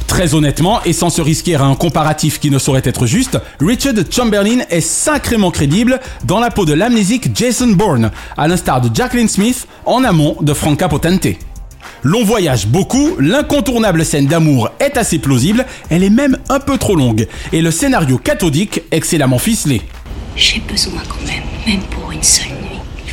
Très 0.07 0.33
honnêtement, 0.33 0.81
et 0.85 0.93
sans 0.93 1.11
se 1.11 1.21
risquer 1.21 1.57
à 1.57 1.65
un 1.65 1.75
comparatif 1.75 2.39
qui 2.39 2.53
ne 2.53 2.61
saurait 2.61 2.83
être 2.85 3.07
juste, 3.07 3.37
Richard 3.59 3.95
Chamberlain 4.09 4.61
est 4.71 4.81
sacrément 4.81 5.51
crédible 5.51 5.99
dans 6.23 6.39
la 6.39 6.53
peau 6.53 6.67
de 6.67 6.73
l'amnésique 6.73 7.37
Jason 7.37 7.73
Bourne, 7.73 8.13
à 8.37 8.47
l'instar 8.47 8.81
de 8.81 8.95
Jacqueline 8.95 9.29
Smith 9.29 9.67
en 9.85 10.05
amont 10.05 10.37
de 10.41 10.55
Franca 10.55 10.89
Potente. 10.89 11.27
L'on 12.05 12.23
voyage 12.23 12.69
beaucoup, 12.69 13.17
l'incontournable 13.19 14.05
scène 14.05 14.27
d'amour 14.27 14.71
est 14.79 14.99
assez 14.99 15.19
plausible, 15.19 15.67
elle 15.89 16.05
est 16.05 16.11
même 16.11 16.39
un 16.49 16.61
peu 16.61 16.79
trop 16.79 16.95
longue, 16.95 17.27
et 17.53 17.61
le 17.61 17.73
scénario 17.73 18.19
cathodique 18.19 18.83
excellemment 18.93 19.41
ficelé. 19.41 19.83
J'ai 20.37 20.61
besoin 20.61 21.03
quand 21.09 21.27
même, 21.27 21.43
même 21.67 21.83
pour 21.91 22.13
une 22.13 22.23
seule 22.23 22.47
nuit. 22.53 22.60
Il 22.60 22.60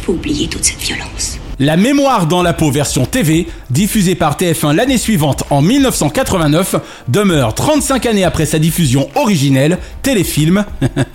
faut 0.07 0.13
oublier 0.13 0.47
toute 0.47 0.63
cette 0.63 0.79
violence. 0.79 1.37
La 1.59 1.75
mémoire 1.75 2.27
dans 2.27 2.41
la 2.41 2.53
peau 2.53 2.71
version 2.71 3.05
TV, 3.05 3.45
diffusée 3.69 4.15
par 4.15 4.37
TF1 4.37 4.73
l'année 4.73 4.97
suivante 4.97 5.43
en 5.49 5.61
1989, 5.61 6.75
demeure 7.09 7.53
35 7.53 8.05
années 8.05 8.23
après 8.23 8.45
sa 8.45 8.57
diffusion 8.57 9.09
originelle, 9.15 9.79
téléfilm 10.03 10.63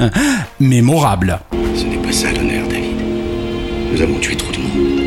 mémorable. 0.60 1.40
Ce 1.74 1.84
n'est 1.84 1.96
pas 1.96 2.12
ça 2.12 2.30
l'honneur, 2.32 2.68
David. 2.68 2.96
Nous 3.94 4.02
avons 4.02 4.18
tué 4.18 4.36
trop 4.36 4.52
de 4.52 4.58
monde. 4.58 5.06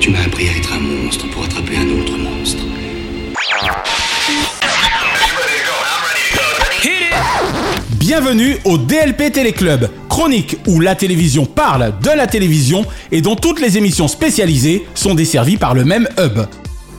Tu 0.00 0.10
m'as 0.10 0.22
appris 0.26 0.46
à 0.48 0.52
être 0.58 0.74
un 0.74 0.80
monstre 0.80 1.26
pour 1.30 1.44
attraper 1.44 1.76
un 1.76 1.88
autre 1.98 2.18
monstre. 2.18 2.64
Bienvenue 8.08 8.56
au 8.64 8.78
DLP 8.78 9.30
Téléclub, 9.30 9.86
chronique 10.08 10.56
où 10.66 10.80
la 10.80 10.94
télévision 10.94 11.44
parle 11.44 11.92
de 12.02 12.08
la 12.08 12.26
télévision 12.26 12.86
et 13.12 13.20
dont 13.20 13.36
toutes 13.36 13.60
les 13.60 13.76
émissions 13.76 14.08
spécialisées 14.08 14.86
sont 14.94 15.14
desservies 15.14 15.58
par 15.58 15.74
le 15.74 15.84
même 15.84 16.08
hub. 16.18 16.46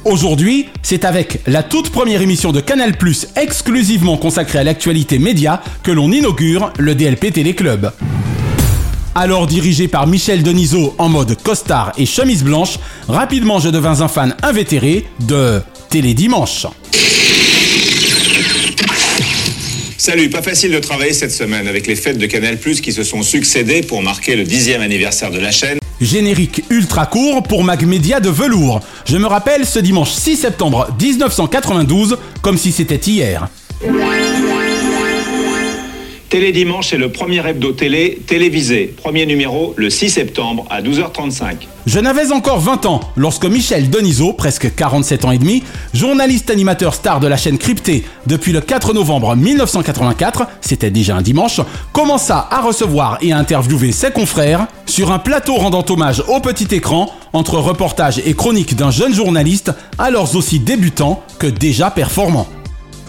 Aujourd'hui, 0.06 0.68
c'est 0.84 1.06
avec 1.06 1.40
la 1.48 1.64
toute 1.64 1.90
première 1.90 2.22
émission 2.22 2.52
de 2.52 2.60
Canal+, 2.60 2.94
exclusivement 3.38 4.18
consacrée 4.18 4.60
à 4.60 4.64
l'actualité 4.64 5.18
média, 5.18 5.64
que 5.82 5.90
l'on 5.90 6.12
inaugure 6.12 6.72
le 6.78 6.94
DLP 6.94 7.34
Téléclub. 7.34 7.90
Alors 9.16 9.48
dirigé 9.48 9.88
par 9.88 10.06
Michel 10.06 10.44
Denisot 10.44 10.94
en 11.00 11.10
mode 11.10 11.42
costard 11.42 11.92
et 11.98 12.06
chemise 12.06 12.44
blanche, 12.44 12.78
rapidement 13.08 13.58
je 13.58 13.70
devins 13.70 14.02
un 14.02 14.10
fan 14.10 14.36
invétéré 14.44 15.08
de 15.22 15.60
Télédimanche. 15.90 16.68
Salut, 20.00 20.30
pas 20.30 20.42
facile 20.42 20.72
de 20.72 20.80
travailler 20.80 21.12
cette 21.12 21.34
semaine 21.34 21.68
avec 21.68 21.86
les 21.86 21.98
fêtes 21.98 22.18
de 22.18 22.26
Canal+, 22.26 22.58
qui 22.58 22.94
se 22.94 23.04
sont 23.04 23.22
succédées 23.22 23.82
pour 23.82 24.02
marquer 24.02 24.38
le 24.38 24.46
dixième 24.46 24.80
anniversaire 24.80 25.30
de 25.30 25.40
la 25.40 25.52
chaîne. 25.52 25.78
Générique 26.00 26.64
ultra 26.70 27.06
court 27.06 27.44
pour 27.44 27.66
Mag 27.66 27.86
Media 27.86 28.22
de 28.22 28.30
velours. 28.30 28.80
Je 29.06 29.18
me 29.18 29.28
rappelle 29.28 29.66
ce 29.66 29.78
dimanche 29.78 30.12
6 30.12 30.38
septembre 30.38 30.88
1992 30.98 32.18
comme 32.42 32.58
si 32.58 32.72
c'était 32.72 32.96
hier. 32.96 33.50
Télédimanche 36.30 36.94
est 36.94 36.98
le 36.98 37.12
premier 37.12 37.44
hebdo 37.44 37.72
télé 37.72 38.22
télévisé. 38.28 38.94
Premier 38.96 39.26
numéro 39.26 39.74
le 39.78 39.90
6 39.90 40.12
septembre 40.12 40.64
à 40.70 40.80
12h35. 40.84 41.56
Je 41.88 42.00
n'avais 42.00 42.32
encore 42.32 42.60
20 42.60 42.86
ans 42.86 43.00
lorsque 43.16 43.46
Michel 43.46 43.90
Denisot, 43.90 44.34
presque 44.34 44.76
47 44.76 45.26
ans 45.26 45.32
et 45.32 45.40
demi, 45.40 45.64
journaliste 45.92 46.52
animateur 46.52 46.94
star 46.94 47.20
de 47.20 47.28
la 47.28 47.36
chaîne 47.36 47.58
Cryptée 47.58 48.04
depuis 48.28 48.52
le 48.52 48.62
4 48.62 48.94
novembre 48.94 49.36
1984, 49.36 50.46
c'était 50.62 50.92
déjà 50.92 51.16
un 51.16 51.24
dimanche, 51.24 51.62
commença 51.94 52.48
à 52.52 52.62
recevoir 52.62 53.18
et 53.22 53.32
à 53.32 53.38
interviewer 53.40 53.92
ses 53.92 54.12
confrères 54.12 54.68
sur 54.86 55.12
un 55.12 55.18
plateau 55.18 55.56
rendant 55.56 55.86
hommage 55.90 56.24
au 56.28 56.40
petit 56.42 56.76
écran 56.76 57.12
entre 57.34 57.58
reportages 57.58 58.22
et 58.24 58.36
chroniques 58.36 58.76
d'un 58.76 58.92
jeune 58.92 59.16
journaliste 59.16 59.72
alors 59.98 60.36
aussi 60.36 60.60
débutant 60.60 61.24
que 61.40 61.48
déjà 61.48 61.90
performant. 61.90 62.48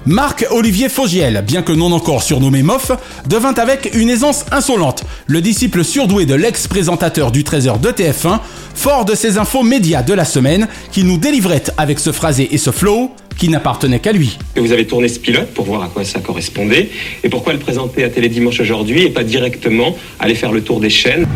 Marc-Olivier 0.06 0.88
Fogiel, 0.88 1.44
bien 1.46 1.62
que 1.62 1.72
non 1.72 1.92
encore 1.92 2.22
surnommé 2.22 2.62
Moff, 2.62 2.90
devint 3.26 3.54
avec 3.54 3.90
une 3.94 4.08
aisance 4.08 4.46
insolente 4.50 5.04
le 5.26 5.40
disciple 5.40 5.84
surdoué 5.84 6.26
de 6.26 6.34
l'ex-présentateur 6.34 7.30
du 7.30 7.42
13h 7.42 7.80
de 7.80 7.90
TF1, 7.90 8.40
fort 8.74 9.04
de 9.04 9.14
ses 9.14 9.38
infos 9.38 9.62
médias 9.62 10.02
de 10.02 10.14
la 10.14 10.24
semaine, 10.24 10.68
qui 10.90 11.04
nous 11.04 11.18
délivrait 11.18 11.64
avec 11.76 11.98
ce 11.98 12.12
phrasé 12.12 12.48
et 12.52 12.58
ce 12.58 12.70
flow 12.70 13.10
qui 13.36 13.48
n'appartenait 13.48 14.00
qu'à 14.00 14.12
lui. 14.12 14.38
Vous 14.56 14.72
avez 14.72 14.86
tourné 14.86 15.08
ce 15.08 15.18
pilote 15.18 15.48
pour 15.54 15.64
voir 15.64 15.82
à 15.82 15.88
quoi 15.88 16.04
ça 16.04 16.20
correspondait 16.20 16.90
et 17.22 17.28
pourquoi 17.28 17.52
le 17.52 17.58
présenter 17.58 18.04
à 18.04 18.08
Télédimanche 18.08 18.60
aujourd'hui 18.60 19.02
et 19.02 19.10
pas 19.10 19.24
directement 19.24 19.96
aller 20.18 20.34
faire 20.34 20.52
le 20.52 20.62
tour 20.62 20.80
des 20.80 20.90
chaînes. 20.90 21.26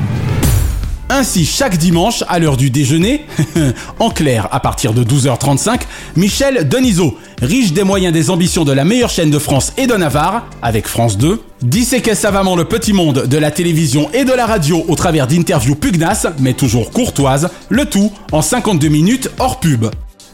Ainsi, 1.17 1.45
chaque 1.47 1.79
dimanche, 1.79 2.25
à 2.27 2.41
l'heure 2.41 2.57
du 2.57 2.71
déjeuner, 2.71 3.25
en 4.01 4.11
clair, 4.11 4.49
à 4.51 4.59
partir 4.59 4.93
de 4.93 5.05
12h35, 5.05 5.83
Michel 6.17 6.69
Denisot, 6.69 7.17
riche 7.41 7.73
des 7.73 7.85
moyens 7.85 8.13
des 8.13 8.31
ambitions 8.31 8.65
de 8.65 8.73
la 8.73 8.85
meilleure 8.85 9.11
chaîne 9.11 9.31
de 9.31 9.39
France 9.39 9.73
et 9.77 9.87
de 9.87 9.95
Navarre, 9.95 10.49
avec 10.61 10.89
France 10.89 11.17
2, 11.17 11.41
disséquait 11.63 12.17
savamment 12.17 12.57
le 12.57 12.65
petit 12.65 12.93
monde 12.93 13.29
de 13.29 13.39
la 13.39 13.53
télévision 13.53 14.11
et 14.13 14.25
de 14.25 14.33
la 14.33 14.45
radio 14.45 14.85
au 14.89 14.97
travers 14.97 15.29
d'interviews 15.29 15.77
pugnaces, 15.77 16.27
mais 16.41 16.55
toujours 16.55 16.91
courtoises, 16.91 17.49
le 17.69 17.85
tout 17.85 18.11
en 18.33 18.43
52 18.43 18.89
minutes 18.89 19.31
hors 19.39 19.61
pub. 19.61 19.87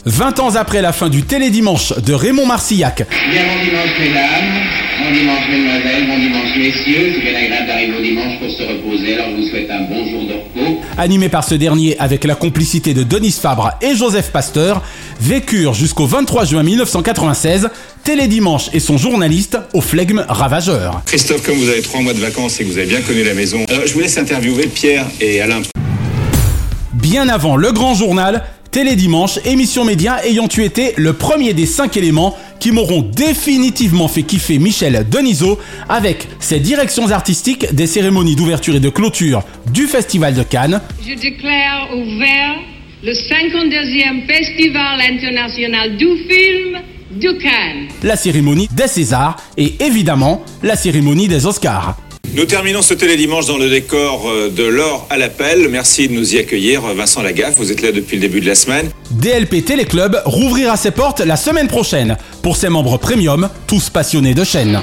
20 0.07 0.41
ans 0.41 0.55
après 0.57 0.81
la 0.81 0.93
fin 0.93 1.11
du 1.11 1.23
Télédimanche 1.25 1.93
de 1.99 2.15
Raymond 2.15 2.47
Marcillac. 2.47 3.07
Bien 3.31 3.43
bon 3.43 3.65
dimanche 3.65 3.91
mesdames, 4.01 4.65
bon 5.05 5.13
dimanche 5.13 5.49
mesdemoiselles, 5.51 6.07
bon 6.07 6.19
dimanche 6.19 6.57
messieurs, 6.57 7.13
c'est 7.15 7.21
bien 7.21 7.39
agréable 7.39 7.67
d'arriver 7.67 7.99
au 7.99 8.03
dimanche 8.03 8.39
pour 8.39 8.51
se 8.51 8.63
reposer, 8.63 9.15
alors 9.15 9.27
je 9.31 9.43
vous 9.43 9.49
souhaite 9.49 9.71
un 9.71 9.83
bon 9.83 10.11
jour 10.11 10.23
de 10.27 10.33
repos. 10.33 10.81
Animé 10.97 11.29
par 11.29 11.45
ce 11.45 11.55
dernier 11.55 11.99
avec 11.99 12.25
la 12.25 12.35
complicité 12.35 12.95
de 12.95 13.03
Denis 13.03 13.37
Fabre 13.39 13.73
et 13.83 13.95
Joseph 13.95 14.31
Pasteur, 14.31 14.83
vécurent 15.21 15.75
jusqu'au 15.75 16.07
23 16.07 16.47
juin 16.47 16.63
1996 16.63 17.69
Télédimanche 18.03 18.71
et 18.73 18.81
son 18.81 18.97
journaliste 18.97 19.59
au 19.75 19.83
flegme 19.83 20.25
ravageur. 20.27 21.03
Christophe, 21.05 21.43
comme 21.43 21.57
vous 21.57 21.69
avez 21.69 21.83
trois 21.83 22.01
mois 22.01 22.15
de 22.15 22.21
vacances 22.21 22.59
et 22.59 22.65
que 22.65 22.71
vous 22.71 22.79
avez 22.79 22.87
bien 22.87 23.03
connu 23.03 23.23
la 23.23 23.35
maison, 23.35 23.67
alors 23.69 23.87
je 23.87 23.93
vous 23.93 24.01
laisse 24.01 24.17
interviewer 24.17 24.67
Pierre 24.67 25.05
et 25.21 25.43
Alain. 25.43 25.61
Bien 26.95 27.29
avant 27.29 27.57
le 27.57 27.73
grand 27.73 27.95
journal, 27.95 28.45
Télédimanche, 28.71 29.41
émission 29.45 29.85
média 29.85 30.25
ayant 30.25 30.47
eu 30.57 30.63
été 30.63 30.95
le 30.97 31.13
premier 31.13 31.55
des 31.55 31.67
cinq 31.67 31.97
éléments 31.97 32.37
qui 32.61 32.71
m'auront 32.71 33.03
définitivement 33.03 34.07
fait 34.07 34.23
kiffer 34.23 34.61
Michel 34.61 35.09
Denisot 35.11 35.59
avec 35.89 36.29
ses 36.39 36.61
directions 36.61 37.11
artistiques 37.11 37.75
des 37.75 37.89
cérémonies 37.89 38.37
d'ouverture 38.37 38.77
et 38.77 38.81
de 38.81 38.89
clôture 38.89 39.43
du 39.73 39.89
Festival 39.89 40.35
de 40.35 40.45
Cannes. 40.45 40.81
Je 41.05 41.15
déclare 41.15 41.89
ouvert 41.97 42.59
le 43.03 43.13
52e 43.13 44.27
Festival 44.29 45.01
international 45.01 45.97
du 45.97 46.07
film 46.29 46.79
de 47.21 47.33
Cannes. 47.43 47.89
La 48.05 48.15
cérémonie 48.15 48.69
des 48.71 48.87
Césars 48.87 49.37
et 49.57 49.75
évidemment 49.81 50.45
la 50.63 50.77
cérémonie 50.77 51.27
des 51.27 51.45
Oscars. 51.45 51.97
Nous 52.33 52.45
terminons 52.45 52.81
ce 52.81 52.95
télédimanche 52.95 53.47
dans 53.47 53.59
le 53.59 53.69
décor 53.69 54.29
euh, 54.29 54.51
de 54.51 54.63
l'or 54.63 55.05
à 55.11 55.19
l'appel. 55.19 55.69
Merci 55.69 56.07
de 56.07 56.13
nous 56.13 56.35
y 56.37 56.39
accueillir, 56.39 56.83
Vincent 56.95 57.23
Lagaffe. 57.23 57.57
Vous 57.57 57.73
êtes 57.73 57.83
là 57.83 57.91
depuis 57.91 58.17
le 58.19 58.21
début 58.21 58.41
de 58.41 58.47
la 58.47 58.55
semaine. 58.55 58.89
DLP 59.11 59.65
Téléclub 59.65 60.17
rouvrira 60.25 60.77
ses 60.77 60.93
portes 60.93 61.19
la 61.19 61.37
semaine 61.37 61.67
prochaine 61.67 62.17
pour 62.43 62.57
ses 62.57 62.69
membres 62.69 62.99
premium, 62.99 63.49
tous 63.67 63.91
passionnés 63.91 64.35
de 64.35 64.45
chaîne. 64.45 64.81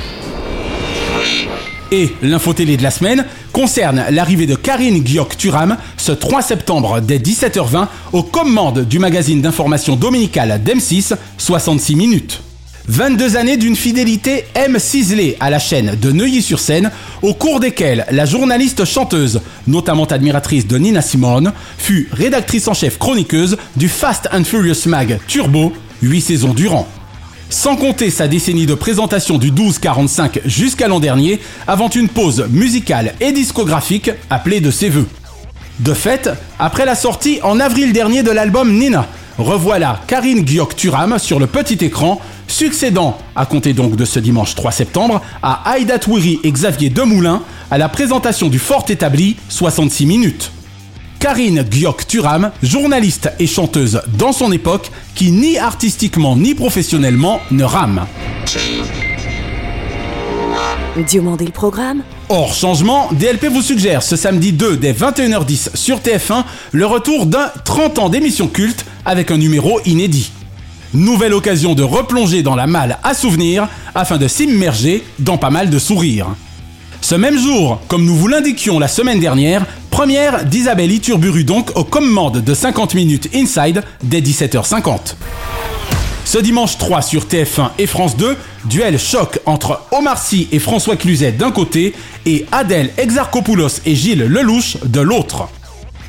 Et 1.93 2.10
l'info 2.22 2.52
télé 2.52 2.76
de 2.76 2.84
la 2.84 2.91
semaine 2.91 3.26
concerne 3.54 4.04
l'arrivée 4.10 4.45
de 4.45 4.56
Karine 4.56 5.00
Guioc-Turam 5.02 5.78
ce 5.95 6.12
3 6.12 6.41
septembre 6.41 7.00
dès 7.00 7.18
17h20 7.18 7.88
aux 8.12 8.24
commandes 8.24 8.82
du 8.86 9.00
magazine 9.00 9.41
d'information 9.41 9.95
dominical 9.95 10.62
d'M6 10.66 11.16
66 11.38 11.95
minutes. 11.95 12.41
22 12.88 13.36
années 13.36 13.58
d'une 13.58 13.76
fidélité 13.76 14.46
M 14.56 14.80
ciselée 14.80 15.36
à 15.42 15.50
la 15.50 15.60
chaîne 15.60 15.98
de 16.02 16.12
Neuilly-sur-Seine, 16.12 16.92
au 17.22 17.34
cours 17.34 17.60
desquelles 17.60 18.06
la 18.12 18.26
journaliste 18.26 18.86
chanteuse, 18.86 19.42
notamment 19.68 20.06
admiratrice 20.06 20.68
de 20.68 20.78
Nina 20.78 21.02
Simone, 21.02 21.52
fut 21.78 22.08
rédactrice 22.14 22.68
en 22.70 22.74
chef 22.74 22.98
chroniqueuse 22.98 23.58
du 23.76 23.90
Fast 23.90 24.30
and 24.32 24.46
Furious 24.46 24.88
Mag 24.88 25.20
Turbo, 25.28 25.74
8 26.02 26.22
saisons 26.22 26.54
durant. 26.54 26.88
Sans 27.50 27.76
compter 27.76 28.10
sa 28.10 28.30
décennie 28.30 28.66
de 28.66 28.74
présentation 28.74 29.38
du 29.38 29.52
12-45 29.52 30.42
jusqu'à 30.46 30.88
l'an 30.88 31.02
dernier, 31.02 31.42
avant 31.68 31.90
une 31.90 32.08
pause 32.08 32.48
musicale 32.50 33.16
et 33.20 33.34
discographique 33.34 34.12
appelée 34.30 34.62
de 34.62 34.72
ses 34.72 34.90
voeux. 34.90 35.08
De 35.80 35.94
fait, 35.94 36.30
après 36.58 36.86
la 36.86 36.96
sortie 36.96 37.40
en 37.44 37.60
avril 37.60 37.92
dernier 37.92 38.24
de 38.24 38.32
l'album 38.32 38.74
Nina, 38.74 39.08
revoilà 39.38 40.02
Karine 40.08 40.42
Guioc-Turam 40.42 41.20
sur 41.20 41.40
le 41.40 41.48
petit 41.48 41.86
écran 41.86 42.20
succédant, 42.48 43.18
à 43.36 43.45
compter 43.45 43.74
donc 43.74 43.95
de 43.95 44.06
ce 44.06 44.20
dimanche 44.20 44.56
3 44.56 44.72
septembre, 44.72 45.22
à 45.41 45.70
Aïda 45.70 46.00
Touiri 46.00 46.39
et 46.43 46.52
Xavier 46.52 46.89
Demoulin 46.89 47.43
à 47.70 47.78
la 47.78 47.89
présentation 47.89 48.48
du 48.48 48.60
fort 48.60 48.86
établi 48.89 49.36
66 49.50 50.06
minutes. 50.06 50.52
Karine 51.20 51.64
Guioc-Turam, 51.64 52.52
journaliste 52.62 53.32
et 53.39 53.48
chanteuse 53.48 54.02
dans 54.18 54.32
son 54.32 54.52
époque, 54.52 54.91
qui 55.16 55.32
ni 55.32 55.58
artistiquement 55.58 56.36
ni 56.36 56.54
professionnellement 56.54 57.41
ne 57.52 57.64
rame. 57.64 58.06
Diomandé 61.06 61.45
le 61.45 61.52
programme 61.52 62.02
Hors 62.30 62.54
changement, 62.54 63.10
DLP 63.14 63.45
vous 63.45 63.62
suggère 63.62 64.04
ce 64.04 64.16
samedi 64.16 64.52
2 64.52 64.78
dès 64.78 64.93
21h10 64.93 65.76
sur 65.76 66.00
TF1 66.00 66.43
le 66.72 66.86
retour 66.86 67.26
d'un 67.26 67.52
30 67.64 68.00
ans 68.00 68.10
d'émission 68.10 68.48
culte 68.48 68.86
avec 69.06 69.32
un 69.32 69.38
numéro 69.38 69.80
inédit. 69.86 70.32
Nouvelle 70.94 71.34
occasion 71.34 71.76
de 71.76 71.84
replonger 71.84 72.44
dans 72.44 72.56
la 72.56 72.68
malle 72.68 72.98
à 73.04 73.14
souvenirs 73.14 73.68
afin 73.96 74.18
de 74.18 74.28
s'immerger 74.28 75.04
dans 75.20 75.38
pas 75.38 75.50
mal 75.50 75.70
de 75.70 75.80
sourires. 75.80 76.28
Ce 77.02 77.16
même 77.16 77.38
jour, 77.38 77.80
comme 77.88 78.06
nous 78.06 78.16
vous 78.16 78.28
l'indiquions 78.28 78.80
la 78.80 78.88
semaine 78.88 79.20
dernière, 79.20 79.66
première 79.92 80.46
d'Isabelle 80.46 80.92
Iturburu 80.92 81.44
donc 81.44 81.72
aux 81.76 81.84
commandes 81.84 82.44
de 82.44 82.54
50 82.54 82.96
minutes 82.96 83.30
Inside 83.34 83.84
dès 84.04 84.22
17h50. 84.22 85.16
Ce 86.26 86.38
dimanche 86.38 86.78
3 86.78 87.02
sur 87.02 87.24
TF1 87.26 87.70
et 87.80 87.88
France 87.88 88.18
2, 88.18 88.36
duel 88.66 89.00
choc 89.00 89.40
entre 89.46 89.82
Omar 89.92 90.18
Sy 90.18 90.50
et 90.52 90.60
François 90.60 90.98
Cluzet 90.98 91.32
d'un 91.32 91.52
côté 91.52 91.94
et 92.26 92.46
Adèle 92.52 92.92
Exarchopoulos 92.98 93.80
et 93.86 93.96
Gilles 93.96 94.26
Lelouch 94.26 94.78
de 94.84 95.00
l'autre. 95.00 95.48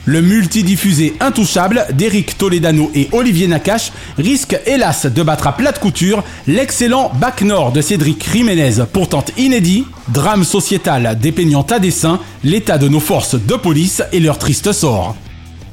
Le 0.08 0.22
multidiffusé 0.22 1.12
intouchable 1.20 1.84
d'Éric 1.92 2.38
Toledano 2.38 2.90
et 2.94 3.10
Olivier 3.12 3.46
Nakache 3.46 3.92
risque 4.16 4.58
hélas 4.64 5.04
de 5.04 5.22
battre 5.22 5.48
à 5.48 5.52
plate 5.54 5.80
couture 5.80 6.24
l'excellent 6.46 7.12
Bac 7.20 7.42
Nord 7.42 7.72
de 7.72 7.82
Cédric 7.82 8.26
Jiménez, 8.32 8.76
pourtant 8.90 9.22
inédit, 9.36 9.84
drame 10.08 10.44
sociétal 10.44 11.18
dépeignant 11.20 11.60
à 11.60 11.78
dessein 11.78 12.20
l'état 12.42 12.78
de 12.78 12.88
nos 12.88 13.00
forces 13.00 13.34
de 13.34 13.54
police 13.56 14.02
et 14.10 14.20
leur 14.20 14.38
triste 14.38 14.72
sort. 14.72 15.14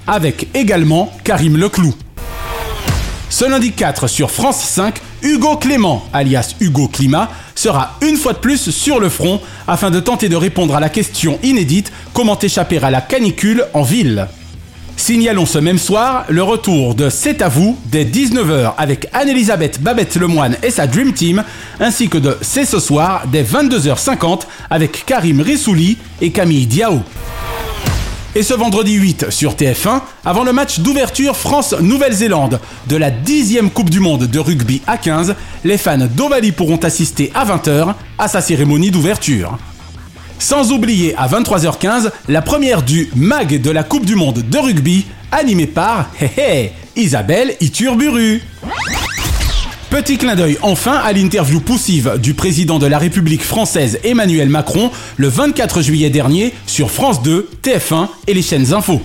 Avec 0.06 0.50
également 0.54 1.14
Karim 1.24 1.56
Leclou. 1.56 1.96
Ce 3.30 3.50
lundi 3.50 3.72
4 3.72 4.10
sur 4.10 4.32
France 4.32 4.60
5, 4.60 5.00
Hugo 5.22 5.56
Clément, 5.56 6.04
alias 6.12 6.56
Hugo 6.60 6.90
Climat, 6.90 7.30
sera 7.66 7.98
une 8.02 8.16
fois 8.16 8.34
de 8.34 8.38
plus 8.38 8.70
sur 8.70 9.00
le 9.00 9.10
front 9.10 9.42
afin 9.68 9.90
de 9.90 10.00
tenter 10.00 10.30
de 10.30 10.36
répondre 10.36 10.76
à 10.76 10.80
la 10.80 10.90
question 10.90 11.40
inédite 11.42 11.92
comment 12.14 12.38
échapper 12.38 12.78
à 12.78 12.92
la 12.92 13.02
canicule 13.02 13.66
en 13.74 13.82
ville. 13.82 14.28
Signalons 14.98 15.48
ce 15.48 15.58
même 15.58 15.80
soir 15.80 16.26
le 16.30 16.44
retour 16.44 16.94
de 16.94 17.10
C'est 17.10 17.42
à 17.42 17.48
vous 17.48 17.76
dès 17.88 18.06
19h 18.06 18.74
avec 18.78 19.08
Anne-Elisabeth 19.14 19.82
Babette 19.82 20.16
Lemoine 20.16 20.58
et 20.62 20.70
sa 20.70 20.86
Dream 20.86 21.12
Team, 21.12 21.44
ainsi 21.80 22.08
que 22.08 22.20
de 22.20 22.38
C'est 22.42 22.66
ce 22.66 22.80
soir 22.80 23.24
dès 23.32 23.42
22h50 23.42 24.42
avec 24.70 25.04
Karim 25.08 25.42
Rissouli 25.42 25.98
et 26.22 26.30
Camille 26.30 26.68
Diao. 26.68 27.02
Et 28.38 28.44
ce 28.44 28.54
vendredi 28.54 28.96
8 28.96 29.30
sur 29.30 29.54
TF1, 29.54 30.02
avant 30.26 30.44
le 30.44 30.52
match 30.52 30.80
d'ouverture 30.80 31.38
France-Nouvelle-Zélande 31.38 32.60
de 32.86 32.98
la 32.98 33.10
10e 33.10 33.70
Coupe 33.70 33.90
du 33.90 34.02
Monde 34.02 34.26
de 34.26 34.40
rugby 34.40 34.82
à 34.88 34.98
15, 34.98 35.36
les 35.64 35.78
fans 35.78 35.98
d'Ovalie 35.98 36.52
pourront 36.52 36.76
assister 36.76 37.32
à 37.34 37.46
20h 37.46 37.94
à 38.18 38.28
sa 38.28 38.42
cérémonie 38.42 38.92
d'ouverture. 38.92 39.58
Sans 40.38 40.74
oublier 40.74 41.16
à 41.16 41.30
23h15 41.30 42.12
la 42.28 42.42
première 42.42 42.84
du 42.84 43.10
MAG 43.16 43.62
de 43.62 43.72
la 43.72 43.84
Coupe 43.84 44.06
du 44.06 44.16
Monde 44.16 44.44
de 44.50 44.58
rugby, 44.58 45.06
animée 45.32 45.68
par 45.68 46.10
Isabelle 46.98 47.56
Iturburu. 47.62 48.42
Petit 49.90 50.18
clin 50.18 50.36
d'œil 50.36 50.58
enfin 50.62 50.94
à 50.94 51.14
l'interview 51.14 51.60
poussive 51.60 52.18
du 52.22 52.34
président 52.34 52.80
de 52.80 52.88
la 52.88 52.98
République 52.98 53.44
française 53.44 54.00
Emmanuel 54.04 54.50
Macron 54.50 54.90
le 55.16 55.28
24 55.28 55.82
juillet 55.82 56.10
dernier 56.10 56.54
sur 56.66 56.90
France 56.90 57.22
2, 57.22 57.48
TF1 57.64 58.08
et 58.28 58.34
les 58.34 58.42
chaînes 58.42 58.74
info. 58.74 59.02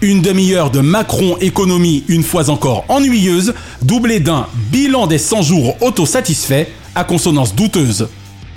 Une 0.00 0.22
demi-heure 0.22 0.70
de 0.70 0.80
Macron 0.80 1.36
économie 1.40 2.02
une 2.08 2.22
fois 2.22 2.50
encore 2.50 2.84
ennuyeuse, 2.88 3.54
doublée 3.82 4.20
d'un 4.20 4.46
bilan 4.72 5.06
des 5.06 5.18
100 5.18 5.42
jours 5.42 5.76
autosatisfait 5.82 6.68
à 6.94 7.04
consonance 7.04 7.54
douteuse. 7.54 8.08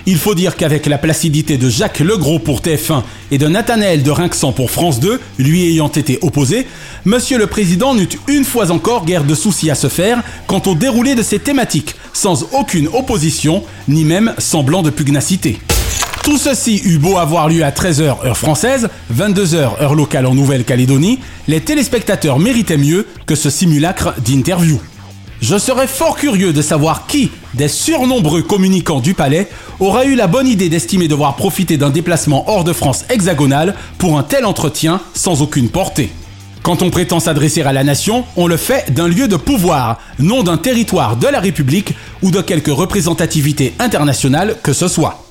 Il 0.06 0.16
faut 0.16 0.34
dire 0.34 0.56
qu'avec 0.56 0.86
la 0.86 0.98
placidité 0.98 1.56
de 1.56 1.68
Jacques 1.68 2.00
Legros 2.00 2.38
pour 2.38 2.60
TF1 2.60 3.02
et 3.30 3.38
de 3.38 3.48
Nathanaël 3.48 4.02
de 4.02 4.10
Rinxan 4.10 4.52
pour 4.52 4.70
France 4.70 5.00
2, 5.00 5.20
lui 5.38 5.66
ayant 5.70 5.88
été 5.88 6.18
opposé, 6.22 6.66
Monsieur 7.04 7.38
le 7.38 7.46
Président 7.46 7.94
n'eut 7.94 8.08
une 8.28 8.44
fois 8.44 8.70
encore 8.70 9.04
guère 9.04 9.24
de 9.24 9.34
soucis 9.34 9.70
à 9.70 9.74
se 9.74 9.88
faire 9.88 10.22
quant 10.46 10.62
au 10.66 10.74
déroulé 10.74 11.14
de 11.14 11.22
ses 11.22 11.38
thématiques, 11.38 11.94
sans 12.12 12.46
aucune 12.52 12.88
opposition, 12.88 13.62
ni 13.88 14.04
même 14.04 14.34
semblant 14.38 14.82
de 14.82 14.90
pugnacité. 14.90 15.58
Tout 16.24 16.36
ceci 16.36 16.82
eut 16.84 16.98
beau 16.98 17.16
avoir 17.16 17.48
lieu 17.48 17.64
à 17.64 17.70
13h 17.70 18.02
heure 18.02 18.36
française, 18.36 18.88
22h 19.14 19.82
heure 19.82 19.94
locale 19.94 20.26
en 20.26 20.34
Nouvelle-Calédonie, 20.34 21.20
les 21.48 21.60
téléspectateurs 21.60 22.38
méritaient 22.38 22.76
mieux 22.76 23.06
que 23.26 23.34
ce 23.34 23.48
simulacre 23.48 24.14
d'interview. 24.20 24.80
Je 25.40 25.56
serais 25.56 25.86
fort 25.86 26.16
curieux 26.16 26.52
de 26.52 26.60
savoir 26.60 27.06
qui, 27.06 27.30
des 27.54 27.68
surnombreux 27.68 28.42
communicants 28.42 29.00
du 29.00 29.14
palais, 29.14 29.48
aura 29.78 30.04
eu 30.04 30.14
la 30.14 30.26
bonne 30.26 30.46
idée 30.46 30.68
d'estimer 30.68 31.08
devoir 31.08 31.36
profiter 31.36 31.76
d'un 31.76 31.90
déplacement 31.90 32.44
hors 32.48 32.64
de 32.64 32.72
France 32.72 33.04
hexagonale 33.08 33.74
pour 33.98 34.18
un 34.18 34.22
tel 34.22 34.44
entretien 34.44 35.00
sans 35.14 35.42
aucune 35.42 35.68
portée. 35.68 36.10
Quand 36.62 36.82
on 36.82 36.90
prétend 36.90 37.20
s'adresser 37.20 37.62
à 37.62 37.72
la 37.72 37.84
nation, 37.84 38.24
on 38.36 38.46
le 38.46 38.58
fait 38.58 38.92
d'un 38.92 39.08
lieu 39.08 39.28
de 39.28 39.36
pouvoir, 39.36 39.98
non 40.18 40.42
d'un 40.42 40.58
territoire 40.58 41.16
de 41.16 41.26
la 41.26 41.40
République 41.40 41.94
ou 42.22 42.30
de 42.30 42.42
quelque 42.42 42.70
représentativité 42.70 43.74
internationale 43.78 44.56
que 44.62 44.74
ce 44.74 44.86
soit. 44.86 45.24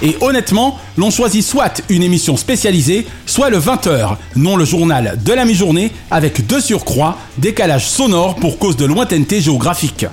Et 0.00 0.16
honnêtement, 0.20 0.78
l'on 0.96 1.10
choisit 1.10 1.44
soit 1.44 1.82
une 1.88 2.02
émission 2.02 2.36
spécialisée, 2.36 3.06
soit 3.24 3.50
le 3.50 3.58
20h, 3.58 4.16
non 4.34 4.56
le 4.56 4.64
journal 4.64 5.18
de 5.24 5.32
la 5.32 5.44
mi-journée, 5.44 5.92
avec 6.10 6.44
deux 6.46 6.60
surcroît, 6.60 7.18
décalage 7.38 7.86
sonore 7.86 8.34
pour 8.34 8.58
cause 8.58 8.76
de 8.76 8.84
lointaineté 8.84 9.40
géographique. 9.40 10.06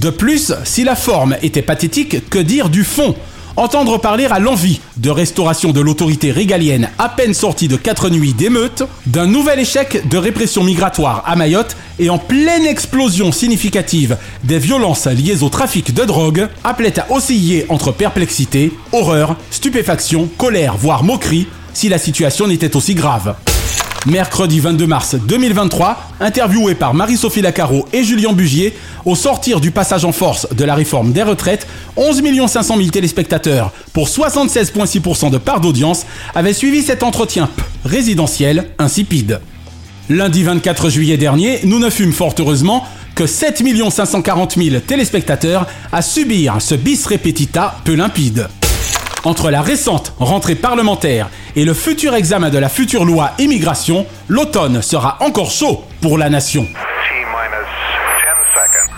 De 0.00 0.10
plus, 0.10 0.52
si 0.64 0.84
la 0.84 0.94
forme 0.94 1.36
était 1.40 1.62
pathétique, 1.62 2.28
que 2.28 2.38
dire 2.38 2.68
du 2.68 2.84
fond? 2.84 3.14
Entendre 3.56 3.98
parler 3.98 4.26
à 4.26 4.38
l'envie 4.38 4.80
de 4.98 5.08
restauration 5.08 5.72
de 5.72 5.80
l'autorité 5.80 6.30
régalienne 6.30 6.90
à 6.98 7.08
peine 7.08 7.32
sortie 7.32 7.68
de 7.68 7.76
quatre 7.76 8.10
nuits 8.10 8.34
d'émeutes, 8.34 8.82
d'un 9.06 9.26
nouvel 9.26 9.58
échec 9.58 10.06
de 10.06 10.18
répression 10.18 10.64
migratoire 10.64 11.22
à 11.26 11.34
Mayotte 11.34 11.78
et 11.98 12.10
en 12.10 12.18
pleine 12.18 12.66
explosion 12.66 13.32
significative 13.32 14.18
des 14.44 14.58
violences 14.58 15.06
liées 15.06 15.42
au 15.42 15.48
trafic 15.48 15.94
de 15.94 16.04
drogue, 16.04 16.48
appelait 16.62 17.00
à 17.00 17.10
osciller 17.10 17.64
entre 17.70 17.90
perplexité, 17.90 18.74
horreur, 18.92 19.36
stupéfaction, 19.50 20.28
colère, 20.36 20.76
voire 20.76 21.04
moquerie, 21.04 21.46
si 21.72 21.88
la 21.88 21.98
situation 21.98 22.48
n'était 22.48 22.76
aussi 22.76 22.94
grave. 22.94 23.34
Mercredi 24.04 24.60
22 24.60 24.86
mars 24.86 25.16
2023, 25.16 25.98
interviewé 26.20 26.74
par 26.74 26.94
Marie-Sophie 26.94 27.42
Lacaro 27.42 27.88
et 27.92 28.04
Julien 28.04 28.32
Bugier, 28.32 28.76
au 29.04 29.14
sortir 29.14 29.60
du 29.60 29.70
passage 29.70 30.04
en 30.04 30.12
force 30.12 30.46
de 30.54 30.64
la 30.64 30.74
réforme 30.74 31.12
des 31.12 31.22
retraites, 31.22 31.66
11 31.96 32.22
500 32.46 32.76
000 32.76 32.90
téléspectateurs 32.90 33.72
pour 33.92 34.08
76,6% 34.08 35.30
de 35.30 35.38
part 35.38 35.60
d'audience 35.60 36.06
avaient 36.34 36.52
suivi 36.52 36.82
cet 36.82 37.02
entretien 37.02 37.48
résidentiel 37.84 38.66
insipide. 38.78 39.40
Lundi 40.08 40.44
24 40.44 40.88
juillet 40.88 41.16
dernier, 41.16 41.60
nous 41.64 41.78
ne 41.80 41.90
fûmes 41.90 42.12
fort 42.12 42.34
heureusement 42.38 42.84
que 43.16 43.26
7 43.26 43.64
540 43.90 44.56
000 44.56 44.80
téléspectateurs 44.86 45.66
à 45.90 46.02
subir 46.02 46.56
ce 46.60 46.74
bis 46.74 47.06
repetita 47.06 47.76
peu 47.84 47.94
limpide. 47.94 48.48
Entre 49.26 49.50
la 49.50 49.60
récente 49.60 50.12
rentrée 50.20 50.54
parlementaire 50.54 51.30
et 51.56 51.64
le 51.64 51.74
futur 51.74 52.14
examen 52.14 52.48
de 52.48 52.58
la 52.58 52.68
future 52.68 53.04
loi 53.04 53.32
immigration, 53.40 54.06
l'automne 54.28 54.82
sera 54.82 55.16
encore 55.18 55.50
chaud 55.50 55.82
pour 56.00 56.16
la 56.16 56.30
nation. 56.30 56.64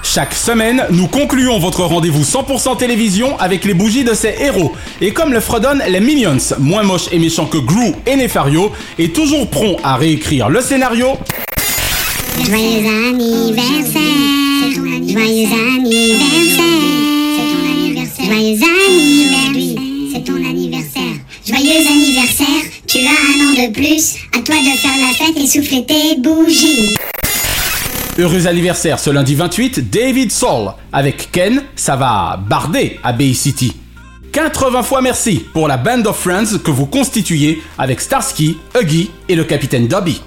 Chaque 0.03 0.35
semaine, 0.35 0.85
nous 0.91 1.07
concluons 1.07 1.59
votre 1.59 1.83
rendez-vous 1.83 2.25
100% 2.25 2.77
télévision 2.77 3.39
avec 3.39 3.65
les 3.65 3.73
bougies 3.73 4.05
de 4.05 4.13
ces 4.13 4.35
héros. 4.39 4.75
Et 5.01 5.15
comme 5.15 5.33
le 5.33 5.41
fredonnent 5.41 5.83
les 5.89 6.01
Minions, 6.01 6.37
moins 6.59 6.83
moches 6.83 7.09
et 7.11 7.19
méchants 7.19 7.47
que 7.47 7.57
Gru 7.57 7.95
et 8.05 8.17
Nefario, 8.17 8.71
et 8.99 9.09
toujours 9.13 9.49
prompt 9.49 9.79
à 9.83 9.97
réécrire 9.97 10.51
le 10.51 10.61
scénario, 10.61 11.17
Joyeux 12.45 12.87
anniversaire, 12.87 14.03
joyeux 14.75 15.07
anniversaire, 15.09 15.49
joyeux 18.29 18.59
anniversaire. 18.63 19.78
Joyeux 21.59 21.89
anniversaire, 21.91 22.71
tu 22.87 22.99
as 22.99 23.11
un 23.11 23.49
an 23.49 23.67
de 23.67 23.73
plus, 23.73 24.15
à 24.33 24.43
toi 24.43 24.55
de 24.55 24.79
faire 24.79 24.93
la 25.01 25.13
fête 25.13 25.37
et 25.37 25.47
souffler 25.47 25.85
tes 25.85 26.17
bougies. 26.17 26.95
Heureux 28.17 28.47
anniversaire 28.47 29.01
ce 29.01 29.11
lundi 29.11 29.35
28, 29.35 29.91
David 29.91 30.31
Soul. 30.31 30.71
Avec 30.93 31.33
Ken, 31.33 31.65
ça 31.75 31.97
va 31.97 32.39
barder 32.49 33.01
à 33.03 33.13
Bay 33.13 33.33
City. 33.35 33.73
80 34.31 34.83
fois 34.85 35.01
merci 35.01 35.45
pour 35.53 35.67
la 35.67 35.79
Band 35.79 36.03
of 36.05 36.17
Friends 36.17 36.59
que 36.63 36.71
vous 36.71 36.87
constituez 36.87 37.61
avec 37.77 38.01
Starsky, 38.01 38.57
Huggy 38.79 39.11
et 39.29 39.35
le 39.35 39.43
capitaine 39.43 39.89
Dobby. 39.89 40.21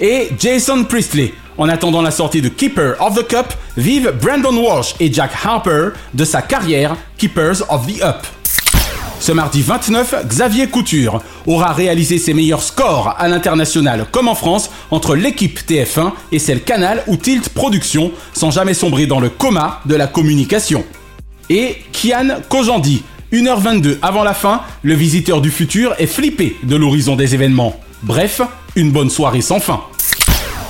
Et 0.00 0.30
Jason 0.36 0.82
Priestley. 0.84 1.32
En 1.58 1.68
attendant 1.68 2.02
la 2.02 2.10
sortie 2.10 2.40
de 2.40 2.48
Keeper 2.48 3.00
of 3.00 3.14
the 3.14 3.28
Cup, 3.28 3.54
vive 3.76 4.12
Brandon 4.20 4.56
Walsh 4.56 4.94
et 4.98 5.12
Jack 5.12 5.30
Harper 5.44 5.90
de 6.12 6.24
sa 6.24 6.42
carrière 6.42 6.96
Keepers 7.18 7.62
of 7.70 7.86
the 7.86 8.02
Up. 8.02 8.26
Ce 9.22 9.30
mardi 9.30 9.62
29, 9.62 10.26
Xavier 10.26 10.66
Couture 10.66 11.22
aura 11.46 11.72
réalisé 11.72 12.18
ses 12.18 12.34
meilleurs 12.34 12.64
scores 12.64 13.14
à 13.16 13.28
l'international 13.28 14.06
comme 14.10 14.26
en 14.26 14.34
France 14.34 14.68
entre 14.90 15.14
l'équipe 15.14 15.60
TF1 15.60 16.10
et 16.32 16.40
celle 16.40 16.60
Canal 16.60 17.04
ou 17.06 17.16
Tilt 17.16 17.48
Productions 17.50 18.10
sans 18.32 18.50
jamais 18.50 18.74
sombrer 18.74 19.06
dans 19.06 19.20
le 19.20 19.28
coma 19.28 19.80
de 19.86 19.94
la 19.94 20.08
communication. 20.08 20.84
Et 21.48 21.76
Kian 21.92 22.40
Kojandi, 22.48 23.04
1h22 23.32 23.98
avant 24.02 24.24
la 24.24 24.34
fin, 24.34 24.62
le 24.82 24.94
visiteur 24.94 25.40
du 25.40 25.52
futur 25.52 25.94
est 26.00 26.08
flippé 26.08 26.56
de 26.64 26.74
l'horizon 26.74 27.14
des 27.14 27.36
événements. 27.36 27.78
Bref, 28.02 28.40
une 28.74 28.90
bonne 28.90 29.08
soirée 29.08 29.40
sans 29.40 29.60
fin. 29.60 29.82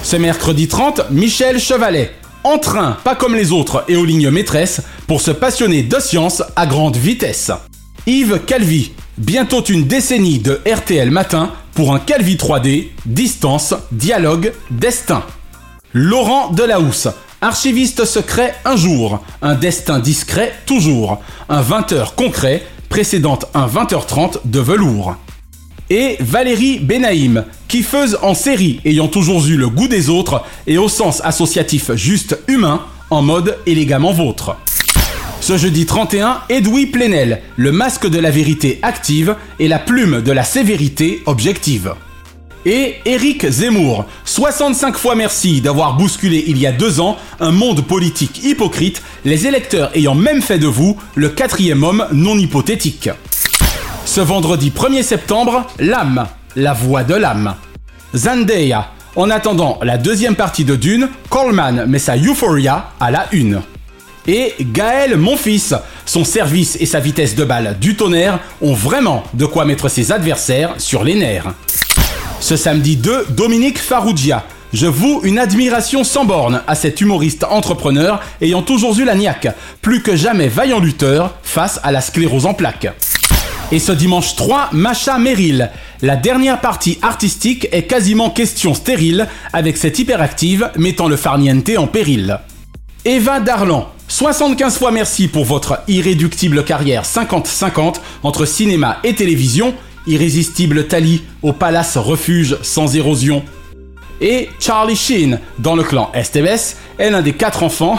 Ce 0.02 0.16
mercredi 0.16 0.68
30, 0.68 1.10
Michel 1.10 1.58
Chevalet, 1.58 2.12
en 2.44 2.58
train, 2.58 2.98
pas 3.02 3.14
comme 3.14 3.34
les 3.34 3.50
autres 3.50 3.84
et 3.88 3.96
aux 3.96 4.04
lignes 4.04 4.28
maîtresses, 4.28 4.82
pour 5.06 5.22
se 5.22 5.30
passionner 5.30 5.82
de 5.82 5.98
science 5.98 6.42
à 6.54 6.66
grande 6.66 6.98
vitesse. 6.98 7.50
Yves 8.08 8.40
Calvi, 8.46 8.90
bientôt 9.16 9.62
une 9.62 9.84
décennie 9.84 10.40
de 10.40 10.60
RTL 10.66 11.08
Matin 11.12 11.52
pour 11.72 11.94
un 11.94 12.00
Calvi 12.00 12.34
3D, 12.34 12.88
distance, 13.06 13.74
dialogue, 13.92 14.52
destin. 14.72 15.22
Laurent 15.92 16.50
Delahousse, 16.50 17.06
archiviste 17.40 18.04
secret 18.04 18.56
un 18.64 18.74
jour, 18.74 19.22
un 19.40 19.54
destin 19.54 20.00
discret 20.00 20.52
toujours, 20.66 21.22
un 21.48 21.62
20h 21.62 22.16
concret, 22.16 22.66
précédente 22.88 23.46
un 23.54 23.68
20h30 23.68 24.38
de 24.46 24.58
velours. 24.58 25.14
Et 25.88 26.16
Valérie 26.18 26.80
Benaïm, 26.80 27.44
kiffeuse 27.68 28.18
en 28.22 28.34
série 28.34 28.80
ayant 28.84 29.06
toujours 29.06 29.46
eu 29.46 29.56
le 29.56 29.68
goût 29.68 29.86
des 29.86 30.10
autres 30.10 30.42
et 30.66 30.76
au 30.76 30.88
sens 30.88 31.20
associatif 31.22 31.94
juste 31.94 32.36
humain, 32.48 32.80
en 33.10 33.22
mode 33.22 33.58
élégamment 33.64 34.12
vôtre. 34.12 34.56
Ce 35.42 35.56
jeudi 35.56 35.86
31, 35.86 36.42
Edoui 36.50 36.86
Plenel, 36.86 37.42
le 37.56 37.72
masque 37.72 38.06
de 38.06 38.20
la 38.20 38.30
vérité 38.30 38.78
active 38.82 39.34
et 39.58 39.66
la 39.66 39.80
plume 39.80 40.22
de 40.22 40.30
la 40.30 40.44
sévérité 40.44 41.20
objective. 41.26 41.94
Et 42.64 42.98
Éric 43.04 43.48
Zemmour, 43.50 44.04
65 44.24 44.96
fois 44.96 45.16
merci 45.16 45.60
d'avoir 45.60 45.96
bousculé 45.96 46.44
il 46.46 46.58
y 46.58 46.66
a 46.68 46.70
deux 46.70 47.00
ans 47.00 47.16
un 47.40 47.50
monde 47.50 47.84
politique 47.84 48.44
hypocrite, 48.44 49.02
les 49.24 49.48
électeurs 49.48 49.90
ayant 49.96 50.14
même 50.14 50.42
fait 50.42 50.60
de 50.60 50.68
vous 50.68 50.96
le 51.16 51.28
quatrième 51.28 51.82
homme 51.82 52.06
non 52.12 52.38
hypothétique. 52.38 53.10
Ce 54.04 54.20
vendredi 54.20 54.70
1er 54.70 55.02
septembre, 55.02 55.66
l'âme, 55.80 56.28
la 56.54 56.72
voix 56.72 57.02
de 57.02 57.14
l'âme. 57.16 57.56
Zendaya, 58.14 58.92
en 59.16 59.28
attendant 59.28 59.80
la 59.82 59.98
deuxième 59.98 60.36
partie 60.36 60.64
de 60.64 60.76
Dune, 60.76 61.08
Coleman 61.30 61.86
met 61.88 61.98
sa 61.98 62.16
Euphoria 62.16 62.92
à 63.00 63.10
la 63.10 63.26
une. 63.32 63.60
Et 64.26 64.54
Gaël 64.60 65.16
Monfils, 65.16 65.74
son 66.06 66.24
service 66.24 66.76
et 66.80 66.86
sa 66.86 67.00
vitesse 67.00 67.34
de 67.34 67.44
balle 67.44 67.76
du 67.80 67.96
tonnerre 67.96 68.38
ont 68.60 68.74
vraiment 68.74 69.24
de 69.34 69.46
quoi 69.46 69.64
mettre 69.64 69.88
ses 69.88 70.12
adversaires 70.12 70.74
sur 70.78 71.02
les 71.02 71.14
nerfs. 71.14 71.52
Ce 72.40 72.56
samedi 72.56 72.96
2, 72.96 73.26
Dominique 73.30 73.78
Farrugia. 73.78 74.44
Je 74.72 74.86
voue 74.86 75.20
une 75.24 75.38
admiration 75.38 76.02
sans 76.02 76.24
borne 76.24 76.62
à 76.66 76.74
cet 76.74 77.00
humoriste 77.00 77.44
entrepreneur 77.44 78.20
ayant 78.40 78.62
toujours 78.62 78.98
eu 78.98 79.04
la 79.04 79.14
niaque, 79.14 79.48
plus 79.82 80.02
que 80.02 80.16
jamais 80.16 80.48
vaillant 80.48 80.80
lutteur 80.80 81.34
face 81.42 81.80
à 81.82 81.92
la 81.92 82.00
sclérose 82.00 82.46
en 82.46 82.54
plaques. 82.54 82.88
Et 83.72 83.78
ce 83.78 83.92
dimanche 83.92 84.36
3, 84.36 84.70
Macha 84.72 85.18
Merrill. 85.18 85.70
La 86.00 86.16
dernière 86.16 86.60
partie 86.60 86.98
artistique 87.02 87.68
est 87.72 87.84
quasiment 87.84 88.30
question 88.30 88.72
stérile, 88.74 89.28
avec 89.52 89.76
cette 89.76 89.98
hyperactive 89.98 90.70
mettant 90.76 91.08
le 91.08 91.16
farniente 91.16 91.70
en 91.76 91.86
péril. 91.86 92.38
Eva 93.04 93.40
Darlan, 93.40 93.90
75 94.12 94.76
fois 94.76 94.90
merci 94.90 95.26
pour 95.26 95.46
votre 95.46 95.80
irréductible 95.88 96.64
carrière 96.64 97.04
50-50 97.04 97.94
entre 98.22 98.44
cinéma 98.44 98.98
et 99.04 99.14
télévision, 99.14 99.72
irrésistible 100.06 100.86
Tali 100.86 101.22
au 101.40 101.54
palace 101.54 101.96
refuge 101.96 102.58
sans 102.60 102.94
érosion. 102.94 103.42
Et 104.20 104.50
Charlie 104.60 104.96
Sheen, 104.96 105.40
dans 105.58 105.74
le 105.74 105.82
clan 105.82 106.12
STBS, 106.14 106.76
est 106.98 107.08
l'un 107.08 107.22
des 107.22 107.32
quatre 107.32 107.62
enfants 107.62 107.98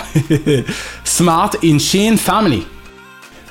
Smart 1.03 1.49
in 1.63 1.79
Sheen 1.79 2.19
Family. 2.19 2.61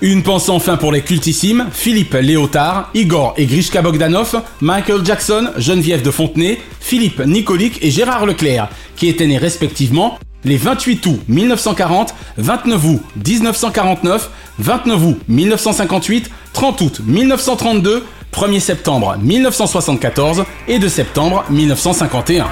Une 0.00 0.22
pensée 0.22 0.52
enfin 0.52 0.76
pour 0.76 0.92
les 0.92 1.02
cultissimes 1.02 1.66
Philippe 1.72 2.14
Léotard, 2.14 2.90
Igor 2.94 3.34
et 3.38 3.46
Grishka 3.46 3.82
Bogdanov, 3.82 4.40
Michael 4.60 5.04
Jackson, 5.04 5.50
Geneviève 5.56 6.02
de 6.02 6.12
Fontenay, 6.12 6.60
Philippe 6.78 7.26
Nicolic 7.26 7.82
et 7.82 7.90
Gérard 7.90 8.24
Leclerc, 8.24 8.68
qui 8.94 9.08
étaient 9.08 9.26
nés 9.26 9.38
respectivement 9.38 10.16
les 10.44 10.56
28 10.56 11.06
août 11.06 11.20
1940, 11.28 12.14
29 12.38 12.84
août 12.84 13.00
1949, 13.16 14.30
29 14.58 15.02
août 15.04 15.18
1958, 15.28 16.30
30 16.52 16.80
août 16.80 17.00
1932, 17.04 18.04
1er 18.32 18.60
septembre 18.60 19.16
1974 19.20 20.44
et 20.68 20.78
2 20.78 20.88
septembre 20.88 21.44
1951. 21.50 22.46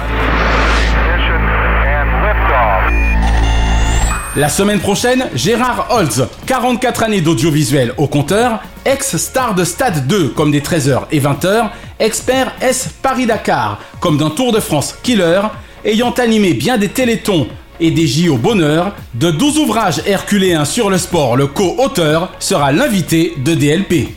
La 4.37 4.47
semaine 4.47 4.79
prochaine, 4.79 5.27
Gérard 5.35 5.87
Holtz, 5.89 6.21
44 6.45 7.03
années 7.03 7.19
d'audiovisuel 7.19 7.93
au 7.97 8.07
compteur, 8.07 8.61
ex-star 8.85 9.55
de 9.55 9.65
Stade 9.65 10.07
2 10.07 10.29
comme 10.29 10.51
des 10.51 10.61
13h 10.61 11.01
et 11.11 11.19
20h, 11.19 11.69
expert 11.99 12.53
S 12.61 12.89
Paris-Dakar 13.01 13.79
comme 13.99 14.17
d'un 14.17 14.29
Tour 14.29 14.53
de 14.53 14.61
France 14.61 14.95
killer, 15.03 15.41
ayant 15.83 16.11
animé 16.11 16.53
bien 16.53 16.77
des 16.77 16.87
télétons 16.87 17.47
et 17.81 17.91
des 17.91 18.07
J 18.07 18.29
au 18.29 18.37
bonheur, 18.37 18.93
de 19.15 19.31
12 19.31 19.57
ouvrages 19.57 20.01
herculéens 20.05 20.65
sur 20.65 20.89
le 20.89 20.97
sport, 20.97 21.35
le 21.35 21.47
co-auteur 21.47 22.31
sera 22.39 22.71
l'invité 22.71 23.33
de 23.43 23.55
DLP. 23.55 24.09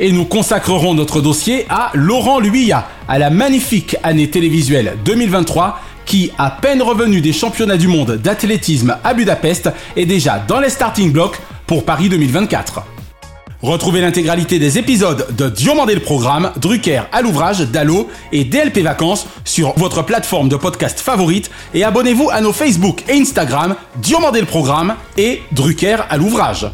Et 0.00 0.12
nous 0.12 0.24
consacrerons 0.24 0.94
notre 0.94 1.20
dossier 1.20 1.66
à 1.68 1.90
Laurent 1.94 2.40
Luyat, 2.40 2.88
à 3.06 3.18
la 3.18 3.30
magnifique 3.30 3.96
année 4.02 4.28
télévisuelle 4.28 4.96
2023 5.04 5.80
qui, 6.04 6.30
à 6.38 6.50
peine 6.50 6.82
revenu 6.82 7.20
des 7.20 7.32
championnats 7.32 7.76
du 7.76 7.88
monde 7.88 8.12
d'athlétisme 8.12 8.96
à 9.04 9.14
Budapest, 9.14 9.70
est 9.96 10.06
déjà 10.06 10.38
dans 10.38 10.60
les 10.60 10.70
starting 10.70 11.12
blocks 11.12 11.38
pour 11.66 11.84
Paris 11.84 12.08
2024. 12.08 12.95
Retrouvez 13.66 14.00
l'intégralité 14.00 14.60
des 14.60 14.78
épisodes 14.78 15.26
de 15.36 15.48
Diomandé 15.48 15.94
le 15.94 16.00
Programme, 16.00 16.52
Drucker 16.54 17.02
à 17.10 17.20
l'ouvrage, 17.20 17.62
Dallo 17.62 18.08
et 18.30 18.44
DLP 18.44 18.78
Vacances 18.78 19.26
sur 19.44 19.72
votre 19.76 20.02
plateforme 20.02 20.48
de 20.48 20.54
podcast 20.54 21.00
favorite 21.00 21.50
et 21.74 21.82
abonnez-vous 21.82 22.30
à 22.30 22.40
nos 22.40 22.52
Facebook 22.52 23.02
et 23.08 23.14
Instagram 23.14 23.74
Diomandé 23.96 24.38
le 24.38 24.46
Programme 24.46 24.94
et 25.18 25.42
Drucker 25.50 25.96
à 26.08 26.16
l'ouvrage. 26.16 26.68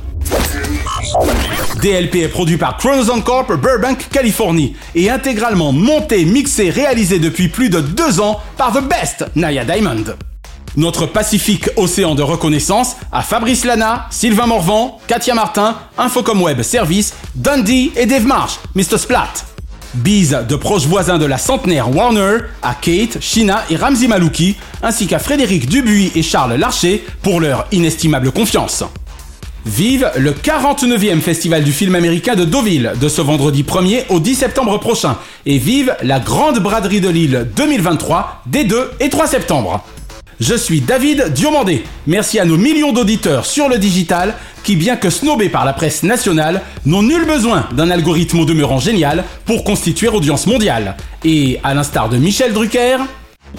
DLP 1.80 2.16
est 2.16 2.28
produit 2.28 2.58
par 2.58 2.76
Chronoson 2.76 3.22
Corp 3.22 3.50
Burbank, 3.54 4.10
Californie 4.10 4.76
et 4.94 5.08
intégralement 5.08 5.72
monté, 5.72 6.26
mixé, 6.26 6.68
réalisé 6.68 7.18
depuis 7.18 7.48
plus 7.48 7.70
de 7.70 7.80
deux 7.80 8.20
ans 8.20 8.38
par 8.58 8.70
The 8.70 8.86
Best, 8.86 9.24
Naya 9.34 9.64
Diamond. 9.64 10.04
Notre 10.76 11.04
pacifique 11.04 11.68
océan 11.76 12.14
de 12.14 12.22
reconnaissance 12.22 12.96
à 13.12 13.20
Fabrice 13.22 13.66
Lana, 13.66 14.06
Sylvain 14.10 14.46
Morvan, 14.46 14.98
Katia 15.06 15.34
Martin, 15.34 15.76
Infocom 15.98 16.40
Web 16.40 16.62
Service, 16.62 17.12
Dundee 17.34 17.92
et 17.94 18.06
Dave 18.06 18.26
Marsh, 18.26 18.58
Mr. 18.74 18.96
Splat. 18.96 19.28
Bise 19.92 20.38
de 20.48 20.56
proches 20.56 20.86
voisins 20.86 21.18
de 21.18 21.26
la 21.26 21.36
centenaire 21.36 21.94
Warner 21.94 22.38
à 22.62 22.74
Kate, 22.74 23.18
Shina 23.20 23.64
et 23.68 23.76
Ramzi 23.76 24.08
Malouki, 24.08 24.56
ainsi 24.82 25.06
qu'à 25.06 25.18
Frédéric 25.18 25.68
Dubuis 25.68 26.10
et 26.14 26.22
Charles 26.22 26.54
Larcher 26.54 27.04
pour 27.20 27.40
leur 27.40 27.66
inestimable 27.70 28.32
confiance. 28.32 28.82
Vive 29.66 30.10
le 30.16 30.32
49e 30.32 31.20
Festival 31.20 31.62
du 31.62 31.72
film 31.72 31.94
américain 31.94 32.34
de 32.34 32.46
Deauville 32.46 32.94
de 32.98 33.08
ce 33.10 33.20
vendredi 33.20 33.62
1er 33.62 34.06
au 34.08 34.18
10 34.18 34.34
septembre 34.34 34.78
prochain 34.80 35.18
et 35.44 35.58
vive 35.58 35.94
la 36.02 36.18
Grande 36.18 36.58
Braderie 36.60 37.02
de 37.02 37.10
Lille 37.10 37.48
2023 37.54 38.42
des 38.46 38.64
2 38.64 38.92
et 39.00 39.10
3 39.10 39.26
septembre. 39.26 39.84
Je 40.42 40.56
suis 40.56 40.80
David 40.80 41.32
Diomandé. 41.32 41.84
Merci 42.08 42.40
à 42.40 42.44
nos 42.44 42.56
millions 42.56 42.92
d'auditeurs 42.92 43.46
sur 43.46 43.68
le 43.68 43.78
digital 43.78 44.34
qui, 44.64 44.74
bien 44.74 44.96
que 44.96 45.08
snobés 45.08 45.48
par 45.48 45.64
la 45.64 45.72
presse 45.72 46.02
nationale, 46.02 46.62
n'ont 46.84 47.04
nul 47.04 47.24
besoin 47.24 47.68
d'un 47.76 47.90
algorithme 47.90 48.40
au 48.40 48.44
demeurant 48.44 48.80
génial 48.80 49.22
pour 49.44 49.62
constituer 49.62 50.08
audience 50.08 50.48
mondiale. 50.48 50.96
Et 51.22 51.60
à 51.62 51.74
l'instar 51.74 52.08
de 52.08 52.16
Michel 52.16 52.52
Drucker, 52.52 52.96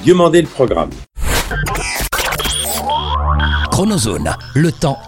Diomandé 0.04 0.42
le 0.42 0.48
programme. 0.50 0.90
Chronozone, 3.72 4.36
le 4.54 4.74
temps 4.74 5.00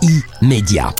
immédiat. 0.41 0.95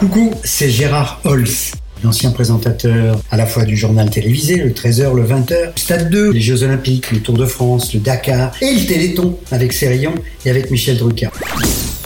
Coucou, 0.00 0.34
c'est 0.42 0.68
Gérard 0.68 1.20
Holz, 1.24 1.74
l'ancien 2.02 2.30
présentateur 2.30 3.20
à 3.30 3.36
la 3.36 3.46
fois 3.46 3.64
du 3.64 3.76
journal 3.76 4.10
télévisé, 4.10 4.56
le 4.56 4.70
13h, 4.70 5.14
le 5.14 5.24
20h, 5.24 5.72
Stade 5.76 6.10
2, 6.10 6.30
les 6.32 6.40
Jeux 6.40 6.62
Olympiques, 6.62 7.10
le 7.12 7.20
Tour 7.20 7.36
de 7.36 7.46
France, 7.46 7.94
le 7.94 8.00
Dakar 8.00 8.52
et 8.60 8.72
le 8.72 8.86
Téléthon 8.86 9.38
avec 9.50 9.72
Cérillon 9.72 10.14
et 10.44 10.50
avec 10.50 10.70
Michel 10.70 10.98
Drucker. 10.98 11.28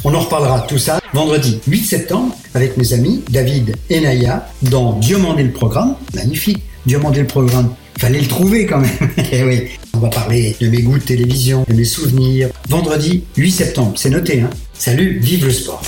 On 0.05 0.15
en 0.15 0.21
reparlera 0.21 0.61
tout 0.61 0.79
ça 0.79 1.01
vendredi 1.13 1.59
8 1.67 1.85
septembre 1.85 2.35
avec 2.55 2.77
mes 2.77 2.93
amis 2.93 3.23
David 3.31 3.77
et 3.91 4.01
Naya 4.01 4.49
dans 4.63 4.95
Diomandé 4.95 5.43
le 5.43 5.53
programme. 5.53 5.95
Magnifique, 6.15 6.63
Diomandé 6.87 7.21
le 7.21 7.27
programme. 7.27 7.75
Fallait 7.99 8.21
le 8.21 8.27
trouver 8.27 8.65
quand 8.67 8.79
même. 8.81 8.91
Eh 9.33 9.45
oui. 9.45 9.69
On 9.93 9.99
va 9.99 10.09
parler 10.09 10.57
de 10.61 10.69
mes 10.69 10.83
goûts 10.83 10.99
de 10.99 11.05
télévision, 11.05 11.67
de 11.69 11.75
mes 11.75 11.85
souvenirs. 11.85 12.49
Vendredi 12.69 13.25
8 13.37 13.51
septembre, 13.51 13.93
c'est 13.97 14.11
noté. 14.11 14.41
Hein 14.41 14.51
Salut, 14.73 15.19
vive 15.19 15.45
le 15.45 15.51
sport. 15.53 15.83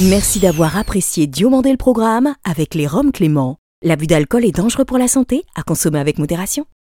Merci 0.00 0.40
d'avoir 0.40 0.78
apprécié 0.78 1.26
Diomandé 1.26 1.70
le 1.70 1.76
programme 1.76 2.34
avec 2.44 2.74
les 2.74 2.86
Roms 2.86 3.12
Clément. 3.12 3.58
L'abus 3.82 4.06
d'alcool 4.06 4.46
est 4.46 4.56
dangereux 4.56 4.86
pour 4.86 4.96
la 4.96 5.06
santé, 5.06 5.42
à 5.54 5.62
consommer 5.62 5.98
avec 5.98 6.18
modération. 6.18 6.64